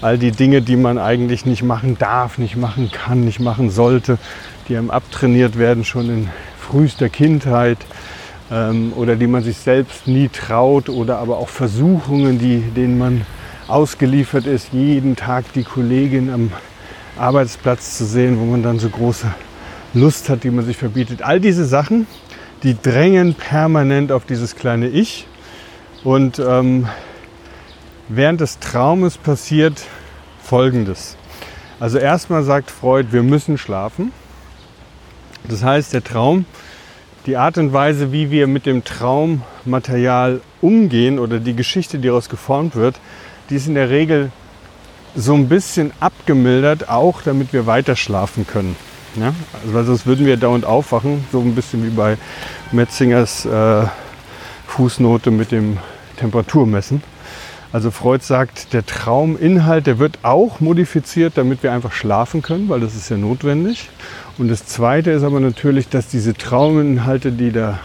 all 0.00 0.18
die 0.18 0.32
Dinge, 0.32 0.62
die 0.62 0.74
man 0.74 0.98
eigentlich 0.98 1.46
nicht 1.46 1.62
machen 1.62 1.96
darf, 1.96 2.38
nicht 2.38 2.56
machen 2.56 2.90
kann, 2.90 3.20
nicht 3.20 3.38
machen 3.38 3.70
sollte, 3.70 4.18
die 4.68 4.76
einem 4.76 4.90
abtrainiert 4.90 5.56
werden 5.56 5.84
schon 5.84 6.10
in 6.10 6.28
frühester 6.58 7.08
Kindheit 7.08 7.78
ähm, 8.52 8.92
oder 8.94 9.16
die 9.16 9.26
man 9.26 9.42
sich 9.42 9.56
selbst 9.56 10.06
nie 10.06 10.28
traut 10.28 10.88
oder 10.88 11.18
aber 11.18 11.38
auch 11.38 11.48
Versuchungen, 11.48 12.38
die, 12.38 12.60
denen 12.60 12.98
man 12.98 13.24
ausgeliefert 13.66 14.46
ist, 14.46 14.72
jeden 14.72 15.16
Tag 15.16 15.52
die 15.54 15.62
Kollegin 15.62 16.30
am 16.30 16.52
Arbeitsplatz 17.18 17.96
zu 17.96 18.04
sehen, 18.04 18.38
wo 18.38 18.44
man 18.44 18.62
dann 18.62 18.78
so 18.78 18.88
große 18.88 19.26
Lust 19.94 20.28
hat, 20.28 20.44
die 20.44 20.50
man 20.50 20.64
sich 20.64 20.76
verbietet. 20.76 21.22
All 21.22 21.40
diese 21.40 21.64
Sachen, 21.64 22.06
die 22.62 22.76
drängen 22.80 23.34
permanent 23.34 24.12
auf 24.12 24.24
dieses 24.24 24.56
kleine 24.56 24.88
Ich. 24.88 25.26
Und 26.04 26.38
ähm, 26.38 26.88
während 28.08 28.40
des 28.40 28.58
Traumes 28.58 29.16
passiert 29.16 29.82
Folgendes. 30.42 31.16
Also 31.80 31.98
erstmal 31.98 32.42
sagt 32.42 32.70
Freud, 32.70 33.08
wir 33.12 33.22
müssen 33.22 33.58
schlafen. 33.58 34.12
Das 35.48 35.62
heißt, 35.62 35.92
der 35.92 36.04
Traum, 36.04 36.44
die 37.26 37.36
Art 37.36 37.58
und 37.58 37.72
Weise, 37.72 38.12
wie 38.12 38.30
wir 38.30 38.46
mit 38.46 38.66
dem 38.66 38.84
Traummaterial 38.84 40.40
umgehen 40.60 41.18
oder 41.18 41.38
die 41.38 41.54
Geschichte, 41.54 41.98
die 41.98 42.08
daraus 42.08 42.28
geformt 42.28 42.74
wird, 42.74 42.96
die 43.50 43.56
ist 43.56 43.66
in 43.66 43.74
der 43.74 43.90
Regel 43.90 44.30
so 45.14 45.34
ein 45.34 45.48
bisschen 45.48 45.92
abgemildert, 46.00 46.88
auch 46.88 47.22
damit 47.22 47.52
wir 47.52 47.66
weiter 47.66 47.96
schlafen 47.96 48.46
können. 48.46 48.76
Ja? 49.16 49.34
Also 49.62 49.74
weil 49.74 49.84
sonst 49.84 50.06
würden 50.06 50.26
wir 50.26 50.36
dauernd 50.36 50.64
aufwachen, 50.64 51.24
so 51.30 51.40
ein 51.40 51.54
bisschen 51.54 51.84
wie 51.84 51.90
bei 51.90 52.16
Metzingers 52.72 53.44
äh, 53.44 53.84
Fußnote 54.66 55.30
mit 55.30 55.52
dem 55.52 55.78
Temperaturmessen. 56.16 57.02
Also 57.72 57.90
Freud 57.90 58.22
sagt, 58.22 58.74
der 58.74 58.84
Trauminhalt, 58.84 59.86
der 59.86 59.98
wird 59.98 60.18
auch 60.22 60.60
modifiziert, 60.60 61.34
damit 61.36 61.62
wir 61.62 61.72
einfach 61.72 61.92
schlafen 61.92 62.42
können, 62.42 62.68
weil 62.68 62.80
das 62.80 62.94
ist 62.94 63.08
ja 63.08 63.16
notwendig. 63.16 63.88
Und 64.38 64.48
das 64.48 64.64
Zweite 64.64 65.10
ist 65.10 65.24
aber 65.24 65.40
natürlich, 65.40 65.88
dass 65.88 66.08
diese 66.08 66.34
Trauminhalte, 66.34 67.32
die 67.32 67.52
da 67.52 67.80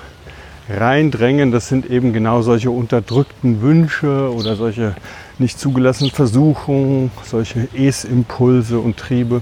reindrängen, 0.70 1.52
das 1.52 1.68
sind 1.68 1.90
eben 1.90 2.14
genau 2.14 2.42
solche 2.42 2.72
unterdrückten 2.72 3.62
Wünsche 3.62 4.34
oder 4.34 4.56
solche 4.56 4.96
nicht 5.40 5.60
zugelassenen 5.60 6.12
Versuchungen, 6.12 7.12
solche 7.24 7.68
Es-Impulse 7.76 8.80
und 8.80 8.98
Triebe. 8.98 9.42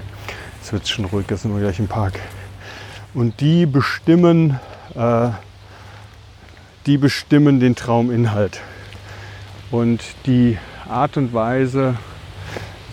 Jetzt 0.59 0.73
wird 0.73 0.83
es 0.83 0.89
schon 0.89 1.05
ruhig, 1.05 1.25
jetzt 1.29 1.43
sind 1.43 1.53
wir 1.53 1.61
gleich 1.61 1.79
im 1.79 1.87
Park. 1.87 2.19
Und 3.13 3.39
die 3.39 3.65
bestimmen, 3.65 4.59
äh, 4.95 5.29
die 6.85 6.97
bestimmen 6.97 7.59
den 7.59 7.75
Trauminhalt. 7.75 8.61
Und 9.71 10.01
die 10.25 10.57
Art 10.89 11.17
und 11.17 11.33
Weise, 11.33 11.95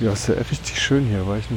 ja, 0.00 0.12
ist 0.12 0.28
ja 0.28 0.34
richtig 0.34 0.80
schön 0.80 1.06
hier, 1.06 1.26
war 1.26 1.38
ich 1.38 1.50
nie. 1.50 1.56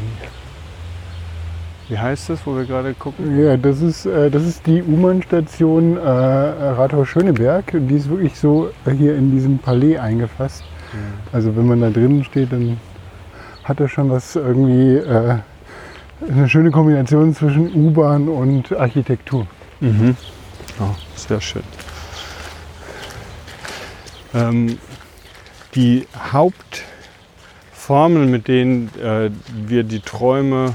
Wie 1.88 1.98
heißt 1.98 2.30
das, 2.30 2.46
wo 2.46 2.56
wir 2.56 2.66
gerade 2.66 2.94
gucken? 2.94 3.40
Ja, 3.40 3.58
das 3.58 3.82
ist, 3.82 4.06
äh, 4.06 4.32
das 4.32 4.44
ist 4.44 4.66
die 4.66 4.82
U-Bahn-Station 4.82 5.98
äh, 5.98 6.02
Rathaus 6.02 7.10
Schöneberg. 7.10 7.66
Die 7.74 7.96
ist 7.96 8.10
wirklich 8.10 8.40
so 8.40 8.72
hier 8.86 9.16
in 9.16 9.32
diesem 9.32 9.60
Palais 9.60 9.98
eingefasst. 9.98 10.64
Also 11.32 11.56
wenn 11.56 11.68
man 11.68 11.82
da 11.82 11.90
drinnen 11.90 12.24
steht, 12.24 12.52
dann 12.52 12.78
hat 13.64 13.80
er 13.80 13.88
schon 13.88 14.10
was 14.10 14.36
irgendwie 14.36 14.96
äh, 14.96 15.38
eine 16.30 16.50
schöne 16.50 16.72
Kombination 16.72 17.34
zwischen 17.34 17.74
U-Bahn 17.74 18.30
und 18.30 18.76
Architektur. 18.76 19.48
Mhm. 19.80 20.16
Ja, 20.80 20.96
sehr 21.16 21.42
schön. 21.42 21.64
Ähm, 24.34 24.78
die 25.76 26.08
Hauptformeln, 26.32 28.32
mit 28.32 28.48
denen 28.48 28.90
äh, 29.00 29.30
wir 29.68 29.84
die 29.84 30.00
Träume, 30.00 30.74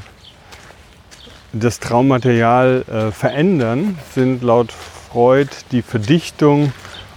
das 1.53 1.81
Traummaterial 1.81 2.85
äh, 2.89 3.11
verändern, 3.11 3.99
sind 4.15 4.43
laut 4.43 4.73
Freud 4.73 5.51
die 5.73 5.83
Verdichtung 5.83 6.73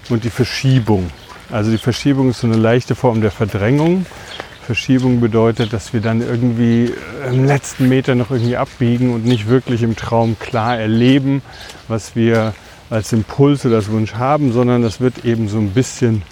und 0.09 0.23
die 0.23 0.29
Verschiebung. 0.29 1.09
Also 1.51 1.69
die 1.69 1.77
Verschiebung 1.77 2.29
ist 2.29 2.39
so 2.39 2.47
eine 2.47 2.57
leichte 2.57 2.95
Form 2.95 3.21
der 3.21 3.31
Verdrängung. 3.31 4.05
Verschiebung 4.63 5.19
bedeutet, 5.19 5.73
dass 5.73 5.93
wir 5.93 6.01
dann 6.01 6.21
irgendwie 6.21 6.91
im 7.27 7.45
letzten 7.45 7.89
Meter 7.89 8.15
noch 8.15 8.31
irgendwie 8.31 8.57
abbiegen 8.57 9.13
und 9.13 9.25
nicht 9.25 9.47
wirklich 9.47 9.83
im 9.83 9.95
Traum 9.95 10.37
klar 10.39 10.77
erleben, 10.77 11.41
was 11.87 12.15
wir 12.15 12.53
als 12.89 13.11
Impuls 13.11 13.65
oder 13.65 13.77
als 13.77 13.91
Wunsch 13.91 14.13
haben, 14.13 14.53
sondern 14.53 14.81
das 14.81 14.99
wird 14.99 15.25
eben 15.25 15.47
so 15.49 15.57
ein 15.57 15.71
bisschen 15.71 16.23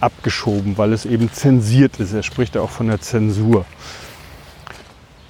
abgeschoben, 0.00 0.78
weil 0.78 0.92
es 0.92 1.04
eben 1.04 1.32
zensiert 1.32 2.00
ist. 2.00 2.12
Er 2.12 2.22
spricht 2.22 2.56
auch 2.56 2.70
von 2.70 2.88
der 2.88 3.00
Zensur. 3.00 3.64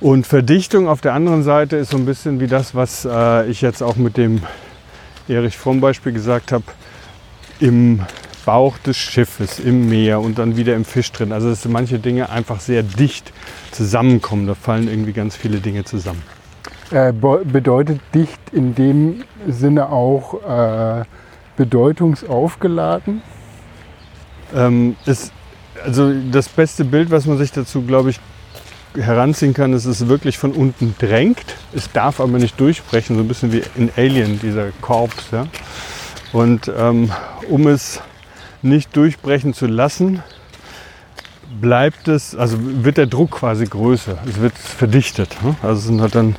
Und 0.03 0.27
Verdichtung 0.27 0.89
auf 0.89 1.01
der 1.01 1.15
anderen 1.15 1.45
Seite 1.45 1.77
ist 1.77 1.93
so 1.93 1.97
ein 1.97 2.05
bisschen 2.05 2.41
wie 2.41 2.49
das, 2.49 2.75
was 2.75 3.05
äh, 3.09 3.49
ich 3.49 3.61
jetzt 3.61 3.85
auch 3.85 3.95
mit 3.95 4.17
dem 4.17 4.43
Erich 5.29 5.57
Fromm 5.57 5.81
Beispiel 5.81 6.13
gesagt 6.13 6.51
habe, 6.51 6.65
im 7.61 8.01
Bauch 8.45 8.79
des 8.79 8.97
Schiffes, 8.97 9.61
im 9.61 9.89
Meer 9.89 10.19
und 10.19 10.41
dann 10.41 10.57
wieder 10.57 10.75
im 10.75 10.85
Fisch 10.85 11.13
drin. 11.13 11.31
Also 11.31 11.51
dass 11.51 11.65
manche 11.67 12.01
Dinge 12.01 12.31
einfach 12.31 12.59
sehr 12.59 12.83
dicht 12.83 13.33
zusammenkommen. 13.71 14.49
Da 14.49 14.57
fallen 14.57 14.89
irgendwie 14.89 15.13
ganz 15.13 15.37
viele 15.37 15.59
Dinge 15.59 15.85
zusammen. 15.85 16.25
Äh, 16.91 17.13
bedeutet 17.13 18.01
dicht 18.13 18.41
in 18.51 18.75
dem 18.75 19.23
Sinne 19.47 19.89
auch 19.89 20.43
äh, 20.43 21.05
bedeutungsaufgeladen? 21.57 23.23
Ähm, 24.53 24.97
ist, 25.07 25.33
also 25.85 26.13
das 26.33 26.49
beste 26.49 26.85
Bild, 26.85 27.13
was 27.13 27.27
man 27.27 27.39
sich 27.39 27.53
dazu, 27.53 27.83
glaube 27.83 28.11
ich, 28.11 28.19
heranziehen 28.95 29.55
kann, 29.55 29.73
ist 29.73 29.85
es 29.85 30.09
wirklich 30.09 30.39
von 30.39 30.53
unten 30.53 30.95
drängt. 30.99 31.45
Es 31.75 31.91
darf 31.93 32.21
aber 32.21 32.39
nicht 32.39 32.59
durchbrechen, 32.61 33.17
so 33.17 33.23
ein 33.23 33.29
bisschen 33.29 33.53
wie 33.53 33.63
in 33.77 33.91
Alien, 33.97 34.41
dieser 34.41 34.71
Korps. 34.81 35.31
Ja? 35.33 35.47
Und 36.33 36.71
ähm, 36.77 37.11
um 37.49 37.67
es 37.67 38.01
nicht 38.63 38.97
durchbrechen 38.97 39.55
zu 39.55 39.67
lassen, 39.67 40.23
bleibt 41.61 42.09
es, 42.09 42.35
also 42.35 42.57
wird 42.61 42.97
der 42.97 43.07
Druck 43.07 43.33
quasi 43.33 43.67
größer. 43.67 44.19
Es 44.29 44.41
wird 44.41 44.57
verdichtet. 44.57 45.37
Ne? 45.43 45.57
Also 45.63 45.79
es 45.79 45.85
sind 45.87 46.01
halt 46.01 46.15
dann 46.15 46.37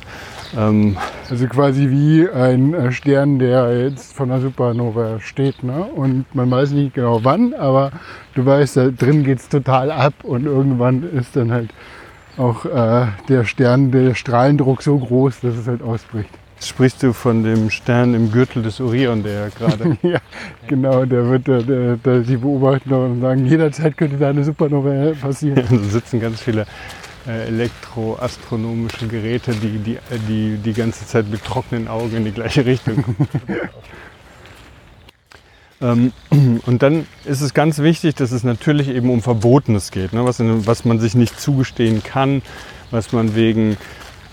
ähm, 0.56 0.96
also 1.30 1.46
quasi 1.46 1.88
wie 1.90 2.28
ein 2.28 2.74
äh, 2.74 2.92
Stern, 2.92 3.38
der 3.38 3.86
jetzt 3.86 4.14
von 4.14 4.28
der 4.28 4.40
Supernova 4.40 5.20
steht. 5.20 5.62
Ne? 5.62 5.84
Und 5.84 6.26
man 6.34 6.50
weiß 6.50 6.70
nicht 6.70 6.94
genau 6.94 7.20
wann, 7.22 7.54
aber 7.54 7.92
du 8.34 8.44
weißt, 8.44 8.76
da 8.76 8.88
drin 8.88 9.24
geht 9.24 9.38
es 9.38 9.48
total 9.48 9.90
ab 9.90 10.14
und 10.22 10.46
irgendwann 10.46 11.02
ist 11.02 11.36
dann 11.36 11.52
halt 11.52 11.70
auch 12.36 12.64
äh, 12.64 13.06
der 13.28 13.44
Stern, 13.44 13.90
der 13.90 14.14
Strahlendruck 14.14 14.82
so 14.82 14.98
groß, 14.98 15.40
dass 15.40 15.56
es 15.56 15.66
halt 15.66 15.82
ausbricht. 15.82 16.30
Sprichst 16.60 17.02
du 17.02 17.12
von 17.12 17.42
dem 17.42 17.70
Stern 17.70 18.14
im 18.14 18.30
Gürtel 18.30 18.62
des 18.62 18.80
Orion, 18.80 19.22
der 19.22 19.50
gerade. 19.50 19.98
ja, 20.02 20.18
genau, 20.66 21.04
der 21.04 21.28
wird 21.28 21.46
der, 21.46 21.62
der, 21.62 21.96
der, 21.96 22.20
die 22.20 22.36
beobachten 22.36 22.92
und 22.92 23.20
sagen, 23.20 23.46
jederzeit 23.46 23.96
könnte 23.96 24.16
da 24.16 24.30
eine 24.30 24.44
Supernova 24.44 25.12
passieren. 25.20 25.62
da 25.70 25.76
sitzen 25.78 26.20
ganz 26.20 26.40
viele 26.40 26.66
äh, 27.26 27.48
elektroastronomische 27.48 29.08
Geräte, 29.08 29.52
die, 29.52 29.78
die 29.78 29.98
die 30.28 30.56
die 30.56 30.72
ganze 30.72 31.06
Zeit 31.06 31.28
mit 31.28 31.44
trockenen 31.44 31.88
Augen 31.88 32.16
in 32.16 32.24
die 32.24 32.32
gleiche 32.32 32.64
Richtung 32.64 33.02
gucken. 33.02 33.28
ähm, 35.80 36.12
und 36.66 36.82
dann 36.82 37.06
ist 37.24 37.40
es 37.40 37.54
ganz 37.54 37.78
wichtig, 37.78 38.14
dass 38.14 38.32
es 38.32 38.44
natürlich 38.44 38.88
eben 38.88 39.10
um 39.10 39.22
Verbotenes 39.22 39.90
geht, 39.90 40.12
ne? 40.12 40.24
was, 40.24 40.38
was 40.40 40.84
man 40.84 41.00
sich 41.00 41.14
nicht 41.14 41.40
zugestehen 41.40 42.02
kann, 42.02 42.42
was 42.90 43.12
man 43.12 43.34
wegen 43.34 43.76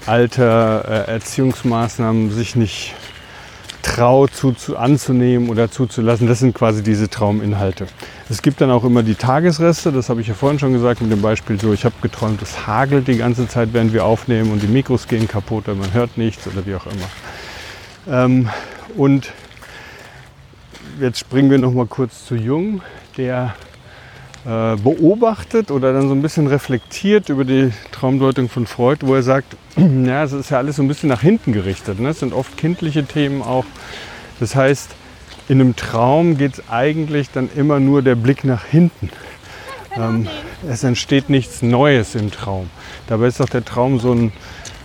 alter 0.06 0.86
äh, 1.08 1.12
Erziehungsmaßnahmen 1.12 2.32
sich 2.32 2.56
nicht 2.56 2.94
traut 3.82 4.34
zu, 4.34 4.52
zu 4.52 4.78
anzunehmen 4.78 5.50
oder 5.50 5.72
zuzulassen. 5.72 6.28
Das 6.28 6.40
sind 6.40 6.54
quasi 6.54 6.84
diese 6.84 7.10
Trauminhalte. 7.10 7.88
Es 8.30 8.42
gibt 8.42 8.62
dann 8.62 8.70
auch 8.70 8.84
immer 8.84 9.04
die 9.04 9.16
Tagesreste, 9.16 9.92
das 9.92 10.10
habe 10.10 10.22
ich 10.22 10.28
ja 10.28 10.34
vorhin 10.34 10.60
schon 10.60 10.74
gesagt 10.74 11.02
mit 11.02 11.12
dem 11.12 11.22
Beispiel 11.22 11.60
so, 11.60 11.74
ich 11.74 11.84
habe 11.84 11.96
geträumt, 12.02 12.42
es 12.42 12.68
hagelt 12.68 13.08
die 13.08 13.18
ganze 13.18 13.48
Zeit, 13.48 13.70
während 13.74 13.94
wir 13.94 14.06
aufnehmen 14.06 14.52
und 14.52 14.62
die 14.62 14.68
Mikros 14.68 15.08
gehen 15.08 15.28
kaputt 15.28 15.68
oder 15.68 15.76
man 15.76 15.94
hört 15.94 16.18
nichts 16.18 16.48
oder 16.48 16.66
wie 16.66 16.76
auch 16.76 16.86
immer. 16.86 17.10
Ähm, 18.08 18.50
und 18.96 19.32
jetzt 21.00 21.20
springen 21.20 21.50
wir 21.50 21.58
noch 21.58 21.74
mal 21.74 21.86
kurz 21.86 22.26
zu 22.26 22.36
Jung, 22.36 22.82
der 23.18 23.56
äh, 24.46 24.76
beobachtet 24.76 25.70
oder 25.72 25.94
dann 25.94 26.08
so 26.08 26.16
ein 26.16 26.22
bisschen 26.22 26.48
reflektiert 26.48 27.30
über 27.30 27.46
die 27.46 27.72
Traumdeutung 27.92 28.50
von 28.50 28.66
Freud, 28.66 29.06
wo 29.06 29.16
er 29.16 29.24
sagt, 29.24 29.56
ja, 29.78 30.24
es 30.24 30.34
ist 30.34 30.50
ja 30.50 30.58
alles 30.58 30.78
so 30.78 30.82
ein 30.82 30.88
bisschen 30.88 31.10
nach 31.10 31.22
hinten 31.22 31.54
gerichtet. 31.54 32.00
Ne? 32.00 32.10
Es 32.10 32.20
sind 32.20 32.34
oft 32.34 32.58
kindliche 32.58 33.06
Themen 33.06 33.42
auch. 33.42 33.66
Das 34.40 34.56
heißt, 34.56 34.90
in 35.48 35.62
einem 35.62 35.76
Traum 35.76 36.38
geht 36.38 36.54
es 36.54 36.70
eigentlich 36.70 37.30
dann 37.32 37.50
immer 37.56 37.80
nur 37.80 38.02
der 38.02 38.16
Blick 38.16 38.44
nach 38.44 38.66
hinten. 38.66 39.10
Ähm, 39.96 40.28
es 40.68 40.84
entsteht 40.84 41.30
nichts 41.30 41.62
Neues 41.62 42.16
im 42.16 42.32
Traum. 42.32 42.70
Dabei 43.08 43.28
ist 43.28 43.40
doch 43.40 43.50
der 43.50 43.66
Traum 43.66 44.00
so 44.00 44.14
ein, 44.14 44.32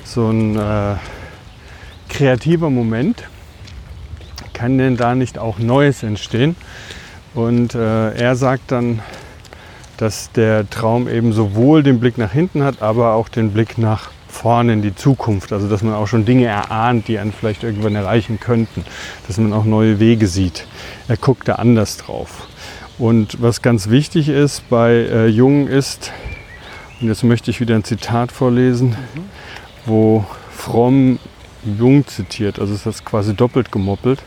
so 0.05 0.29
ein 0.29 0.57
äh, 0.57 0.97
kreativer 2.09 2.71
Moment. 2.71 3.25
Kann 4.57 4.79
denn 4.79 4.97
da 4.97 5.15
nicht 5.15 5.39
auch 5.39 5.59
Neues 5.59 6.03
entstehen? 6.03 6.57
Und 7.35 7.75
äh, 7.75 8.15
er 8.15 8.37
sagt 8.37 8.73
dann, 8.73 9.01
dass 9.99 10.33
der 10.33 10.71
Traum 10.71 11.09
eben 11.09 11.35
sowohl 11.35 11.83
den 11.83 12.01
Blick 12.01 12.17
nach 12.17 12.33
hinten 12.33 12.65
hat, 12.65 12.81
aber 12.81 13.13
auch 13.13 13.29
den 13.29 13.53
Blick 13.53 13.77
nach 13.77 14.11
vorne 14.29 14.73
in 14.73 14.81
die 14.81 14.95
Zukunft. 14.95 15.53
Also 15.53 15.69
dass 15.69 15.83
man 15.83 15.93
auch 15.93 16.07
schon 16.07 16.25
Dinge 16.25 16.47
erahnt, 16.47 17.07
die 17.07 17.19
einen 17.19 17.35
vielleicht 17.35 17.65
irgendwann 17.65 17.97
erreichen 17.97 18.41
könnten. 18.41 18.83
Dass 19.27 19.37
man 19.37 19.53
auch 19.53 19.67
neue 19.67 20.01
Wege 20.01 20.27
sieht. 20.27 20.67
Er 21.07 21.19
guckt 21.19 21.49
da 21.49 21.57
anders 21.57 21.99
drauf. 21.99 22.49
Und 22.97 23.43
was 23.43 23.61
ganz 23.61 23.91
wichtig 23.91 24.31
ist 24.31 24.67
bei 24.71 24.93
äh, 24.93 25.27
Jung 25.27 25.69
ist, 25.69 26.13
und 27.03 27.09
jetzt 27.09 27.25
möchte 27.25 27.51
ich 27.51 27.61
wieder 27.61 27.75
ein 27.75 27.85
Zitat 27.85 28.33
vorlesen, 28.33 28.97
wo 29.85 30.25
Fromm 30.51 31.19
Jung 31.67 32.07
zitiert. 32.07 32.59
Also 32.59 32.75
ist 32.75 33.05
quasi 33.05 33.35
doppelt 33.35 33.73
gemoppelt. 33.73 34.23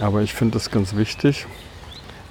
Aber 0.00 0.22
ich 0.22 0.32
finde 0.32 0.54
das 0.54 0.70
ganz 0.70 0.94
wichtig. 0.94 1.46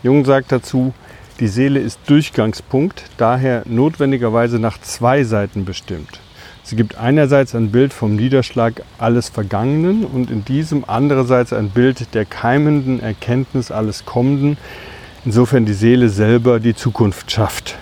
Jung 0.03 0.23
sagt 0.25 0.51
dazu, 0.51 0.93
die 1.39 1.47
Seele 1.47 1.79
ist 1.79 1.99
Durchgangspunkt, 2.07 3.03
daher 3.17 3.63
notwendigerweise 3.65 4.57
nach 4.57 4.79
zwei 4.79 5.23
Seiten 5.23 5.65
bestimmt. 5.65 6.19
Sie 6.63 6.75
gibt 6.75 6.97
einerseits 6.97 7.55
ein 7.55 7.71
Bild 7.71 7.93
vom 7.93 8.15
Niederschlag 8.15 8.81
alles 8.97 9.29
Vergangenen 9.29 10.03
und 10.03 10.29
in 10.29 10.43
diesem 10.43 10.83
andererseits 10.87 11.53
ein 11.53 11.69
Bild 11.69 12.13
der 12.13 12.25
keimenden 12.25 12.99
Erkenntnis 12.99 13.71
alles 13.71 14.05
Kommenden, 14.05 14.57
insofern 15.23 15.65
die 15.65 15.73
Seele 15.73 16.09
selber 16.09 16.59
die 16.59 16.75
Zukunft 16.75 17.31
schafft. 17.31 17.77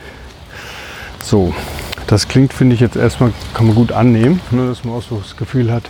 So, 1.23 1.55
das 2.07 2.27
klingt, 2.27 2.53
finde 2.53 2.75
ich 2.75 2.81
jetzt 2.81 2.95
erstmal, 2.95 3.33
kann 3.53 3.65
man 3.65 3.75
gut 3.75 3.91
annehmen, 3.91 4.39
ne, 4.51 4.67
dass 4.67 4.83
man 4.83 4.95
auch 4.95 5.01
so 5.01 5.17
das 5.17 5.35
Gefühl 5.35 5.71
hat, 5.71 5.89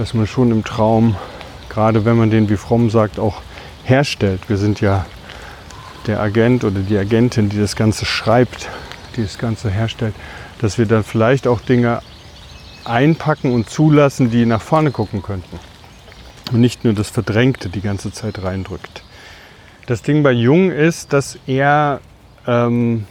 dass 0.00 0.14
man 0.14 0.26
schon 0.26 0.50
im 0.50 0.64
Traum, 0.64 1.14
gerade 1.68 2.06
wenn 2.06 2.16
man 2.16 2.30
den, 2.30 2.48
wie 2.48 2.56
Fromm 2.56 2.88
sagt, 2.88 3.18
auch 3.18 3.42
herstellt. 3.84 4.48
Wir 4.48 4.56
sind 4.56 4.80
ja 4.80 5.04
der 6.06 6.20
Agent 6.20 6.64
oder 6.64 6.80
die 6.80 6.96
Agentin, 6.96 7.50
die 7.50 7.58
das 7.58 7.76
Ganze 7.76 8.06
schreibt, 8.06 8.70
die 9.14 9.22
das 9.22 9.36
Ganze 9.36 9.68
herstellt, 9.68 10.14
dass 10.58 10.78
wir 10.78 10.86
dann 10.86 11.04
vielleicht 11.04 11.46
auch 11.46 11.60
Dinge 11.60 12.00
einpacken 12.86 13.52
und 13.52 13.68
zulassen, 13.68 14.30
die 14.30 14.46
nach 14.46 14.62
vorne 14.62 14.90
gucken 14.90 15.20
könnten. 15.20 15.60
Und 16.50 16.62
nicht 16.62 16.82
nur 16.82 16.94
das 16.94 17.10
Verdrängte 17.10 17.68
die 17.68 17.82
ganze 17.82 18.10
Zeit 18.10 18.42
reindrückt. 18.42 19.02
Das 19.84 20.00
Ding 20.00 20.22
bei 20.22 20.32
Jung 20.32 20.70
ist, 20.70 21.12
dass 21.12 21.38
er 21.46 22.00
ähm, 22.46 23.04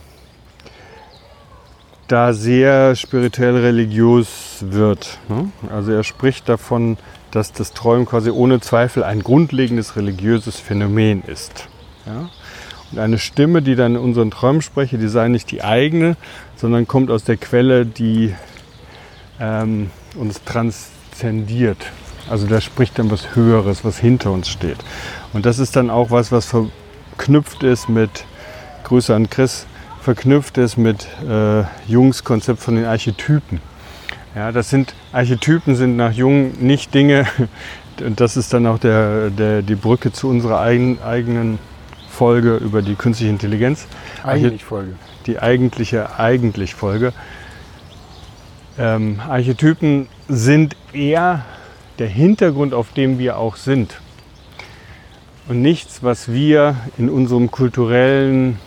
da 2.12 2.34
sehr 2.34 2.96
spirituell 2.96 3.58
religiös 3.58 4.58
wird. 4.62 5.20
Ne? 5.30 5.52
Also 5.72 5.92
er 5.92 6.04
spricht 6.04 6.50
davon, 6.50 6.98
dass 7.32 7.54
das 7.54 7.74
Träumen 7.74 8.06
quasi 8.06 8.32
ohne 8.32 8.60
Zweifel 8.60 9.04
ein 9.04 9.22
grundlegendes 9.22 9.96
religiöses 9.96 10.60
Phänomen 10.60 11.24
ist. 11.24 11.68
Ja? 12.06 12.30
Und 12.92 13.00
eine 13.00 13.20
Stimme, 13.20 13.62
die 13.62 13.76
dann 13.76 13.96
in 13.96 14.02
unseren 14.02 14.32
Träumen 14.32 14.62
spreche, 14.62 14.98
die 14.98 15.08
sei 15.08 15.28
nicht 15.28 15.52
die 15.52 15.64
eigene, 15.64 16.18
sondern 16.56 16.88
kommt 16.88 17.12
aus 17.12 17.24
der 17.24 17.38
Quelle, 17.38 17.86
die 17.86 18.34
ähm, 19.40 19.92
uns 20.16 20.44
transzendiert. 20.44 21.78
Also 22.30 22.48
da 22.48 22.60
spricht 22.62 22.98
dann 22.98 23.12
was 23.12 23.36
Höheres, 23.36 23.86
was 23.86 24.00
hinter 24.00 24.32
uns 24.32 24.50
steht. 24.50 24.78
Und 25.34 25.46
das 25.46 25.60
ist 25.60 25.76
dann 25.76 25.92
auch 25.92 26.10
was, 26.10 26.32
was 26.32 26.48
verknüpft 26.48 27.62
ist 27.62 27.90
mit, 27.90 28.26
Grüße 28.84 29.14
an 29.14 29.30
Chris, 29.30 29.68
verknüpft 30.02 30.58
ist 30.58 30.78
mit 30.78 31.08
äh, 31.28 31.64
Jungs 31.88 32.24
Konzept 32.24 32.60
von 32.60 32.76
den 32.76 32.86
Archetypen. 32.86 33.60
Ja, 34.36 34.52
das 34.52 34.70
sind 34.70 34.94
Archetypen 35.12 35.76
sind 35.76 35.98
nach 35.98 36.14
Jung 36.14 36.54
nicht 36.60 36.94
Dinge, 36.94 37.26
und 38.02 38.20
das 38.22 38.38
ist 38.38 38.54
dann 38.54 38.68
auch 38.68 38.80
der, 38.80 39.30
der, 39.30 39.62
die 39.62 39.76
Brücke 39.76 40.12
zu 40.12 40.30
unserer 40.30 40.62
eigenen, 40.62 41.02
eigenen 41.02 41.60
Folge 42.10 42.56
über 42.58 42.82
die 42.82 42.96
künstliche 42.96 43.32
Intelligenz. 43.32 43.88
Eigentlich 44.24 44.64
Folge. 44.64 44.94
Die 45.26 45.40
eigentliche 45.40 46.20
eigentlich 46.20 46.76
Folge. 46.76 47.14
Ähm, 48.78 49.20
Archetypen 49.28 50.08
sind 50.28 50.76
eher 50.94 51.44
der 51.98 52.08
Hintergrund, 52.08 52.74
auf 52.74 52.94
dem 52.94 53.20
wir 53.20 53.38
auch 53.38 53.58
sind. 53.58 54.00
Und 55.48 55.62
nichts, 55.62 56.04
was 56.04 56.32
wir 56.32 56.76
in 56.98 57.10
unserem 57.10 57.52
kulturellen 57.52 58.60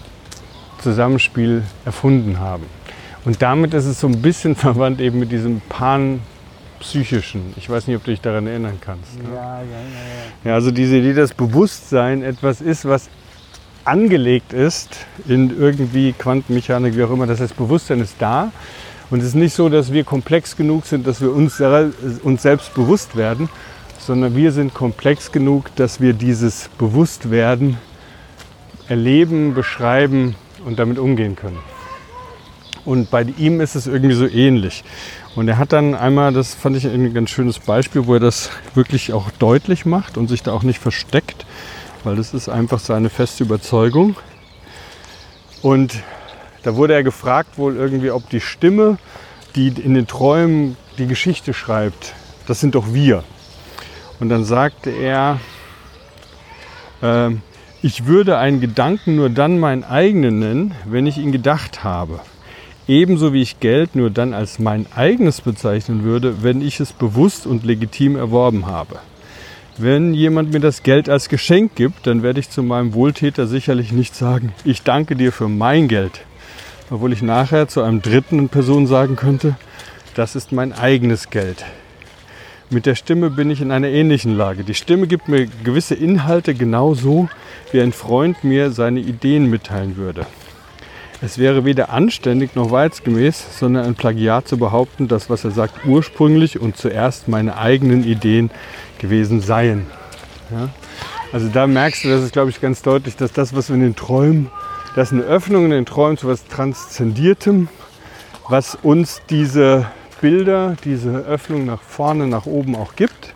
Zusammenspiel 0.83 1.62
erfunden 1.85 2.41
haben. 2.41 2.64
Und 3.24 3.41
damit 3.41 3.72
ist 3.74 3.87
es 3.87 4.01
so 4.01 4.07
ein 4.09 4.20
bisschen 4.20 4.57
verwandt 4.57 5.01
eben 5.01 5.18
mit 5.18 5.33
diesem 5.33 5.61
panpsychischen. 5.68 7.55
Ich 7.57 7.70
weiß 7.70 7.87
nicht, 7.87 7.97
ob 7.97 8.05
du 8.05 8.11
dich 8.11 8.20
daran 8.20 8.47
erinnern 8.47 8.78
kannst. 8.80 9.16
Ne? 9.18 9.30
Ja, 9.35 9.35
ja, 9.35 9.62
ja, 9.62 9.62
ja. 9.62 10.51
Ja, 10.51 10.55
also 10.55 10.70
diese 10.70 10.97
Idee, 10.97 11.14
dass 11.14 11.33
Bewusstsein 11.33 12.22
etwas 12.22 12.61
ist, 12.61 12.85
was 12.85 13.09
angelegt 13.85 14.53
ist 14.53 15.07
in 15.26 15.59
irgendwie 15.59 16.12
Quantenmechanik, 16.12 16.97
wie 16.97 17.03
auch 17.05 17.11
immer. 17.11 17.26
Das 17.26 17.41
heißt, 17.41 17.57
Bewusstsein 17.57 18.01
ist 18.01 18.16
da. 18.18 18.53
Und 19.11 19.20
es 19.20 19.26
ist 19.26 19.35
nicht 19.35 19.55
so, 19.55 19.68
dass 19.68 19.93
wir 19.93 20.05
komplex 20.05 20.57
genug 20.57 20.87
sind, 20.87 21.07
dass 21.07 21.20
wir 21.20 21.33
uns, 21.33 21.61
uns 22.22 22.43
selbst 22.43 22.74
bewusst 22.74 23.14
werden, 23.14 23.49
sondern 23.99 24.35
wir 24.35 24.53
sind 24.53 24.72
komplex 24.72 25.30
genug, 25.33 25.74
dass 25.76 26.01
wir 26.01 26.12
dieses 26.12 26.70
Bewusstwerden 26.78 27.76
erleben, 28.89 29.55
beschreiben 29.55 30.35
und 30.64 30.78
damit 30.78 30.98
umgehen 30.98 31.36
können. 31.36 31.58
Und 32.84 33.10
bei 33.10 33.22
ihm 33.38 33.60
ist 33.60 33.76
es 33.76 33.86
irgendwie 33.86 34.14
so 34.14 34.26
ähnlich. 34.26 34.82
Und 35.36 35.48
er 35.48 35.56
hat 35.56 35.72
dann 35.72 35.94
einmal, 35.94 36.32
das 36.32 36.54
fand 36.54 36.76
ich 36.76 36.86
ein 36.86 37.14
ganz 37.14 37.30
schönes 37.30 37.60
Beispiel, 37.60 38.06
wo 38.06 38.14
er 38.14 38.20
das 38.20 38.50
wirklich 38.74 39.12
auch 39.12 39.30
deutlich 39.30 39.86
macht 39.86 40.16
und 40.16 40.28
sich 40.28 40.42
da 40.42 40.52
auch 40.52 40.64
nicht 40.64 40.80
versteckt, 40.80 41.46
weil 42.04 42.16
das 42.16 42.34
ist 42.34 42.48
einfach 42.48 42.80
seine 42.80 43.08
feste 43.08 43.44
Überzeugung. 43.44 44.16
Und 45.62 46.02
da 46.64 46.74
wurde 46.74 46.94
er 46.94 47.04
gefragt 47.04 47.56
wohl 47.56 47.76
irgendwie, 47.76 48.10
ob 48.10 48.28
die 48.30 48.40
Stimme, 48.40 48.98
die 49.54 49.68
in 49.68 49.94
den 49.94 50.06
Träumen 50.06 50.76
die 50.98 51.06
Geschichte 51.06 51.54
schreibt, 51.54 52.14
das 52.46 52.60
sind 52.60 52.74
doch 52.74 52.92
wir. 52.92 53.22
Und 54.18 54.28
dann 54.28 54.44
sagte 54.44 54.90
er, 54.90 55.40
ähm, 57.00 57.42
ich 57.83 58.07
würde 58.07 58.39
einen 58.39 58.61
Gedanken 58.61 59.16
nur 59.16 59.28
dann 59.28 59.59
meinen 59.59 59.83
eigenen 59.83 60.39
nennen, 60.39 60.74
wenn 60.85 61.07
ich 61.07 61.18
ihn 61.18 61.33
gedacht 61.33 61.83
habe. 61.83 62.20
Ebenso 62.87 63.33
wie 63.33 63.43
ich 63.43 63.59
Geld 63.59 63.97
nur 63.97 64.11
dann 64.11 64.35
als 64.35 64.61
mein 64.61 64.87
eigenes 64.95 65.41
bezeichnen 65.41 66.05
würde, 66.05 66.45
wenn 66.45 66.62
ich 66.62 66.78
es 66.78 66.93
bewusst 66.93 67.45
und 67.45 67.64
legitim 67.64 68.14
erworben 68.14 68.66
habe. 68.66 69.01
Wenn 69.78 70.14
jemand 70.14 70.53
mir 70.53 70.61
das 70.61 70.85
Geld 70.85 71.09
als 71.09 71.28
Geschenk 71.28 71.74
gibt, 71.74 72.07
dann 72.07 72.22
werde 72.22 72.39
ich 72.39 72.51
zu 72.51 72.62
meinem 72.62 72.95
Wohltäter 72.95 73.49
sicherlich 73.49 73.91
nicht 73.91 74.14
sagen, 74.14 74.53
ich 74.64 74.83
danke 74.83 75.16
dir 75.16 75.33
für 75.33 75.49
mein 75.49 75.89
Geld. 75.89 76.20
Obwohl 76.91 77.12
ich 77.12 77.22
nachher 77.22 77.66
zu 77.66 77.83
einem 77.83 78.01
dritten 78.01 78.49
Person 78.49 78.87
sagen 78.87 79.16
könnte, 79.16 79.57
das 80.14 80.37
ist 80.37 80.53
mein 80.53 80.72
eigenes 80.72 81.30
Geld. 81.30 81.64
Mit 82.72 82.86
der 82.86 82.94
Stimme 82.94 83.28
bin 83.28 83.50
ich 83.50 83.60
in 83.60 83.70
einer 83.70 83.88
ähnlichen 83.88 84.34
Lage. 84.34 84.64
Die 84.64 84.72
Stimme 84.72 85.06
gibt 85.06 85.28
mir 85.28 85.46
gewisse 85.62 85.94
Inhalte 85.94 86.54
genauso, 86.54 87.28
wie 87.70 87.82
ein 87.82 87.92
Freund 87.92 88.44
mir 88.44 88.70
seine 88.70 89.00
Ideen 89.00 89.50
mitteilen 89.50 89.98
würde. 89.98 90.24
Es 91.20 91.36
wäre 91.36 91.66
weder 91.66 91.90
anständig 91.90 92.54
noch 92.54 92.70
wahrheitsgemäß, 92.70 93.58
sondern 93.58 93.84
ein 93.84 93.94
Plagiat 93.94 94.48
zu 94.48 94.56
behaupten, 94.56 95.06
dass 95.06 95.28
was 95.28 95.44
er 95.44 95.50
sagt 95.50 95.84
ursprünglich 95.84 96.60
und 96.60 96.78
zuerst 96.78 97.28
meine 97.28 97.58
eigenen 97.58 98.04
Ideen 98.04 98.50
gewesen 98.98 99.42
seien. 99.42 99.84
Ja? 100.50 100.70
Also 101.30 101.48
da 101.48 101.66
merkst 101.66 102.04
du, 102.04 102.08
das 102.08 102.22
ist 102.22 102.32
glaube 102.32 102.48
ich 102.48 102.62
ganz 102.62 102.80
deutlich, 102.80 103.16
dass 103.16 103.34
das, 103.34 103.54
was 103.54 103.68
wir 103.68 103.76
in 103.76 103.82
den 103.82 103.96
Träumen, 103.96 104.50
das 104.96 105.12
ist 105.12 105.18
eine 105.18 105.24
Öffnung 105.24 105.66
in 105.66 105.72
den 105.72 105.84
Träumen 105.84 106.16
zu 106.16 106.26
was 106.26 106.46
Transzendiertem, 106.46 107.68
was 108.48 108.78
uns 108.82 109.20
diese 109.28 109.86
Bilder, 110.22 110.76
diese 110.84 111.10
Öffnung 111.10 111.66
nach 111.66 111.82
vorne, 111.82 112.26
nach 112.26 112.46
oben 112.46 112.74
auch 112.74 112.96
gibt. 112.96 113.34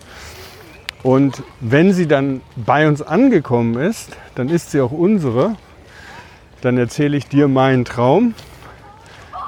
Und 1.02 1.42
wenn 1.60 1.92
sie 1.92 2.06
dann 2.06 2.40
bei 2.56 2.88
uns 2.88 3.02
angekommen 3.02 3.76
ist, 3.76 4.16
dann 4.34 4.48
ist 4.48 4.70
sie 4.70 4.80
auch 4.80 4.92
unsere. 4.92 5.56
Dann 6.62 6.78
erzähle 6.78 7.16
ich 7.18 7.28
dir 7.28 7.48
meinen 7.48 7.84
Traum. 7.84 8.34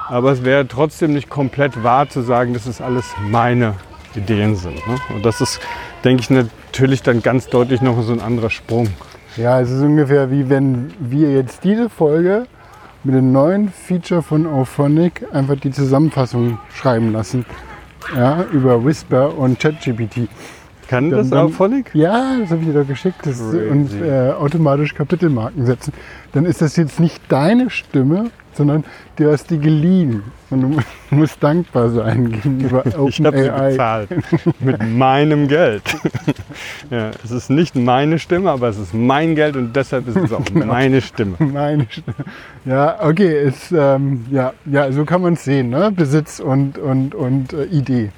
Aber 0.09 0.33
es 0.33 0.45
wäre 0.45 0.69
trotzdem 0.69 1.15
nicht 1.15 1.31
komplett 1.31 1.83
wahr 1.83 2.09
zu 2.09 2.23
sagen, 2.23 2.55
dass 2.55 2.67
es 2.67 2.81
alles 2.81 3.07
meine 3.21 3.75
Ideen 4.15 4.57
sind. 4.57 4.87
Ne? 4.87 4.97
Und 5.15 5.25
das 5.25 5.41
ist, 5.41 5.61
denke 6.05 6.23
ich, 6.23 6.31
natürlich 6.31 7.03
dann 7.03 7.23
ganz 7.23 7.47
deutlich 7.49 7.81
noch 7.81 8.03
so 8.03 8.13
ein 8.13 8.21
anderer 8.21 8.51
Sprung. 8.51 8.89
Ja, 9.37 9.61
es 9.61 9.71
ist 9.71 9.83
ungefähr 9.83 10.31
wie 10.31 10.49
wenn 10.49 10.93
wir 10.99 11.33
jetzt 11.33 11.63
diese 11.63 11.89
Folge 11.89 12.47
mit 13.05 13.15
dem 13.15 13.33
neuen 13.33 13.69
Feature 13.71 14.23
von 14.23 14.47
Auphonic 14.47 15.27
einfach 15.33 15.57
die 15.57 15.71
Zusammenfassung 15.71 16.59
schreiben 16.75 17.13
lassen. 17.13 17.45
Ja, 18.15 18.45
über 18.53 18.85
Whisper 18.85 19.37
und 19.37 19.59
ChatGPT. 19.61 20.29
Kann 20.89 21.11
Dann- 21.11 21.31
das 21.31 21.31
dann-? 21.59 21.85
Ja, 21.93 22.39
das 22.41 22.51
habe 22.51 22.61
ich 22.63 22.69
dir 22.69 22.81
doch 22.81 22.87
geschickt. 22.87 23.19
Das, 23.25 23.41
und 23.41 23.91
äh, 24.03 24.31
automatisch 24.31 24.95
Kapitelmarken 24.95 25.67
setzen. 25.67 25.93
Dann 26.33 26.47
ist 26.47 26.63
das 26.63 26.77
jetzt 26.77 26.99
nicht 26.99 27.21
deine 27.29 27.69
Stimme, 27.69 28.31
sondern 28.59 28.85
du 29.17 29.33
hast 29.33 29.51
die 29.51 29.59
geliehen. 29.59 30.23
Und 30.51 30.61
du 30.63 30.81
musst 31.17 31.43
dankbar 31.43 31.89
sein 31.91 32.31
gegenüber 32.31 32.85
Ich 32.87 32.95
habe 32.95 33.39
sie 33.39 33.49
OpenAI. 33.49 33.71
bezahlt. 33.71 34.11
Mit 34.61 34.83
meinem 34.87 35.49
Geld. 35.49 35.83
ja, 36.91 37.11
es 37.25 37.31
ist 37.31 37.49
nicht 37.51 37.75
meine 37.77 38.19
Stimme, 38.19 38.51
aber 38.51 38.69
es 38.69 38.79
ist 38.79 38.93
mein 38.93 39.35
Geld 39.35 39.57
und 39.57 39.75
deshalb 39.75 40.09
ist 40.09 40.17
es 40.17 40.33
auch 40.33 40.51
meine 40.53 41.01
Stimme. 41.01 41.37
Meine 41.39 41.87
Stimme. 41.89 42.17
Ja, 42.65 42.99
okay, 43.03 43.45
ist, 43.47 43.73
ähm, 43.73 44.27
ja, 44.31 44.53
ja, 44.67 44.91
so 44.93 45.05
kann 45.05 45.23
man 45.23 45.35
es 45.35 45.45
sehen, 45.45 45.71
ne? 45.71 45.91
Besitz 45.91 46.41
und, 46.41 46.79
und, 46.79 47.15
und 47.15 47.53
äh, 47.53 47.65
Idee. 47.65 48.11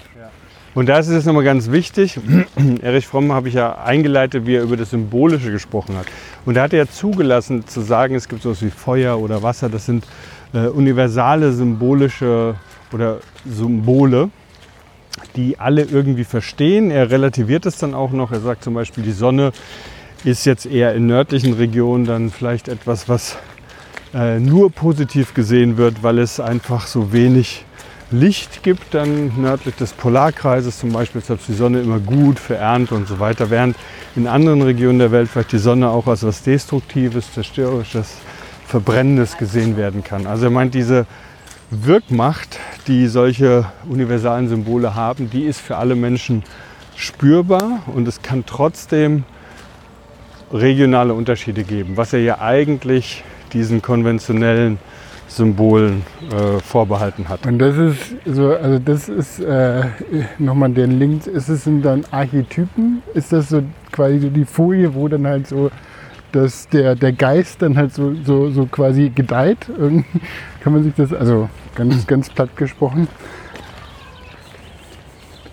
Und 0.74 0.88
da 0.88 0.98
ist 0.98 1.08
es 1.08 1.24
nochmal 1.24 1.42
ganz 1.42 1.70
wichtig, 1.70 2.20
Erich 2.82 3.06
Fromm 3.06 3.32
habe 3.32 3.48
ich 3.48 3.54
ja 3.54 3.82
eingeleitet, 3.82 4.46
wie 4.46 4.54
er 4.54 4.62
über 4.62 4.76
das 4.76 4.90
Symbolische 4.90 5.50
gesprochen 5.50 5.96
hat. 5.96 6.06
Und 6.46 6.54
da 6.54 6.62
hat 6.62 6.72
er 6.72 6.88
zugelassen 6.88 7.66
zu 7.66 7.80
sagen, 7.80 8.14
es 8.14 8.28
gibt 8.28 8.42
sowas 8.42 8.62
wie 8.62 8.70
Feuer 8.70 9.18
oder 9.18 9.42
Wasser, 9.42 9.68
das 9.68 9.86
sind 9.86 10.04
äh, 10.52 10.66
universale 10.66 11.52
symbolische 11.52 12.54
oder 12.92 13.18
Symbole, 13.44 14.30
die 15.34 15.58
alle 15.58 15.82
irgendwie 15.82 16.24
verstehen. 16.24 16.90
Er 16.90 17.10
relativiert 17.10 17.66
es 17.66 17.76
dann 17.76 17.94
auch 17.94 18.12
noch. 18.12 18.30
Er 18.30 18.40
sagt 18.40 18.62
zum 18.62 18.74
Beispiel, 18.74 19.02
die 19.02 19.12
Sonne 19.12 19.52
ist 20.24 20.44
jetzt 20.46 20.66
eher 20.66 20.94
in 20.94 21.06
nördlichen 21.06 21.54
Regionen 21.54 22.04
dann 22.04 22.30
vielleicht 22.30 22.68
etwas, 22.68 23.08
was 23.08 23.36
äh, 24.14 24.38
nur 24.38 24.70
positiv 24.70 25.34
gesehen 25.34 25.76
wird, 25.76 26.02
weil 26.02 26.18
es 26.18 26.40
einfach 26.40 26.86
so 26.86 27.12
wenig 27.12 27.64
Licht 28.12 28.62
gibt, 28.64 28.94
dann 28.94 29.40
nördlich 29.40 29.76
des 29.76 29.92
Polarkreises 29.92 30.78
zum 30.78 30.92
Beispiel, 30.92 31.20
deshalb 31.20 31.40
ist 31.40 31.48
die 31.48 31.54
Sonne 31.54 31.80
immer 31.80 32.00
gut 32.00 32.40
für 32.40 32.56
Ernte 32.56 32.94
und 32.94 33.06
so 33.06 33.20
weiter, 33.20 33.50
während 33.50 33.76
in 34.16 34.26
anderen 34.26 34.62
Regionen 34.62 34.98
der 34.98 35.12
Welt 35.12 35.28
vielleicht 35.28 35.52
die 35.52 35.58
Sonne 35.58 35.88
auch 35.88 36.08
als 36.08 36.24
was 36.24 36.42
Destruktives, 36.42 37.32
Zerstörerisches, 37.32 38.16
Verbrennendes 38.66 39.36
gesehen 39.36 39.76
werden 39.76 40.02
kann. 40.02 40.26
Also 40.26 40.46
er 40.46 40.50
meint, 40.50 40.74
diese 40.74 41.06
Wirkmacht, 41.70 42.58
die 42.88 43.06
solche 43.06 43.66
universalen 43.88 44.48
Symbole 44.48 44.94
haben, 44.94 45.30
die 45.30 45.44
ist 45.44 45.61
für 45.61 45.76
alle 45.76 45.94
Menschen 45.94 46.42
spürbar 46.96 47.82
und 47.86 48.08
es 48.08 48.22
kann 48.22 48.44
trotzdem 48.44 49.24
regionale 50.52 51.14
Unterschiede 51.14 51.62
geben, 51.62 51.96
was 51.96 52.12
er 52.12 52.20
ja 52.20 52.40
eigentlich 52.40 53.22
diesen 53.52 53.82
konventionellen 53.82 54.78
Symbolen 55.31 56.03
äh, 56.31 56.59
vorbehalten 56.61 57.28
hat. 57.28 57.47
Und 57.47 57.59
das 57.61 57.76
ist 57.76 58.16
so, 58.26 58.55
also 58.55 58.78
das 58.81 59.09
ist 59.09 59.39
äh, 59.39 59.85
nochmal 60.39 60.70
der 60.70 60.89
Link, 60.89 61.26
ist 61.26 61.49
es 61.49 61.64
sind 61.64 61.83
dann 61.83 62.05
Archetypen? 62.11 63.03
Ist 63.14 63.33
das 63.33 63.49
so 63.49 63.62
quasi 63.93 64.18
so 64.18 64.28
die 64.28 64.45
Folie, 64.45 64.93
wo 64.93 65.07
dann 65.07 65.26
halt 65.26 65.47
so 65.47 65.70
dass 66.33 66.68
der, 66.68 66.95
der 66.95 67.12
Geist 67.12 67.62
dann 67.62 67.76
halt 67.76 67.95
so, 67.95 68.14
so, 68.24 68.51
so 68.51 68.66
quasi 68.66 69.11
gedeiht? 69.11 69.66
Kann 70.61 70.72
man 70.72 70.83
sich 70.83 70.95
das, 70.97 71.12
also 71.12 71.49
ganz, 71.74 72.07
ganz 72.07 72.31
platt 72.31 72.57
gesprochen. 72.57 73.09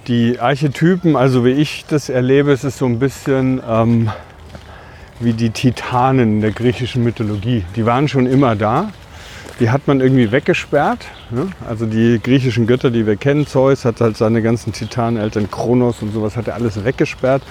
Die 0.08 0.40
Archetypen, 0.40 1.16
also 1.16 1.44
wie 1.46 1.52
ich 1.52 1.86
das 1.88 2.10
erlebe, 2.10 2.52
es 2.52 2.64
ist 2.64 2.78
so 2.78 2.86
ein 2.86 3.00
bisschen 3.00 3.62
ähm, 3.68 4.10
wie 5.20 5.34
die 5.34 5.50
Titanen 5.50 6.36
in 6.36 6.42
der 6.42 6.52
griechischen 6.52 7.04
Mythologie. 7.04 7.64
Die 7.76 7.86
waren 7.86 8.08
schon 8.08 8.26
immer 8.26 8.56
da. 8.56 8.92
Die 9.60 9.70
hat 9.72 9.88
man 9.88 10.02
irgendwie 10.02 10.32
weggesperrt. 10.32 11.06
Ne? 11.32 11.48
Also 11.68 11.86
die 11.86 12.20
griechischen 12.22 12.68
Götter, 12.68 12.92
die 12.92 13.08
wir 13.08 13.16
kennen, 13.16 13.48
Zeus 13.48 13.86
hat 13.86 14.02
halt 14.02 14.18
seine 14.18 14.42
ganzen 14.42 14.72
Titaneneltern, 14.72 15.50
Kronos 15.50 16.02
und 16.02 16.14
sowas, 16.14 16.38
hat 16.38 16.48
er 16.48 16.56
alles 16.56 16.84
weggesperrt. 16.84 17.42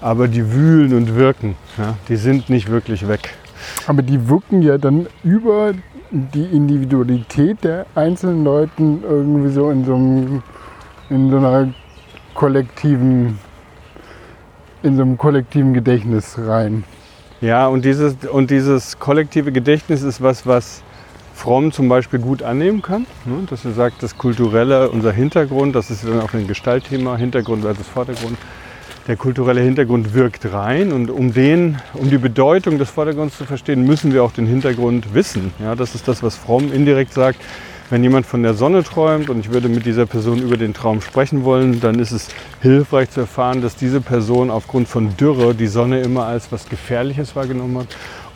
Aber 0.00 0.26
die 0.26 0.52
wühlen 0.52 0.94
und 0.94 1.14
wirken. 1.14 1.54
Ja? 1.78 1.96
Die 2.08 2.16
sind 2.16 2.50
nicht 2.50 2.70
wirklich 2.70 3.06
weg. 3.08 3.34
Aber 3.86 4.02
die 4.02 4.28
wirken 4.28 4.62
ja 4.62 4.78
dann 4.78 5.06
über 5.22 5.72
die 6.10 6.44
Individualität 6.44 7.64
der 7.64 7.86
einzelnen 7.94 8.44
Leuten 8.44 9.02
irgendwie 9.02 9.50
so 9.50 9.70
in 9.70 9.84
so, 9.84 9.94
einem, 9.94 10.42
in 11.08 11.30
so 11.30 11.38
einer 11.38 11.72
kollektiven, 12.34 13.38
in 14.82 14.96
so 14.96 15.02
einem 15.02 15.16
kollektiven 15.16 15.72
Gedächtnis 15.72 16.36
rein. 16.38 16.84
Ja, 17.40 17.66
und 17.68 17.84
dieses, 17.84 18.16
und 18.30 18.50
dieses 18.50 18.98
kollektive 18.98 19.52
Gedächtnis 19.52 20.02
ist 20.02 20.22
was, 20.22 20.46
was 20.46 20.82
Fromm 21.34 21.72
zum 21.72 21.88
Beispiel 21.88 22.20
gut 22.20 22.42
annehmen 22.42 22.80
kann. 22.80 23.06
Ne? 23.24 23.46
Dass 23.50 23.64
er 23.64 23.72
sagt, 23.72 24.02
das 24.02 24.16
Kulturelle, 24.16 24.88
unser 24.90 25.12
Hintergrund, 25.12 25.74
das 25.74 25.90
ist 25.90 26.04
dann 26.04 26.20
auch 26.20 26.32
ein 26.32 26.46
Gestaltthema, 26.46 27.16
Hintergrund 27.16 27.62
versus 27.62 27.86
Vordergrund. 27.86 28.38
Der 29.06 29.16
kulturelle 29.16 29.60
Hintergrund 29.60 30.14
wirkt 30.14 30.50
rein 30.50 30.90
und 30.90 31.10
um 31.10 31.34
den, 31.34 31.76
um 31.92 32.08
die 32.08 32.16
Bedeutung 32.16 32.78
des 32.78 32.88
Vordergrunds 32.88 33.36
zu 33.36 33.44
verstehen, 33.44 33.84
müssen 33.84 34.14
wir 34.14 34.24
auch 34.24 34.32
den 34.32 34.46
Hintergrund 34.46 35.12
wissen. 35.12 35.52
Ja, 35.58 35.74
das 35.74 35.94
ist 35.94 36.08
das, 36.08 36.22
was 36.22 36.36
Fromm 36.36 36.72
indirekt 36.72 37.12
sagt. 37.12 37.38
Wenn 37.90 38.02
jemand 38.02 38.24
von 38.24 38.42
der 38.42 38.54
Sonne 38.54 38.82
träumt 38.82 39.28
und 39.28 39.40
ich 39.40 39.52
würde 39.52 39.68
mit 39.68 39.84
dieser 39.84 40.06
Person 40.06 40.40
über 40.40 40.56
den 40.56 40.72
Traum 40.72 41.02
sprechen 41.02 41.44
wollen, 41.44 41.80
dann 41.80 41.98
ist 41.98 42.12
es 42.12 42.28
hilfreich 42.62 43.10
zu 43.10 43.20
erfahren, 43.20 43.60
dass 43.60 43.76
diese 43.76 44.00
Person 44.00 44.50
aufgrund 44.50 44.88
von 44.88 45.14
Dürre 45.18 45.54
die 45.54 45.66
Sonne 45.66 46.00
immer 46.00 46.24
als 46.24 46.50
was 46.50 46.66
Gefährliches 46.66 47.36
wahrgenommen 47.36 47.80
hat 47.80 47.88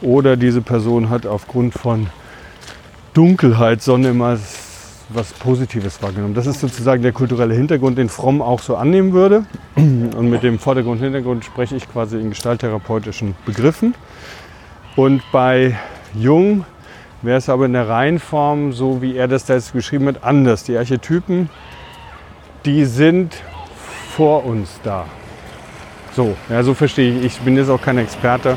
oder 0.02 0.36
diese 0.36 0.60
Person 0.60 1.08
hat 1.08 1.24
aufgrund 1.24 1.72
von 1.72 2.08
Dunkelheit 3.18 3.82
Sonne 3.82 4.10
immer 4.10 4.26
als 4.26 5.02
was 5.08 5.32
Positives 5.32 6.00
wahrgenommen. 6.00 6.34
Das 6.34 6.46
ist 6.46 6.60
sozusagen 6.60 7.02
der 7.02 7.10
kulturelle 7.10 7.52
Hintergrund, 7.52 7.98
den 7.98 8.08
Fromm 8.08 8.40
auch 8.40 8.60
so 8.60 8.76
annehmen 8.76 9.12
würde. 9.12 9.44
Und 9.74 10.30
mit 10.30 10.44
dem 10.44 10.60
Vordergrund, 10.60 11.00
Hintergrund 11.00 11.44
spreche 11.44 11.74
ich 11.74 11.90
quasi 11.90 12.20
in 12.20 12.28
gestalttherapeutischen 12.28 13.34
Begriffen. 13.44 13.96
Und 14.94 15.20
bei 15.32 15.76
Jung 16.14 16.64
wäre 17.22 17.38
es 17.38 17.48
aber 17.48 17.66
in 17.66 17.72
der 17.72 17.88
Reihenform, 17.88 18.72
so 18.72 19.02
wie 19.02 19.16
er 19.16 19.26
das 19.26 19.46
da 19.46 19.54
jetzt 19.54 19.72
geschrieben 19.72 20.06
hat, 20.06 20.22
anders. 20.22 20.62
Die 20.62 20.78
Archetypen, 20.78 21.50
die 22.64 22.84
sind 22.84 23.34
vor 24.14 24.44
uns 24.44 24.78
da. 24.84 25.06
So, 26.14 26.36
ja, 26.48 26.62
so 26.62 26.72
verstehe 26.72 27.18
ich. 27.18 27.24
Ich 27.24 27.40
bin 27.40 27.56
jetzt 27.56 27.68
auch 27.68 27.82
kein 27.82 27.98
Experte. 27.98 28.56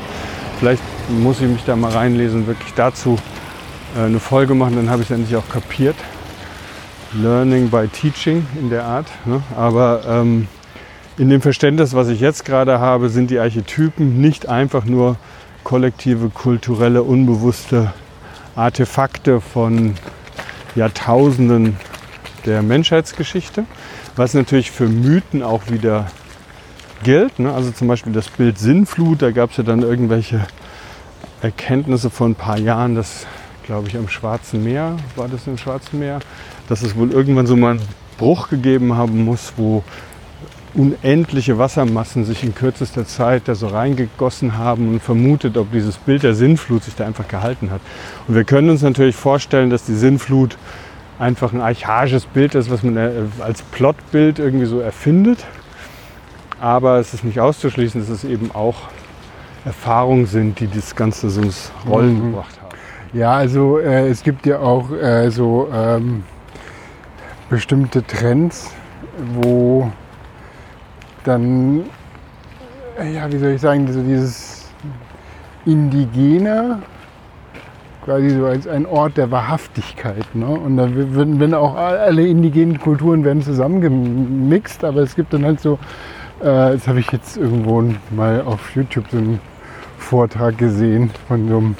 Vielleicht 0.59 0.83
muss 1.09 1.41
ich 1.41 1.47
mich 1.47 1.65
da 1.65 1.75
mal 1.75 1.91
reinlesen, 1.91 2.45
wirklich 2.45 2.75
dazu 2.75 3.17
eine 3.97 4.19
Folge 4.19 4.55
machen, 4.55 4.75
dann 4.75 4.89
habe 4.89 5.01
ich 5.01 5.09
es 5.09 5.15
endlich 5.15 5.35
auch 5.35 5.47
kapiert. 5.49 5.95
Learning 7.13 7.69
by 7.69 7.87
Teaching 7.87 8.45
in 8.59 8.69
der 8.69 8.85
Art. 8.85 9.07
Ne? 9.25 9.43
Aber 9.57 10.03
ähm, 10.07 10.47
in 11.17 11.29
dem 11.29 11.41
Verständnis, 11.41 11.93
was 11.93 12.07
ich 12.07 12.19
jetzt 12.19 12.45
gerade 12.45 12.79
habe, 12.79 13.09
sind 13.09 13.29
die 13.29 13.39
Archetypen 13.39 14.21
nicht 14.21 14.47
einfach 14.47 14.85
nur 14.85 15.17
kollektive, 15.63 16.29
kulturelle, 16.29 17.03
unbewusste 17.03 17.93
Artefakte 18.55 19.41
von 19.41 19.95
Jahrtausenden 20.75 21.77
der 22.45 22.61
Menschheitsgeschichte, 22.61 23.65
was 24.15 24.33
natürlich 24.33 24.71
für 24.71 24.87
Mythen 24.87 25.43
auch 25.43 25.69
wieder 25.69 26.07
gilt. 27.03 27.39
Ne? 27.39 27.53
Also 27.53 27.71
zum 27.71 27.87
Beispiel 27.87 28.13
das 28.13 28.29
Bild 28.29 28.57
Sinnflut, 28.57 29.21
da 29.21 29.31
gab 29.31 29.51
es 29.51 29.57
ja 29.57 29.63
dann 29.63 29.81
irgendwelche 29.81 30.45
Erkenntnisse 31.41 32.09
vor 32.09 32.27
ein 32.27 32.35
paar 32.35 32.57
Jahren, 32.57 32.95
dass, 32.95 33.25
glaube 33.71 33.87
ich, 33.87 33.95
am 33.95 34.09
Schwarzen 34.09 34.65
Meer, 34.65 34.97
war 35.15 35.29
das 35.29 35.47
im 35.47 35.57
Schwarzen 35.57 35.99
Meer, 35.99 36.19
dass 36.67 36.81
es 36.81 36.97
wohl 36.97 37.11
irgendwann 37.11 37.47
so 37.47 37.55
mal 37.55 37.71
einen 37.71 37.81
Bruch 38.17 38.49
gegeben 38.49 38.97
haben 38.97 39.23
muss, 39.23 39.53
wo 39.55 39.81
unendliche 40.73 41.57
Wassermassen 41.57 42.25
sich 42.25 42.43
in 42.43 42.53
kürzester 42.53 43.05
Zeit 43.05 43.43
da 43.45 43.55
so 43.55 43.67
reingegossen 43.67 44.57
haben 44.57 44.89
und 44.89 45.01
vermutet, 45.01 45.55
ob 45.55 45.71
dieses 45.71 45.95
Bild 45.95 46.23
der 46.23 46.35
Sinnflut 46.35 46.83
sich 46.83 46.95
da 46.95 47.05
einfach 47.05 47.29
gehalten 47.29 47.71
hat. 47.71 47.79
Und 48.27 48.35
wir 48.35 48.43
können 48.43 48.69
uns 48.69 48.81
natürlich 48.81 49.15
vorstellen, 49.15 49.69
dass 49.69 49.85
die 49.85 49.95
Sinnflut 49.95 50.57
einfach 51.17 51.53
ein 51.53 51.61
archaisches 51.61 52.25
Bild 52.25 52.55
ist, 52.55 52.69
was 52.69 52.83
man 52.83 52.97
äh, 52.97 53.11
als 53.39 53.61
Plotbild 53.61 54.37
irgendwie 54.37 54.65
so 54.65 54.81
erfindet. 54.81 55.45
Aber 56.59 56.99
es 56.99 57.13
ist 57.13 57.23
nicht 57.23 57.39
auszuschließen, 57.39 58.01
dass 58.01 58.09
es 58.09 58.25
eben 58.25 58.51
auch 58.53 58.89
Erfahrungen 59.63 60.25
sind, 60.25 60.59
die 60.59 60.67
das 60.67 60.93
Ganze 60.93 61.29
so 61.29 61.41
ins 61.41 61.71
Rollen 61.87 62.15
mhm. 62.15 62.31
gebracht 62.31 62.55
haben. 62.55 62.60
Ja, 63.13 63.33
also 63.33 63.77
äh, 63.79 64.07
es 64.07 64.23
gibt 64.23 64.45
ja 64.45 64.59
auch 64.59 64.89
äh, 64.91 65.29
so 65.29 65.69
ähm, 65.73 66.23
bestimmte 67.49 68.05
Trends, 68.05 68.71
wo 69.33 69.91
dann, 71.25 71.83
ja, 73.13 73.31
wie 73.31 73.37
soll 73.37 73.49
ich 73.51 73.61
sagen, 73.61 73.91
so 73.91 74.01
dieses 74.01 74.69
Indigene 75.65 76.79
quasi 78.05 78.29
so 78.31 78.45
als 78.45 78.67
ein 78.67 78.85
Ort 78.85 79.17
der 79.17 79.29
Wahrhaftigkeit. 79.29 80.33
Ne? 80.33 80.45
Und 80.45 80.77
da 80.77 80.89
werden, 80.95 81.39
wenn 81.39 81.53
auch 81.53 81.75
alle 81.75 82.25
indigenen 82.25 82.79
Kulturen 82.79 83.23
werden 83.23 83.41
zusammengemixt, 83.41 84.83
aber 84.83 85.01
es 85.01 85.15
gibt 85.15 85.33
dann 85.33 85.45
halt 85.45 85.59
so, 85.59 85.73
äh, 86.39 86.73
das 86.73 86.87
habe 86.87 86.99
ich 86.99 87.11
jetzt 87.11 87.37
irgendwo 87.37 87.83
mal 88.09 88.41
auf 88.41 88.75
YouTube 88.75 89.05
so 89.11 89.17
einen 89.17 89.39
Vortrag 89.97 90.57
gesehen 90.57 91.11
von 91.27 91.47
so 91.47 91.57
einem, 91.57 91.75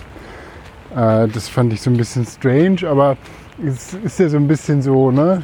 äh, 0.95 1.27
das 1.27 1.47
fand 1.47 1.73
ich 1.73 1.81
so 1.81 1.89
ein 1.89 1.97
bisschen 1.97 2.25
strange, 2.25 2.87
aber 2.89 3.17
es 3.65 3.93
ist 3.93 4.19
ja 4.19 4.29
so 4.29 4.37
ein 4.37 4.47
bisschen 4.47 4.81
so, 4.81 5.11
ne, 5.11 5.41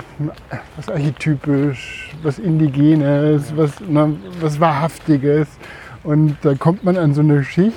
was 0.76 0.90
archetypisch, 0.90 2.12
was 2.24 2.40
Indigenes, 2.40 3.56
was, 3.56 3.80
ne, 3.82 4.16
was 4.40 4.60
Wahrhaftiges. 4.60 5.48
Und 6.04 6.38
da 6.42 6.56
kommt 6.56 6.84
man 6.84 6.98
an 6.98 7.14
so 7.14 7.22
eine 7.22 7.44
Schicht. 7.44 7.76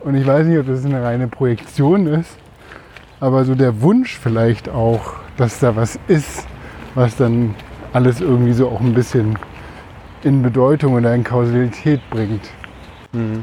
Und 0.00 0.14
ich 0.14 0.26
weiß 0.26 0.46
nicht, 0.46 0.58
ob 0.58 0.66
das 0.66 0.84
eine 0.84 1.02
reine 1.02 1.28
Projektion 1.28 2.06
ist, 2.06 2.36
aber 3.20 3.44
so 3.44 3.54
der 3.54 3.80
Wunsch 3.82 4.16
vielleicht 4.16 4.68
auch, 4.68 5.14
dass 5.36 5.58
da 5.58 5.74
was 5.74 5.98
ist, 6.06 6.46
was 6.94 7.16
dann 7.16 7.54
alles 7.92 8.20
irgendwie 8.20 8.52
so 8.52 8.68
auch 8.68 8.80
ein 8.80 8.94
bisschen 8.94 9.36
in 10.22 10.42
Bedeutung 10.42 10.94
oder 10.94 11.14
in 11.14 11.24
Kausalität 11.24 12.00
bringt. 12.10 12.50
Mhm. 13.12 13.42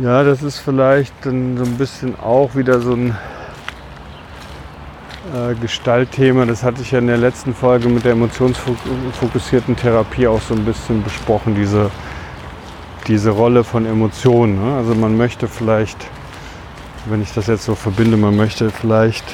Ja, 0.00 0.22
das 0.22 0.44
ist 0.44 0.60
vielleicht 0.60 1.12
dann 1.24 1.56
so 1.56 1.64
ein 1.64 1.76
bisschen 1.76 2.14
auch 2.20 2.54
wieder 2.54 2.78
so 2.78 2.92
ein 2.92 3.16
äh, 5.34 5.56
Gestaltthema. 5.60 6.46
Das 6.46 6.62
hatte 6.62 6.82
ich 6.82 6.92
ja 6.92 7.00
in 7.00 7.08
der 7.08 7.16
letzten 7.16 7.52
Folge 7.52 7.88
mit 7.88 8.04
der 8.04 8.12
emotionsfokussierten 8.12 9.74
Therapie 9.74 10.28
auch 10.28 10.40
so 10.40 10.54
ein 10.54 10.64
bisschen 10.64 11.02
besprochen, 11.02 11.56
diese, 11.56 11.90
diese 13.08 13.30
Rolle 13.30 13.64
von 13.64 13.86
Emotionen. 13.86 14.64
Ne? 14.64 14.76
Also 14.76 14.94
man 14.94 15.16
möchte 15.16 15.48
vielleicht, 15.48 15.98
wenn 17.06 17.20
ich 17.20 17.32
das 17.34 17.48
jetzt 17.48 17.64
so 17.64 17.74
verbinde, 17.74 18.16
man 18.16 18.36
möchte 18.36 18.70
vielleicht 18.70 19.24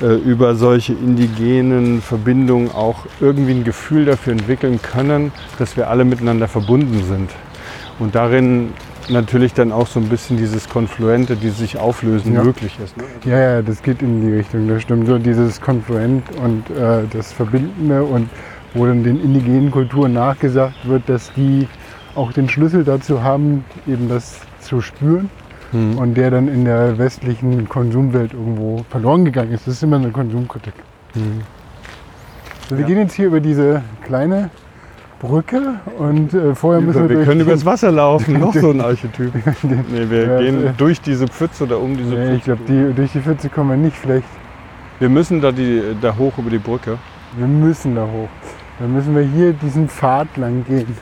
äh, 0.00 0.14
über 0.14 0.56
solche 0.56 0.94
indigenen 0.94 2.02
Verbindungen 2.02 2.72
auch 2.72 3.06
irgendwie 3.20 3.52
ein 3.52 3.62
Gefühl 3.62 4.06
dafür 4.06 4.32
entwickeln 4.32 4.82
können, 4.82 5.30
dass 5.60 5.76
wir 5.76 5.88
alle 5.88 6.04
miteinander 6.04 6.48
verbunden 6.48 7.04
sind. 7.04 7.30
Und 8.00 8.16
darin 8.16 8.72
natürlich 9.08 9.54
dann 9.54 9.72
auch 9.72 9.86
so 9.86 10.00
ein 10.00 10.08
bisschen 10.08 10.36
dieses 10.36 10.68
Konfluente, 10.68 11.36
dieses 11.36 11.58
sich 11.58 11.78
auflösen 11.78 12.34
ja. 12.34 12.42
möglich 12.42 12.78
ist. 12.82 12.96
Ne? 12.96 13.04
Ja, 13.24 13.38
ja, 13.38 13.62
das 13.62 13.82
geht 13.82 14.02
in 14.02 14.20
die 14.20 14.32
Richtung, 14.34 14.68
das 14.68 14.82
stimmt. 14.82 15.06
So 15.06 15.18
dieses 15.18 15.60
Konfluent 15.60 16.24
und 16.36 16.70
äh, 16.70 17.02
das 17.10 17.32
Verbindende 17.32 18.02
und 18.04 18.28
wo 18.74 18.86
dann 18.86 19.04
den 19.04 19.22
indigenen 19.22 19.70
Kulturen 19.70 20.14
nachgesagt 20.14 20.88
wird, 20.88 21.08
dass 21.08 21.32
die 21.34 21.68
auch 22.14 22.32
den 22.32 22.48
Schlüssel 22.48 22.84
dazu 22.84 23.22
haben, 23.22 23.64
eben 23.86 24.08
das 24.08 24.40
zu 24.60 24.80
spüren 24.80 25.30
hm. 25.72 25.98
und 25.98 26.14
der 26.14 26.30
dann 26.30 26.48
in 26.48 26.64
der 26.64 26.98
westlichen 26.98 27.68
Konsumwelt 27.68 28.32
irgendwo 28.32 28.84
verloren 28.90 29.24
gegangen 29.24 29.52
ist. 29.52 29.66
Das 29.66 29.74
ist 29.74 29.82
immer 29.82 29.96
eine 29.96 30.10
Konsumkritik. 30.10 30.74
Hm. 31.14 31.42
So, 32.68 32.76
wir 32.76 32.82
ja. 32.82 32.86
gehen 32.86 32.98
jetzt 32.98 33.14
hier 33.14 33.26
über 33.26 33.40
diese 33.40 33.82
kleine 34.04 34.50
Brücke 35.22 35.78
und 35.98 36.34
äh, 36.34 36.52
vorher 36.56 36.82
müssen 36.82 37.08
wir. 37.08 37.18
Wir 37.18 37.24
können 37.24 37.42
übers 37.42 37.64
Wasser 37.64 37.92
laufen, 37.92 38.40
noch 38.40 38.52
so 38.52 38.70
ein 38.70 38.80
Archetyp. 38.90 39.32
nee, 39.62 40.10
wir 40.10 40.26
ja, 40.26 40.38
gehen 40.40 40.66
äh, 40.66 40.72
durch 40.76 41.00
diese 41.00 41.28
Pfütze 41.28 41.62
oder 41.62 41.78
um 41.78 41.96
diese 41.96 42.10
nee, 42.10 42.16
Pfütze. 42.16 42.34
Ich 42.34 42.44
glaube, 42.44 42.62
die, 42.66 42.92
durch 42.92 43.12
die 43.12 43.20
Pfütze 43.20 43.48
kommen 43.48 43.70
wir 43.70 43.76
nicht. 43.76 43.96
Vielleicht. 43.96 44.26
Wir 44.98 45.08
müssen 45.08 45.40
da, 45.40 45.52
die, 45.52 45.80
da 46.00 46.16
hoch 46.16 46.36
über 46.38 46.50
die 46.50 46.58
Brücke. 46.58 46.98
Wir 47.36 47.46
müssen 47.46 47.94
da 47.94 48.02
hoch. 48.02 48.28
Dann 48.80 48.92
müssen 48.92 49.14
wir 49.14 49.22
hier 49.22 49.52
diesen 49.52 49.88
Pfad 49.88 50.36
lang 50.36 50.64
gehen. 50.64 50.96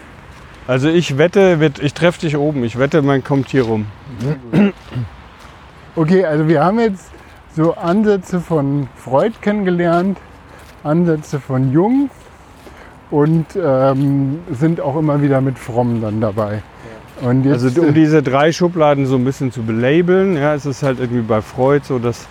Also 0.66 0.90
ich 0.90 1.16
wette, 1.16 1.72
ich 1.80 1.94
treffe 1.94 2.20
dich 2.20 2.36
oben. 2.36 2.62
Ich 2.62 2.78
wette, 2.78 3.00
man 3.00 3.24
kommt 3.24 3.48
hier 3.48 3.64
rum. 3.64 3.86
Okay, 5.96 6.24
also 6.24 6.46
wir 6.46 6.62
haben 6.62 6.78
jetzt 6.78 7.10
so 7.56 7.74
Ansätze 7.74 8.38
von 8.38 8.88
Freud 8.94 9.34
kennengelernt, 9.40 10.18
Ansätze 10.84 11.40
von 11.40 11.72
Jung 11.72 12.10
und 13.10 13.46
ähm, 13.56 14.38
sind 14.50 14.80
auch 14.80 14.96
immer 14.96 15.20
wieder 15.22 15.40
mit 15.40 15.58
Fromm 15.58 16.00
dann 16.00 16.20
dabei. 16.20 16.62
Jetzt, 17.44 17.64
also 17.64 17.82
um 17.82 17.92
diese 17.92 18.22
drei 18.22 18.50
Schubladen 18.50 19.04
so 19.04 19.16
ein 19.16 19.24
bisschen 19.24 19.52
zu 19.52 19.62
belabeln, 19.62 20.36
ja, 20.36 20.54
ist 20.54 20.64
es 20.64 20.82
halt 20.82 21.00
irgendwie 21.00 21.22
bei 21.22 21.42
Freud 21.42 21.84
so, 21.84 21.98
dass, 21.98 22.26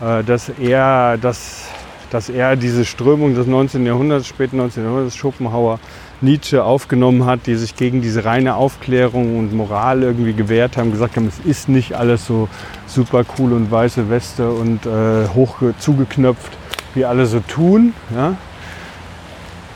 äh, 0.00 0.24
dass, 0.24 0.48
er, 0.48 1.18
dass, 1.18 1.66
dass 2.10 2.28
er 2.30 2.56
diese 2.56 2.84
Strömung 2.84 3.36
des 3.36 3.46
19. 3.46 3.86
Jahrhunderts, 3.86 4.26
späten 4.26 4.56
19. 4.56 4.82
Jahrhunderts, 4.82 5.14
Schopenhauer, 5.14 5.78
Nietzsche 6.20 6.64
aufgenommen 6.64 7.26
hat, 7.26 7.46
die 7.46 7.54
sich 7.54 7.76
gegen 7.76 8.00
diese 8.00 8.24
reine 8.24 8.56
Aufklärung 8.56 9.38
und 9.38 9.52
Moral 9.52 10.02
irgendwie 10.02 10.32
gewehrt 10.32 10.76
haben, 10.76 10.90
gesagt 10.90 11.16
haben, 11.16 11.28
es 11.28 11.38
ist 11.44 11.68
nicht 11.68 11.94
alles 11.94 12.26
so 12.26 12.48
super 12.86 13.24
cool 13.38 13.52
und 13.52 13.70
weiße 13.70 14.10
Weste 14.10 14.50
und 14.50 14.86
äh, 14.86 15.28
hoch 15.34 15.58
zugeknöpft, 15.78 16.52
wie 16.94 17.04
alle 17.04 17.26
so 17.26 17.40
tun. 17.40 17.94
Ja? 18.14 18.36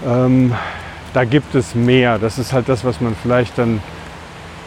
Ähm, 0.07 0.55
da 1.13 1.25
gibt 1.25 1.55
es 1.55 1.75
mehr. 1.75 2.19
Das 2.19 2.39
ist 2.39 2.53
halt 2.53 2.69
das, 2.69 2.85
was 2.85 3.01
man 3.01 3.17
vielleicht 3.21 3.59
dann 3.59 3.81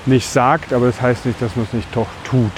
nicht 0.06 0.28
sagt, 0.28 0.74
aber 0.74 0.88
das 0.88 1.02
heißt 1.02 1.26
nicht, 1.26 1.42
dass 1.42 1.56
man 1.56 1.66
es 1.66 1.74
nicht 1.74 1.96
doch 1.96 2.08
tut, 2.24 2.52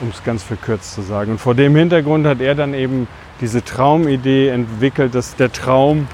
um 0.00 0.10
es 0.10 0.22
ganz 0.22 0.42
verkürzt 0.42 0.94
zu 0.94 1.02
sagen. 1.02 1.32
Und 1.32 1.38
vor 1.38 1.54
dem 1.54 1.74
Hintergrund 1.74 2.26
hat 2.26 2.40
er 2.40 2.54
dann 2.54 2.74
eben 2.74 3.08
diese 3.40 3.64
Traumidee 3.64 4.48
entwickelt, 4.48 5.14
dass 5.14 5.36
der 5.36 5.52
Traum 5.52 6.06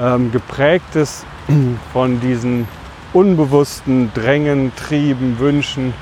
ähm, 0.00 0.30
geprägt 0.32 0.94
ist 0.94 1.24
von 1.92 2.20
diesen 2.20 2.68
unbewussten 3.12 4.10
Drängen, 4.14 4.72
Trieben, 4.76 5.38
Wünschen, 5.38 5.94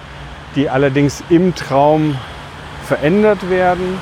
die 0.56 0.68
allerdings 0.68 1.22
im 1.28 1.54
Traum 1.54 2.16
verändert 2.86 3.48
werden. 3.50 3.98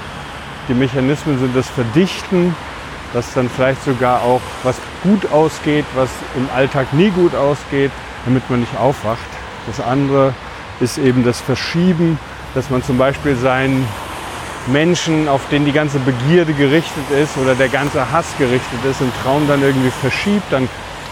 Die 0.69 0.75
Mechanismen 0.75 1.39
sind 1.39 1.55
das 1.57 1.69
Verdichten, 1.69 2.55
dass 3.13 3.35
dann 3.35 3.49
vielleicht 3.49 3.85
sogar 3.85 4.23
auch 4.23 4.41
was 4.63 4.77
gut 5.03 5.31
ausgeht, 5.33 5.85
was 5.95 6.11
im 6.37 6.49
Alltag 6.55 6.93
nie 6.93 7.11
gut 7.11 7.35
ausgeht, 7.35 7.91
damit 8.25 8.49
man 8.51 8.61
nicht 8.61 8.77
aufwacht. 8.79 9.19
Das 9.67 9.81
andere 9.81 10.35
ist 10.81 10.99
eben 10.99 11.25
das 11.25 11.41
Verschieben, 11.41 12.19
dass 12.55 12.71
man 12.71 12.83
zum 12.83 12.99
Beispiel 12.99 13.37
seinen 13.37 13.87
Menschen, 14.67 15.29
auf 15.29 15.41
den 15.51 15.65
die 15.65 15.73
ganze 15.73 15.99
Begierde 15.99 16.53
gerichtet 16.53 17.11
ist 17.11 17.37
oder 17.39 17.55
der 17.55 17.69
ganze 17.69 18.11
Hass 18.11 18.27
gerichtet 18.39 18.85
ist, 18.89 19.01
im 19.01 19.13
Traum 19.23 19.47
dann 19.49 19.63
irgendwie 19.63 19.91
verschiebt. 19.91 20.45
Dann 20.51 20.69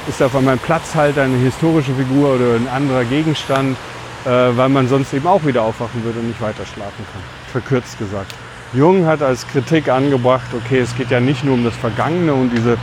ist 0.08 0.22
auf 0.22 0.34
einmal 0.36 0.54
ein 0.54 0.58
Platzhalter, 0.58 1.22
eine 1.22 1.36
historische 1.38 1.94
Figur 1.94 2.34
oder 2.34 2.54
ein 2.54 2.68
anderer 2.68 3.04
Gegenstand, 3.04 3.76
äh, 4.24 4.30
weil 4.30 4.68
man 4.68 4.88
sonst 4.88 5.12
eben 5.14 5.26
auch 5.26 5.44
wieder 5.44 5.62
aufwachen 5.62 6.04
würde 6.04 6.20
und 6.20 6.28
nicht 6.28 6.40
weiter 6.40 6.64
schlafen 6.66 7.04
kann. 7.12 7.22
Verkürzt 7.52 7.98
gesagt. 7.98 8.34
Jung 8.74 9.06
hat 9.06 9.22
als 9.22 9.46
Kritik 9.48 9.88
angebracht, 9.88 10.46
okay, 10.52 10.80
es 10.80 10.94
geht 10.94 11.10
ja 11.10 11.20
nicht 11.20 11.42
nur 11.42 11.54
um 11.54 11.64
das 11.64 11.74
Vergangene 11.74 12.34
und 12.34 12.50
diese 12.50 12.76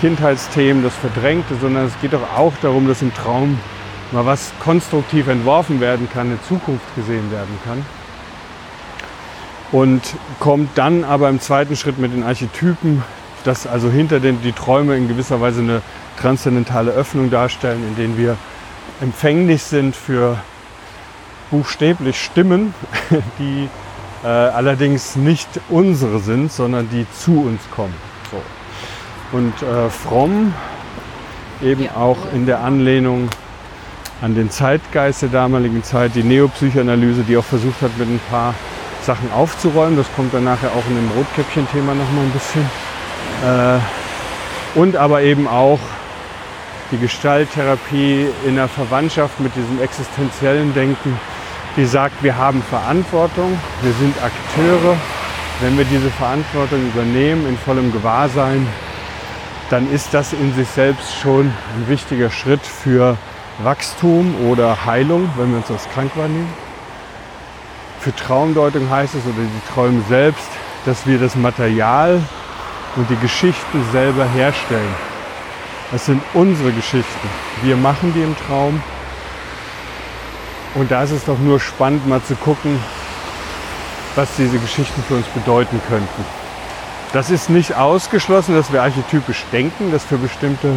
Kindheitsthemen, 0.00 0.82
das 0.82 0.94
Verdrängte, 0.94 1.54
sondern 1.60 1.86
es 1.86 2.00
geht 2.00 2.14
doch 2.14 2.32
auch 2.34 2.52
darum, 2.62 2.88
dass 2.88 3.02
im 3.02 3.12
Traum 3.12 3.58
mal 4.12 4.24
was 4.24 4.52
konstruktiv 4.60 5.28
entworfen 5.28 5.80
werden 5.80 6.08
kann, 6.10 6.28
eine 6.28 6.42
Zukunft 6.42 6.86
gesehen 6.96 7.30
werden 7.30 7.58
kann. 7.66 7.84
Und 9.70 10.02
kommt 10.40 10.70
dann 10.78 11.04
aber 11.04 11.28
im 11.28 11.40
zweiten 11.40 11.76
Schritt 11.76 11.98
mit 11.98 12.14
den 12.14 12.22
Archetypen, 12.22 13.02
dass 13.44 13.66
also 13.66 13.90
hinter 13.90 14.20
den 14.20 14.40
die 14.40 14.52
Träume 14.52 14.96
in 14.96 15.08
gewisser 15.08 15.42
Weise 15.42 15.60
eine 15.60 15.82
transzendentale 16.18 16.90
Öffnung 16.90 17.30
darstellen, 17.30 17.82
in 17.86 17.96
denen 17.96 18.16
wir 18.16 18.38
empfänglich 19.02 19.62
sind 19.62 19.94
für 19.94 20.38
buchstäblich 21.50 22.18
Stimmen, 22.18 22.72
die 23.38 23.68
äh, 24.24 24.26
allerdings 24.26 25.16
nicht 25.16 25.48
unsere 25.68 26.18
sind, 26.18 26.52
sondern 26.52 26.88
die 26.90 27.06
zu 27.12 27.42
uns 27.42 27.60
kommen. 27.74 27.94
So. 28.30 29.36
Und 29.36 29.62
äh, 29.62 29.90
Fromm 29.90 30.54
eben 31.62 31.84
ja. 31.84 31.96
auch 31.96 32.18
in 32.32 32.46
der 32.46 32.60
Anlehnung 32.60 33.28
an 34.20 34.34
den 34.34 34.50
Zeitgeist 34.50 35.22
der 35.22 35.28
damaligen 35.28 35.82
Zeit, 35.84 36.14
die 36.14 36.22
Neopsychoanalyse, 36.22 37.22
die 37.22 37.36
auch 37.36 37.44
versucht 37.44 37.80
hat, 37.82 37.96
mit 37.98 38.08
ein 38.08 38.20
paar 38.30 38.54
Sachen 39.02 39.30
aufzuräumen. 39.32 39.96
Das 39.96 40.06
kommt 40.16 40.34
dann 40.34 40.44
nachher 40.44 40.70
auch 40.70 40.86
in 40.88 40.96
dem 40.96 41.10
Rotkäppchen-Thema 41.16 41.94
nochmal 41.94 42.24
ein 42.24 42.32
bisschen. 42.32 42.68
Äh, 43.44 44.78
und 44.78 44.96
aber 44.96 45.22
eben 45.22 45.46
auch 45.46 45.78
die 46.90 46.98
Gestalttherapie 46.98 48.26
in 48.46 48.56
der 48.56 48.68
Verwandtschaft 48.68 49.38
mit 49.40 49.54
diesem 49.54 49.80
existenziellen 49.80 50.74
Denken, 50.74 51.18
die 51.78 51.86
sagt, 51.86 52.24
wir 52.24 52.36
haben 52.36 52.60
Verantwortung, 52.60 53.56
wir 53.82 53.92
sind 53.92 54.14
Akteure. 54.20 54.96
Wenn 55.60 55.78
wir 55.78 55.84
diese 55.84 56.10
Verantwortung 56.10 56.80
übernehmen 56.88 57.48
in 57.48 57.56
vollem 57.56 57.92
Gewahrsein, 57.92 58.66
dann 59.70 59.90
ist 59.92 60.12
das 60.12 60.32
in 60.32 60.52
sich 60.54 60.68
selbst 60.68 61.16
schon 61.20 61.46
ein 61.46 61.88
wichtiger 61.88 62.30
Schritt 62.30 62.62
für 62.62 63.16
Wachstum 63.62 64.34
oder 64.50 64.86
Heilung, 64.86 65.30
wenn 65.36 65.50
wir 65.50 65.58
uns 65.58 65.70
als 65.70 65.88
krank 65.90 66.10
wahrnehmen. 66.16 66.52
Für 68.00 68.14
Traumdeutung 68.14 68.90
heißt 68.90 69.14
es, 69.14 69.24
oder 69.24 69.34
die 69.36 69.72
Träume 69.72 70.02
selbst, 70.08 70.48
dass 70.84 71.06
wir 71.06 71.18
das 71.18 71.36
Material 71.36 72.20
und 72.96 73.08
die 73.08 73.16
Geschichten 73.16 73.84
selber 73.92 74.24
herstellen. 74.24 74.94
Das 75.92 76.06
sind 76.06 76.22
unsere 76.34 76.72
Geschichten. 76.72 77.28
Wir 77.62 77.76
machen 77.76 78.12
die 78.14 78.22
im 78.22 78.36
Traum. 78.46 78.82
Und 80.78 80.92
da 80.92 81.02
ist 81.02 81.10
es 81.10 81.24
doch 81.24 81.38
nur 81.40 81.58
spannend, 81.58 82.06
mal 82.06 82.22
zu 82.22 82.36
gucken, 82.36 82.78
was 84.14 84.28
diese 84.38 84.58
Geschichten 84.58 85.02
für 85.08 85.16
uns 85.16 85.26
bedeuten 85.26 85.80
könnten. 85.88 86.24
Das 87.12 87.30
ist 87.30 87.50
nicht 87.50 87.74
ausgeschlossen, 87.74 88.54
dass 88.54 88.72
wir 88.72 88.82
archetypisch 88.82 89.44
denken, 89.52 89.90
dass 89.90 90.04
für 90.04 90.18
bestimmte 90.18 90.70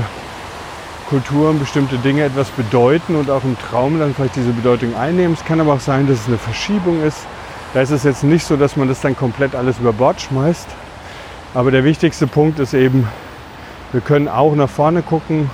Kulturen 1.08 1.60
bestimmte 1.60 1.98
Dinge 2.00 2.24
etwas 2.24 2.50
bedeuten 2.50 3.16
und 3.16 3.30
auch 3.30 3.44
im 3.44 3.58
Traum 3.60 4.00
dann 4.00 4.16
vielleicht 4.16 4.38
diese 4.38 4.52
Bedeutung 4.52 4.96
einnehmen. 4.96 5.34
Es 5.34 5.46
kann 5.46 5.62
aber 5.62 5.74
auch 5.74 5.80
sein, 5.80 6.08
dass 6.08 6.22
es 6.22 6.28
eine 6.28 6.40
Verschiebung 6.40 7.04
ist. 7.04 7.20
Da 7.76 7.82
ist 7.82 7.92
es 7.92 8.04
jetzt 8.04 8.24
nicht 8.24 8.46
so, 8.46 8.58
dass 8.58 8.78
man 8.78 8.88
das 8.88 9.02
dann 9.02 9.16
komplett 9.16 9.54
alles 9.54 9.78
über 9.78 9.94
Bord 9.94 10.20
schmeißt. 10.20 10.68
Aber 11.54 11.70
der 11.70 11.84
wichtigste 11.84 12.26
Punkt 12.26 12.58
ist 12.60 12.74
eben, 12.74 13.08
wir 13.92 14.02
können 14.02 14.28
auch 14.28 14.56
nach 14.56 14.70
vorne 14.70 15.04
gucken 15.04 15.52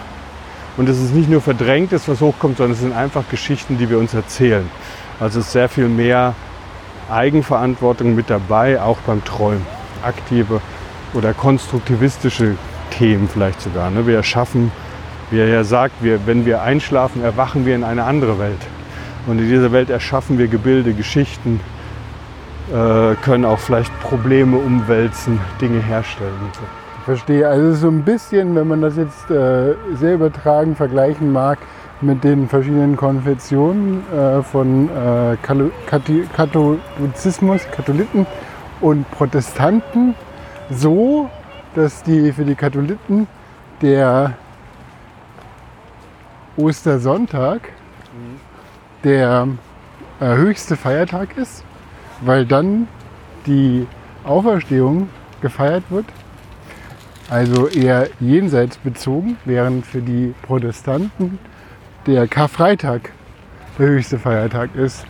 und 0.77 0.87
es 0.87 1.01
ist 1.01 1.13
nicht 1.13 1.29
nur 1.29 1.41
Verdrängtes, 1.41 2.07
was 2.07 2.21
hochkommt, 2.21 2.57
sondern 2.57 2.73
es 2.73 2.81
sind 2.81 2.95
einfach 2.95 3.23
Geschichten, 3.29 3.77
die 3.77 3.89
wir 3.89 3.97
uns 3.97 4.13
erzählen. 4.13 4.69
Also 5.19 5.39
es 5.39 5.47
ist 5.47 5.51
sehr 5.51 5.69
viel 5.69 5.89
mehr 5.89 6.35
Eigenverantwortung 7.09 8.15
mit 8.15 8.29
dabei, 8.29 8.79
auch 8.79 8.99
beim 8.99 9.23
Träumen. 9.25 9.65
Aktive 10.03 10.61
oder 11.13 11.33
konstruktivistische 11.33 12.55
Themen 12.91 13.27
vielleicht 13.27 13.61
sogar. 13.61 13.89
Ne? 13.89 14.05
Wir 14.05 14.17
erschaffen, 14.17 14.71
wie 15.31 15.39
er 15.39 15.47
ja 15.47 15.63
sagt, 15.63 15.95
wir, 16.01 16.27
wenn 16.27 16.45
wir 16.45 16.61
einschlafen, 16.61 17.23
erwachen 17.23 17.65
wir 17.65 17.75
in 17.75 17.83
eine 17.83 18.03
andere 18.03 18.37
Welt. 18.37 18.61
Und 19.25 19.39
in 19.39 19.49
dieser 19.49 19.71
Welt 19.71 19.89
erschaffen 19.89 20.37
wir 20.37 20.47
Gebilde, 20.47 20.93
Geschichten, 20.93 21.59
äh, 22.71 23.15
können 23.15 23.45
auch 23.45 23.59
vielleicht 23.59 23.97
Probleme 24.01 24.57
umwälzen, 24.57 25.39
Dinge 25.59 25.81
herstellen. 25.81 26.39
Und 26.43 26.55
so. 26.55 26.61
Verstehe. 27.07 27.47
Also 27.47 27.73
so 27.73 27.87
ein 27.87 28.03
bisschen, 28.03 28.53
wenn 28.53 28.67
man 28.67 28.81
das 28.81 28.97
jetzt 28.97 29.31
äh, 29.31 29.75
sehr 29.95 30.15
übertragen 30.15 30.75
vergleichen 30.75 31.31
mag 31.31 31.57
mit 32.01 32.25
den 32.25 32.49
verschiedenen 32.49 32.97
Konfessionen 32.97 34.03
äh, 34.11 34.43
von 34.43 34.89
äh, 34.89 35.37
Katholizismus, 36.35 37.61
Katholiken 37.71 38.27
und 38.81 39.09
Protestanten, 39.11 40.15
so, 40.69 41.29
dass 41.75 42.03
die 42.03 42.33
für 42.33 42.43
die 42.43 42.55
Katholiken 42.55 43.25
der 43.81 44.33
Ostersonntag 46.57 47.69
mhm. 48.11 48.41
der 49.05 49.47
äh, 50.19 50.35
höchste 50.35 50.75
Feiertag 50.75 51.37
ist, 51.37 51.63
weil 52.19 52.45
dann 52.45 52.89
die 53.45 53.87
Auferstehung 54.25 55.07
gefeiert 55.39 55.83
wird 55.89 56.05
also 57.29 57.67
eher 57.67 58.07
jenseits 58.19 58.77
bezogen, 58.77 59.37
während 59.45 59.85
für 59.85 60.01
die 60.01 60.33
Protestanten 60.43 61.39
der 62.05 62.27
Karfreitag 62.27 63.11
der 63.77 63.87
höchste 63.87 64.17
Feiertag 64.17 64.75
ist, 64.75 65.05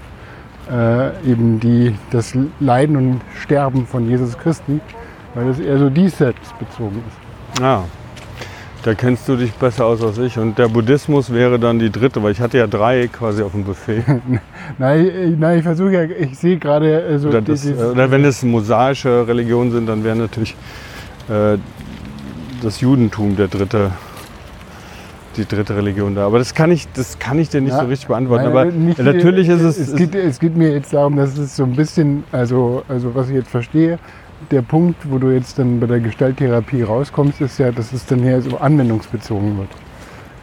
äh, 0.72 1.09
eben 1.30 1.59
die, 1.59 1.95
das 2.11 2.38
Leiden 2.59 2.97
und 2.97 3.22
Sterben 3.39 3.86
von 3.86 4.09
Jesus 4.09 4.38
Christi, 4.38 4.80
weil 5.36 5.47
das 5.47 5.59
eher 5.59 5.78
so 5.78 5.89
diesseits 5.89 6.53
bezogen 6.59 7.03
ist. 7.07 7.61
Ah, 7.63 7.84
da 8.84 8.93
kennst 8.93 9.28
du 9.28 9.36
dich 9.36 9.53
besser 9.53 9.86
aus 9.86 10.03
als 10.03 10.18
ich. 10.18 10.38
Und 10.38 10.57
der 10.57 10.68
Buddhismus 10.68 11.34
wäre 11.34 11.59
dann 11.59 11.80
die 11.80 11.91
dritte, 11.91 12.22
weil 12.24 12.32
ich 12.32 12.41
hatte 12.41 12.57
ja 12.57 12.68
drei 12.68 13.07
quasi 13.07 13.43
auf 13.43 13.51
dem 13.51 13.63
Buffet. 13.63 14.03
nein, 14.78 15.36
nein, 15.39 15.57
ich 15.59 15.63
versuche 15.63 15.91
ja, 15.91 16.03
ich 16.03 16.38
sehe 16.38 16.57
gerade 16.57 17.03
äh, 17.03 17.20
so. 17.20 17.30
Oder, 17.30 17.41
das, 17.41 17.65
oder 17.65 18.09
wenn 18.11 18.26
es 18.26 18.43
mosaische 18.43 19.28
Religionen 19.28 19.72
sind, 19.72 19.88
dann 19.88 20.03
wäre 20.03 20.15
natürlich 20.15 20.55
äh, 21.30 21.57
das 22.62 22.82
Judentum 22.82 23.36
der 23.36 23.47
dritte, 23.47 23.91
die 25.36 25.45
dritte 25.45 25.76
Religion 25.76 26.16
da. 26.16 26.26
Aber 26.26 26.39
das 26.39 26.53
kann 26.53 26.72
ich, 26.72 26.88
das 26.93 27.20
kann 27.20 27.39
ich 27.39 27.49
dir 27.49 27.62
nicht 27.62 27.72
ja, 27.72 27.82
so 27.82 27.88
richtig 27.88 28.08
beantworten. 28.08 28.45
Nein, 28.45 28.51
Aber 28.51 28.66
nicht, 28.66 28.99
natürlich 28.99 29.49
ist 29.49 29.62
es. 29.62 29.78
Es 29.78 29.95
geht, 29.95 30.16
es 30.16 30.39
geht 30.39 30.55
mir 30.55 30.72
jetzt 30.72 30.93
darum, 30.93 31.16
dass 31.18 31.38
es 31.38 31.55
so 31.55 31.64
ein 31.64 31.76
bisschen, 31.76 32.24
also, 32.32 32.84
also 32.88 33.14
was 33.16 33.30
ich 33.30 33.36
jetzt 33.36 33.49
verstehe, 33.49 33.99
der 34.51 34.62
Punkt, 34.62 35.10
wo 35.10 35.18
du 35.18 35.32
jetzt 35.32 35.60
dann 35.60 35.80
bei 35.80 35.88
der 35.88 35.99
Gestalttherapie 35.99 36.84
rauskommst, 36.84 37.41
ist 37.41 37.58
ja, 37.58 37.72
dass 37.72 37.93
es 37.93 38.05
dann 38.05 38.20
hier 38.20 38.41
so 38.41 38.58
anwendungsbezogen 38.58 39.58
wird. 39.58 39.70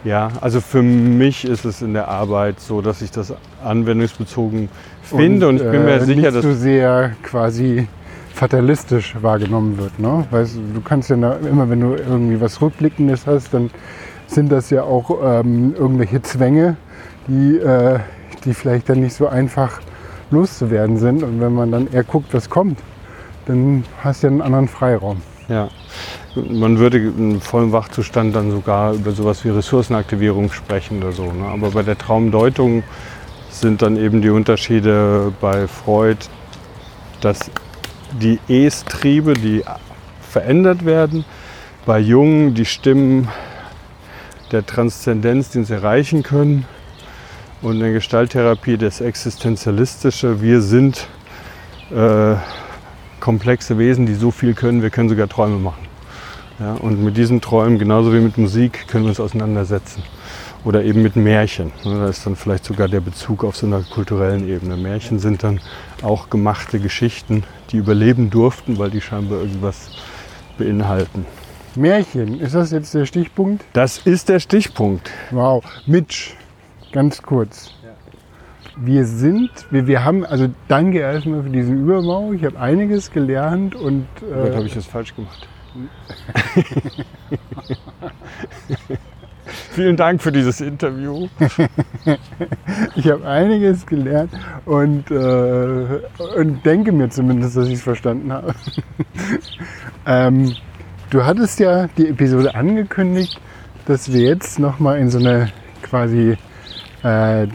Ja, 0.03 0.29
also 0.39 0.61
für 0.61 0.83
mich 0.83 1.45
ist 1.45 1.65
es 1.65 1.81
in 1.81 1.93
der 1.93 2.07
Arbeit 2.07 2.59
so, 2.59 2.81
dass 2.81 3.01
ich 3.01 3.09
das 3.09 3.33
anwendungsbezogen 3.63 4.69
finde 5.01 5.47
und, 5.47 5.59
und 5.59 5.65
ich 5.65 5.71
bin 5.71 5.83
mir 5.83 5.93
äh, 5.93 5.99
sicher, 6.01 6.15
nicht 6.15 6.25
dass. 6.27 6.33
Nicht 6.35 6.43
so 6.43 6.53
sehr 6.53 7.11
quasi 7.23 7.87
fatalistisch 8.35 9.15
wahrgenommen 9.21 9.77
wird. 9.77 9.97
Ne? 9.97 10.25
Weißt, 10.29 10.57
du 10.57 10.81
kannst 10.81 11.09
ja 11.09 11.15
immer, 11.15 11.69
wenn 11.69 11.79
du 11.79 11.95
irgendwie 11.95 12.39
was 12.41 12.61
Rückblickendes 12.61 13.25
hast, 13.25 13.53
dann 13.53 13.71
sind 14.27 14.51
das 14.51 14.69
ja 14.69 14.83
auch 14.83 15.09
ähm, 15.23 15.73
irgendwelche 15.77 16.21
Zwänge, 16.21 16.75
die, 17.27 17.57
äh, 17.57 17.99
die 18.43 18.53
vielleicht 18.53 18.89
dann 18.89 18.99
nicht 18.99 19.15
so 19.15 19.27
einfach 19.27 19.79
loszuwerden 20.31 20.97
sind. 20.97 21.23
Und 21.23 21.39
wenn 21.39 21.53
man 21.53 21.71
dann 21.71 21.87
eher 21.91 22.03
guckt, 22.03 22.33
was 22.33 22.49
kommt, 22.49 22.79
dann 23.45 23.85
hast 24.03 24.21
du 24.21 24.27
ja 24.27 24.31
einen 24.31 24.41
anderen 24.41 24.67
Freiraum. 24.67 25.21
Ja, 25.47 25.69
man 26.35 26.79
würde 26.79 26.97
in 26.97 27.39
vollem 27.39 27.71
Wachzustand 27.71 28.35
dann 28.35 28.51
sogar 28.51 28.93
über 28.93 29.11
sowas 29.11 29.45
wie 29.45 29.49
Ressourcenaktivierung 29.49 30.51
sprechen 30.51 30.97
oder 30.97 31.13
so. 31.13 31.31
Ne? 31.31 31.45
Aber 31.45 31.71
bei 31.71 31.83
der 31.83 31.97
Traumdeutung 31.97 32.83
sind 33.49 33.81
dann 33.81 33.95
eben 33.95 34.21
die 34.21 34.29
Unterschiede 34.29 35.31
bei 35.39 35.67
Freud, 35.67 36.25
dass 37.21 37.39
die 38.19 38.39
Es-Triebe, 38.47 39.33
die 39.33 39.63
verändert 40.21 40.85
werden, 40.85 41.25
bei 41.85 41.99
Jungen 41.99 42.53
die 42.53 42.65
Stimmen 42.65 43.27
der 44.51 44.65
Transzendenz, 44.65 45.49
die 45.49 45.63
sie 45.63 45.73
erreichen 45.73 46.23
können 46.23 46.65
und 47.61 47.73
in 47.73 47.79
der 47.79 47.93
Gestalttherapie 47.93 48.77
das 48.77 49.01
Existenzialistische. 49.01 50.41
Wir 50.41 50.61
sind 50.61 51.07
äh, 51.91 52.35
komplexe 53.19 53.77
Wesen, 53.77 54.05
die 54.05 54.13
so 54.13 54.31
viel 54.31 54.53
können, 54.53 54.81
wir 54.81 54.89
können 54.89 55.09
sogar 55.09 55.27
Träume 55.27 55.57
machen. 55.57 55.85
Ja, 56.59 56.73
und 56.73 57.03
mit 57.03 57.17
diesen 57.17 57.41
Träumen, 57.41 57.77
genauso 57.79 58.13
wie 58.13 58.19
mit 58.19 58.37
Musik, 58.37 58.87
können 58.87 59.03
wir 59.03 59.09
uns 59.09 59.19
auseinandersetzen. 59.19 60.03
Oder 60.65 60.83
eben 60.83 61.03
mit 61.03 61.15
Märchen. 61.15 61.71
Da 61.83 62.09
ist 62.09 62.25
dann 62.25 62.35
vielleicht 62.35 62.65
sogar 62.65 62.87
der 62.87 62.99
Bezug 62.99 63.43
auf 63.43 63.55
so 63.55 63.67
einer 63.67 63.83
kulturellen 63.83 64.49
Ebene. 64.49 64.75
Märchen 64.75 65.19
sind 65.19 65.43
dann 65.43 65.61
auch 66.01 66.31
gemachte 66.31 66.79
Geschichten, 66.79 67.43
die 67.71 67.77
überleben 67.77 68.31
durften, 68.31 68.79
weil 68.79 68.89
die 68.89 68.99
scheinbar 68.99 69.41
irgendwas 69.41 69.91
beinhalten. 70.57 71.27
Märchen, 71.75 72.41
ist 72.41 72.55
das 72.55 72.71
jetzt 72.71 72.95
der 72.95 73.05
Stichpunkt? 73.05 73.63
Das 73.73 73.99
ist 73.99 74.27
der 74.27 74.39
Stichpunkt. 74.39 75.11
Wow. 75.29 75.63
Mitch, 75.85 76.33
ganz 76.91 77.21
kurz. 77.21 77.71
Wir 78.77 79.05
sind, 79.05 79.51
wir, 79.69 79.85
wir 79.85 80.03
haben, 80.03 80.25
also 80.25 80.49
danke 80.67 80.99
erstmal 80.99 81.43
für 81.43 81.49
diesen 81.49 81.83
Überbau. 81.83 82.33
Ich 82.33 82.43
habe 82.43 82.59
einiges 82.59 83.11
gelernt 83.11 83.75
und. 83.75 84.07
Äh, 84.21 84.53
habe 84.53 84.65
ich 84.65 84.73
das 84.73 84.85
falsch 84.85 85.15
gemacht. 85.15 85.47
Vielen 89.71 89.97
Dank 89.97 90.21
für 90.21 90.31
dieses 90.31 90.61
Interview. 90.61 91.27
ich 92.95 93.09
habe 93.09 93.27
einiges 93.27 93.85
gelernt 93.85 94.31
und, 94.65 95.11
äh, 95.11 96.01
und 96.37 96.65
denke 96.65 96.91
mir 96.91 97.09
zumindest, 97.09 97.57
dass 97.57 97.67
ich 97.67 97.75
es 97.75 97.83
verstanden 97.83 98.31
habe. 98.31 98.53
ähm, 100.05 100.55
du 101.09 101.25
hattest 101.25 101.59
ja 101.59 101.87
die 101.97 102.07
Episode 102.09 102.55
angekündigt, 102.55 103.39
dass 103.85 104.11
wir 104.11 104.21
jetzt 104.21 104.59
nochmal 104.59 104.99
in 104.99 105.09
so 105.09 105.19
eine 105.19 105.51
quasi 105.81 106.37
äh, 107.03 107.47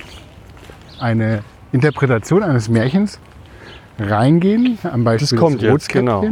eine 1.00 1.42
Interpretation 1.72 2.42
eines 2.42 2.68
Märchens 2.68 3.18
reingehen, 3.98 4.78
am 4.82 5.04
Beispiel 5.04 5.28
das 5.28 5.38
kommt 5.38 5.62
des 5.62 5.70
jetzt, 5.70 5.88
genau. 5.88 6.24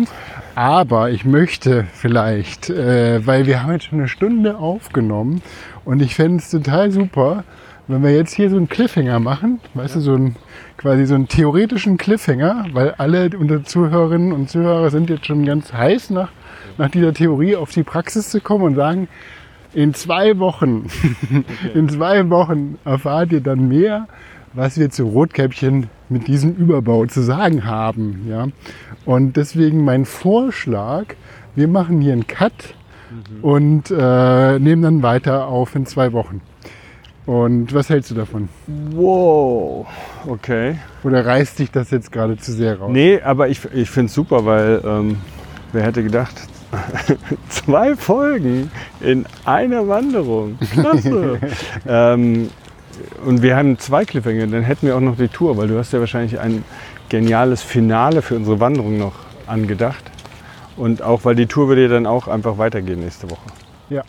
Aber 0.59 1.12
ich 1.12 1.24
möchte 1.24 1.86
vielleicht, 1.92 2.68
äh, 2.68 3.24
weil 3.24 3.46
wir 3.46 3.62
haben 3.62 3.70
jetzt 3.70 3.84
schon 3.84 4.00
eine 4.00 4.09
Stunde 4.09 4.59
aufgenommen 4.59 5.40
und 5.84 6.02
ich 6.02 6.16
fände 6.16 6.38
es 6.38 6.50
total 6.50 6.90
super, 6.90 7.44
wenn 7.86 8.02
wir 8.02 8.12
jetzt 8.12 8.34
hier 8.34 8.50
so 8.50 8.56
einen 8.56 8.68
Cliffhanger 8.68 9.20
machen, 9.20 9.61
weißt 9.74 9.94
ja. 9.94 10.00
du, 10.00 10.04
so 10.04 10.14
einen, 10.14 10.34
quasi 10.76 11.06
so 11.06 11.14
einen 11.14 11.28
theoretischen 11.28 11.96
Cliffhanger, 11.96 12.66
weil 12.72 12.90
alle 12.98 13.30
unsere 13.38 13.62
Zuhörerinnen 13.62 14.32
und 14.32 14.50
Zuhörer 14.50 14.90
sind 14.90 15.11
jetzt 15.11 15.26
schon 15.26 15.46
ganz 15.46 15.72
heiß 15.72 16.11
nach, 16.11 16.30
nach 16.76 16.90
dieser 16.90 17.14
Theorie 17.14 17.54
auf 17.54 17.70
die 17.70 17.84
Praxis 17.84 18.28
zu 18.30 18.40
kommen 18.40 18.64
und 18.64 18.74
sagen, 18.74 19.06
in 19.74 19.94
zwei 19.94 20.40
Wochen, 20.40 20.86
okay. 21.30 21.44
in 21.74 21.88
zwei 21.88 22.28
Wochen 22.30 22.78
erfahrt 22.84 23.30
ihr 23.30 23.42
dann 23.42 23.68
mehr, 23.68 24.09
was 24.59 24.76
wir 24.76 24.90
zu 24.90 25.04
Rotkäppchen 25.04 25.88
mit 26.09 26.26
diesem 26.26 26.56
Überbau 26.56 27.06
zu 27.06 27.22
sagen 27.22 27.64
haben. 27.64 28.26
Ja? 28.28 28.48
Und 29.04 29.36
deswegen 29.36 29.84
mein 29.84 30.04
Vorschlag, 30.04 31.14
wir 31.54 31.68
machen 31.68 32.00
hier 32.00 32.12
einen 32.12 32.26
Cut 32.26 32.74
mhm. 33.09 33.44
und 33.44 33.90
äh, 33.92 34.59
nehmen 34.59 34.82
dann 34.82 35.02
weiter 35.04 35.46
auf 35.46 35.76
in 35.76 35.86
zwei 35.86 36.12
Wochen. 36.12 36.40
Und 37.24 37.72
was 37.72 37.88
hältst 37.88 38.11
du 38.11 38.16
davon? 38.16 38.48
Wow, 38.66 39.86
okay. 40.26 40.78
Oder 41.04 41.24
reißt 41.24 41.61
dich 41.61 41.70
das 41.70 41.92
jetzt 41.92 42.11
gerade 42.11 42.36
zu 42.36 42.50
sehr 42.50 42.80
raus? 42.80 42.90
Nee, 42.92 43.20
aber 43.20 43.48
ich, 43.48 43.61
ich 43.72 43.88
finde 43.88 44.06
es 44.06 44.14
super, 44.14 44.44
weil 44.44 44.82
ähm, 44.84 45.18
wer 45.72 45.84
hätte 45.84 46.02
gedacht, 46.02 46.34
zwei 47.48 47.94
Folgen 47.94 48.72
in 49.00 49.24
einer 49.44 49.86
Wanderung. 49.86 50.59
Klasse. 50.72 51.38
ähm, 51.86 52.48
und 53.24 53.42
wir 53.42 53.57
haben 53.57 53.78
zwei 53.78 54.05
Cliffhanger, 54.05 54.46
dann 54.46 54.62
hätten 54.62 54.86
wir 54.86 54.96
auch 54.96 55.01
noch 55.01 55.16
die 55.16 55.28
Tour, 55.28 55.57
weil 55.57 55.68
du 55.68 55.78
hast 55.78 55.92
ja 55.92 56.01
wahrscheinlich 56.01 56.38
ein 56.38 56.64
geniales 57.09 57.62
Finale 57.62 58.22
für 58.22 58.36
unsere 58.36 58.61
Wanderung 58.61 58.99
noch 58.99 59.14
angedacht. 59.46 60.05
Und 60.76 61.03
auch, 61.03 61.24
weil 61.24 61.34
die 61.34 61.46
Tour 61.46 61.68
würde 61.68 61.82
ja 61.82 61.88
dann 61.88 62.07
auch 62.07 62.28
einfach 62.28 62.59
weitergehen 62.59 63.01
nächste 63.01 63.30
Woche. 63.30 63.49
Ja, 63.90 64.03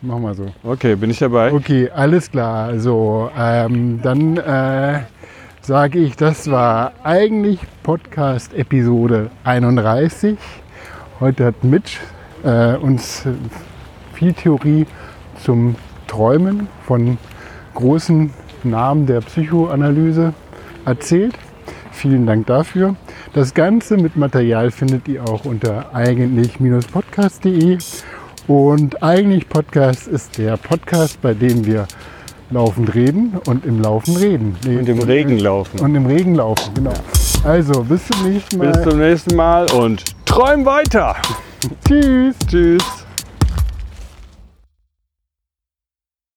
machen 0.00 0.22
wir 0.22 0.34
so. 0.34 0.46
Okay, 0.64 0.96
bin 0.96 1.10
ich 1.10 1.18
dabei? 1.18 1.52
Okay, 1.52 1.90
alles 1.90 2.30
klar. 2.30 2.78
So, 2.78 3.30
ähm, 3.38 4.00
dann 4.02 4.38
äh, 4.38 5.00
sage 5.60 5.98
ich, 5.98 6.16
das 6.16 6.50
war 6.50 6.92
eigentlich 7.02 7.60
Podcast-Episode 7.82 9.30
31. 9.44 10.38
Heute 11.20 11.44
hat 11.44 11.62
Mitch 11.62 11.98
äh, 12.42 12.76
uns 12.76 13.24
viel 14.14 14.32
Theorie 14.32 14.86
zum 15.42 15.76
Träumen 16.06 16.68
von 16.86 17.18
großen 17.74 18.30
Namen 18.64 19.06
der 19.06 19.20
Psychoanalyse 19.20 20.34
erzählt. 20.84 21.34
Vielen 21.90 22.26
Dank 22.26 22.46
dafür. 22.46 22.96
Das 23.34 23.54
Ganze 23.54 23.96
mit 23.96 24.16
Material 24.16 24.70
findet 24.70 25.08
ihr 25.08 25.28
auch 25.28 25.44
unter 25.44 25.94
eigentlich-podcast.de. 25.94 27.78
Und 28.48 29.02
eigentlich 29.02 29.48
Podcast 29.48 30.08
ist 30.08 30.38
der 30.38 30.56
Podcast, 30.56 31.22
bei 31.22 31.32
dem 31.32 31.64
wir 31.64 31.86
laufend 32.50 32.94
reden 32.94 33.38
und 33.46 33.64
im 33.64 33.80
Laufen 33.80 34.16
reden. 34.16 34.56
Nee, 34.66 34.78
und 34.78 34.88
im 34.88 35.00
Regen 35.00 35.38
laufen. 35.38 35.80
Und 35.80 35.94
im 35.94 36.06
Regen 36.06 36.34
laufen, 36.34 36.74
genau. 36.74 36.92
Also, 37.44 37.82
bis 37.84 38.06
zum 38.06 38.30
nächsten 38.30 38.58
Mal. 38.58 38.72
Bis 38.72 38.82
zum 38.82 38.98
nächsten 38.98 39.36
Mal 39.36 39.70
und 39.72 40.04
träum 40.26 40.64
weiter. 40.64 41.16
Tschüss. 41.86 42.36
Tschüss. 42.48 43.01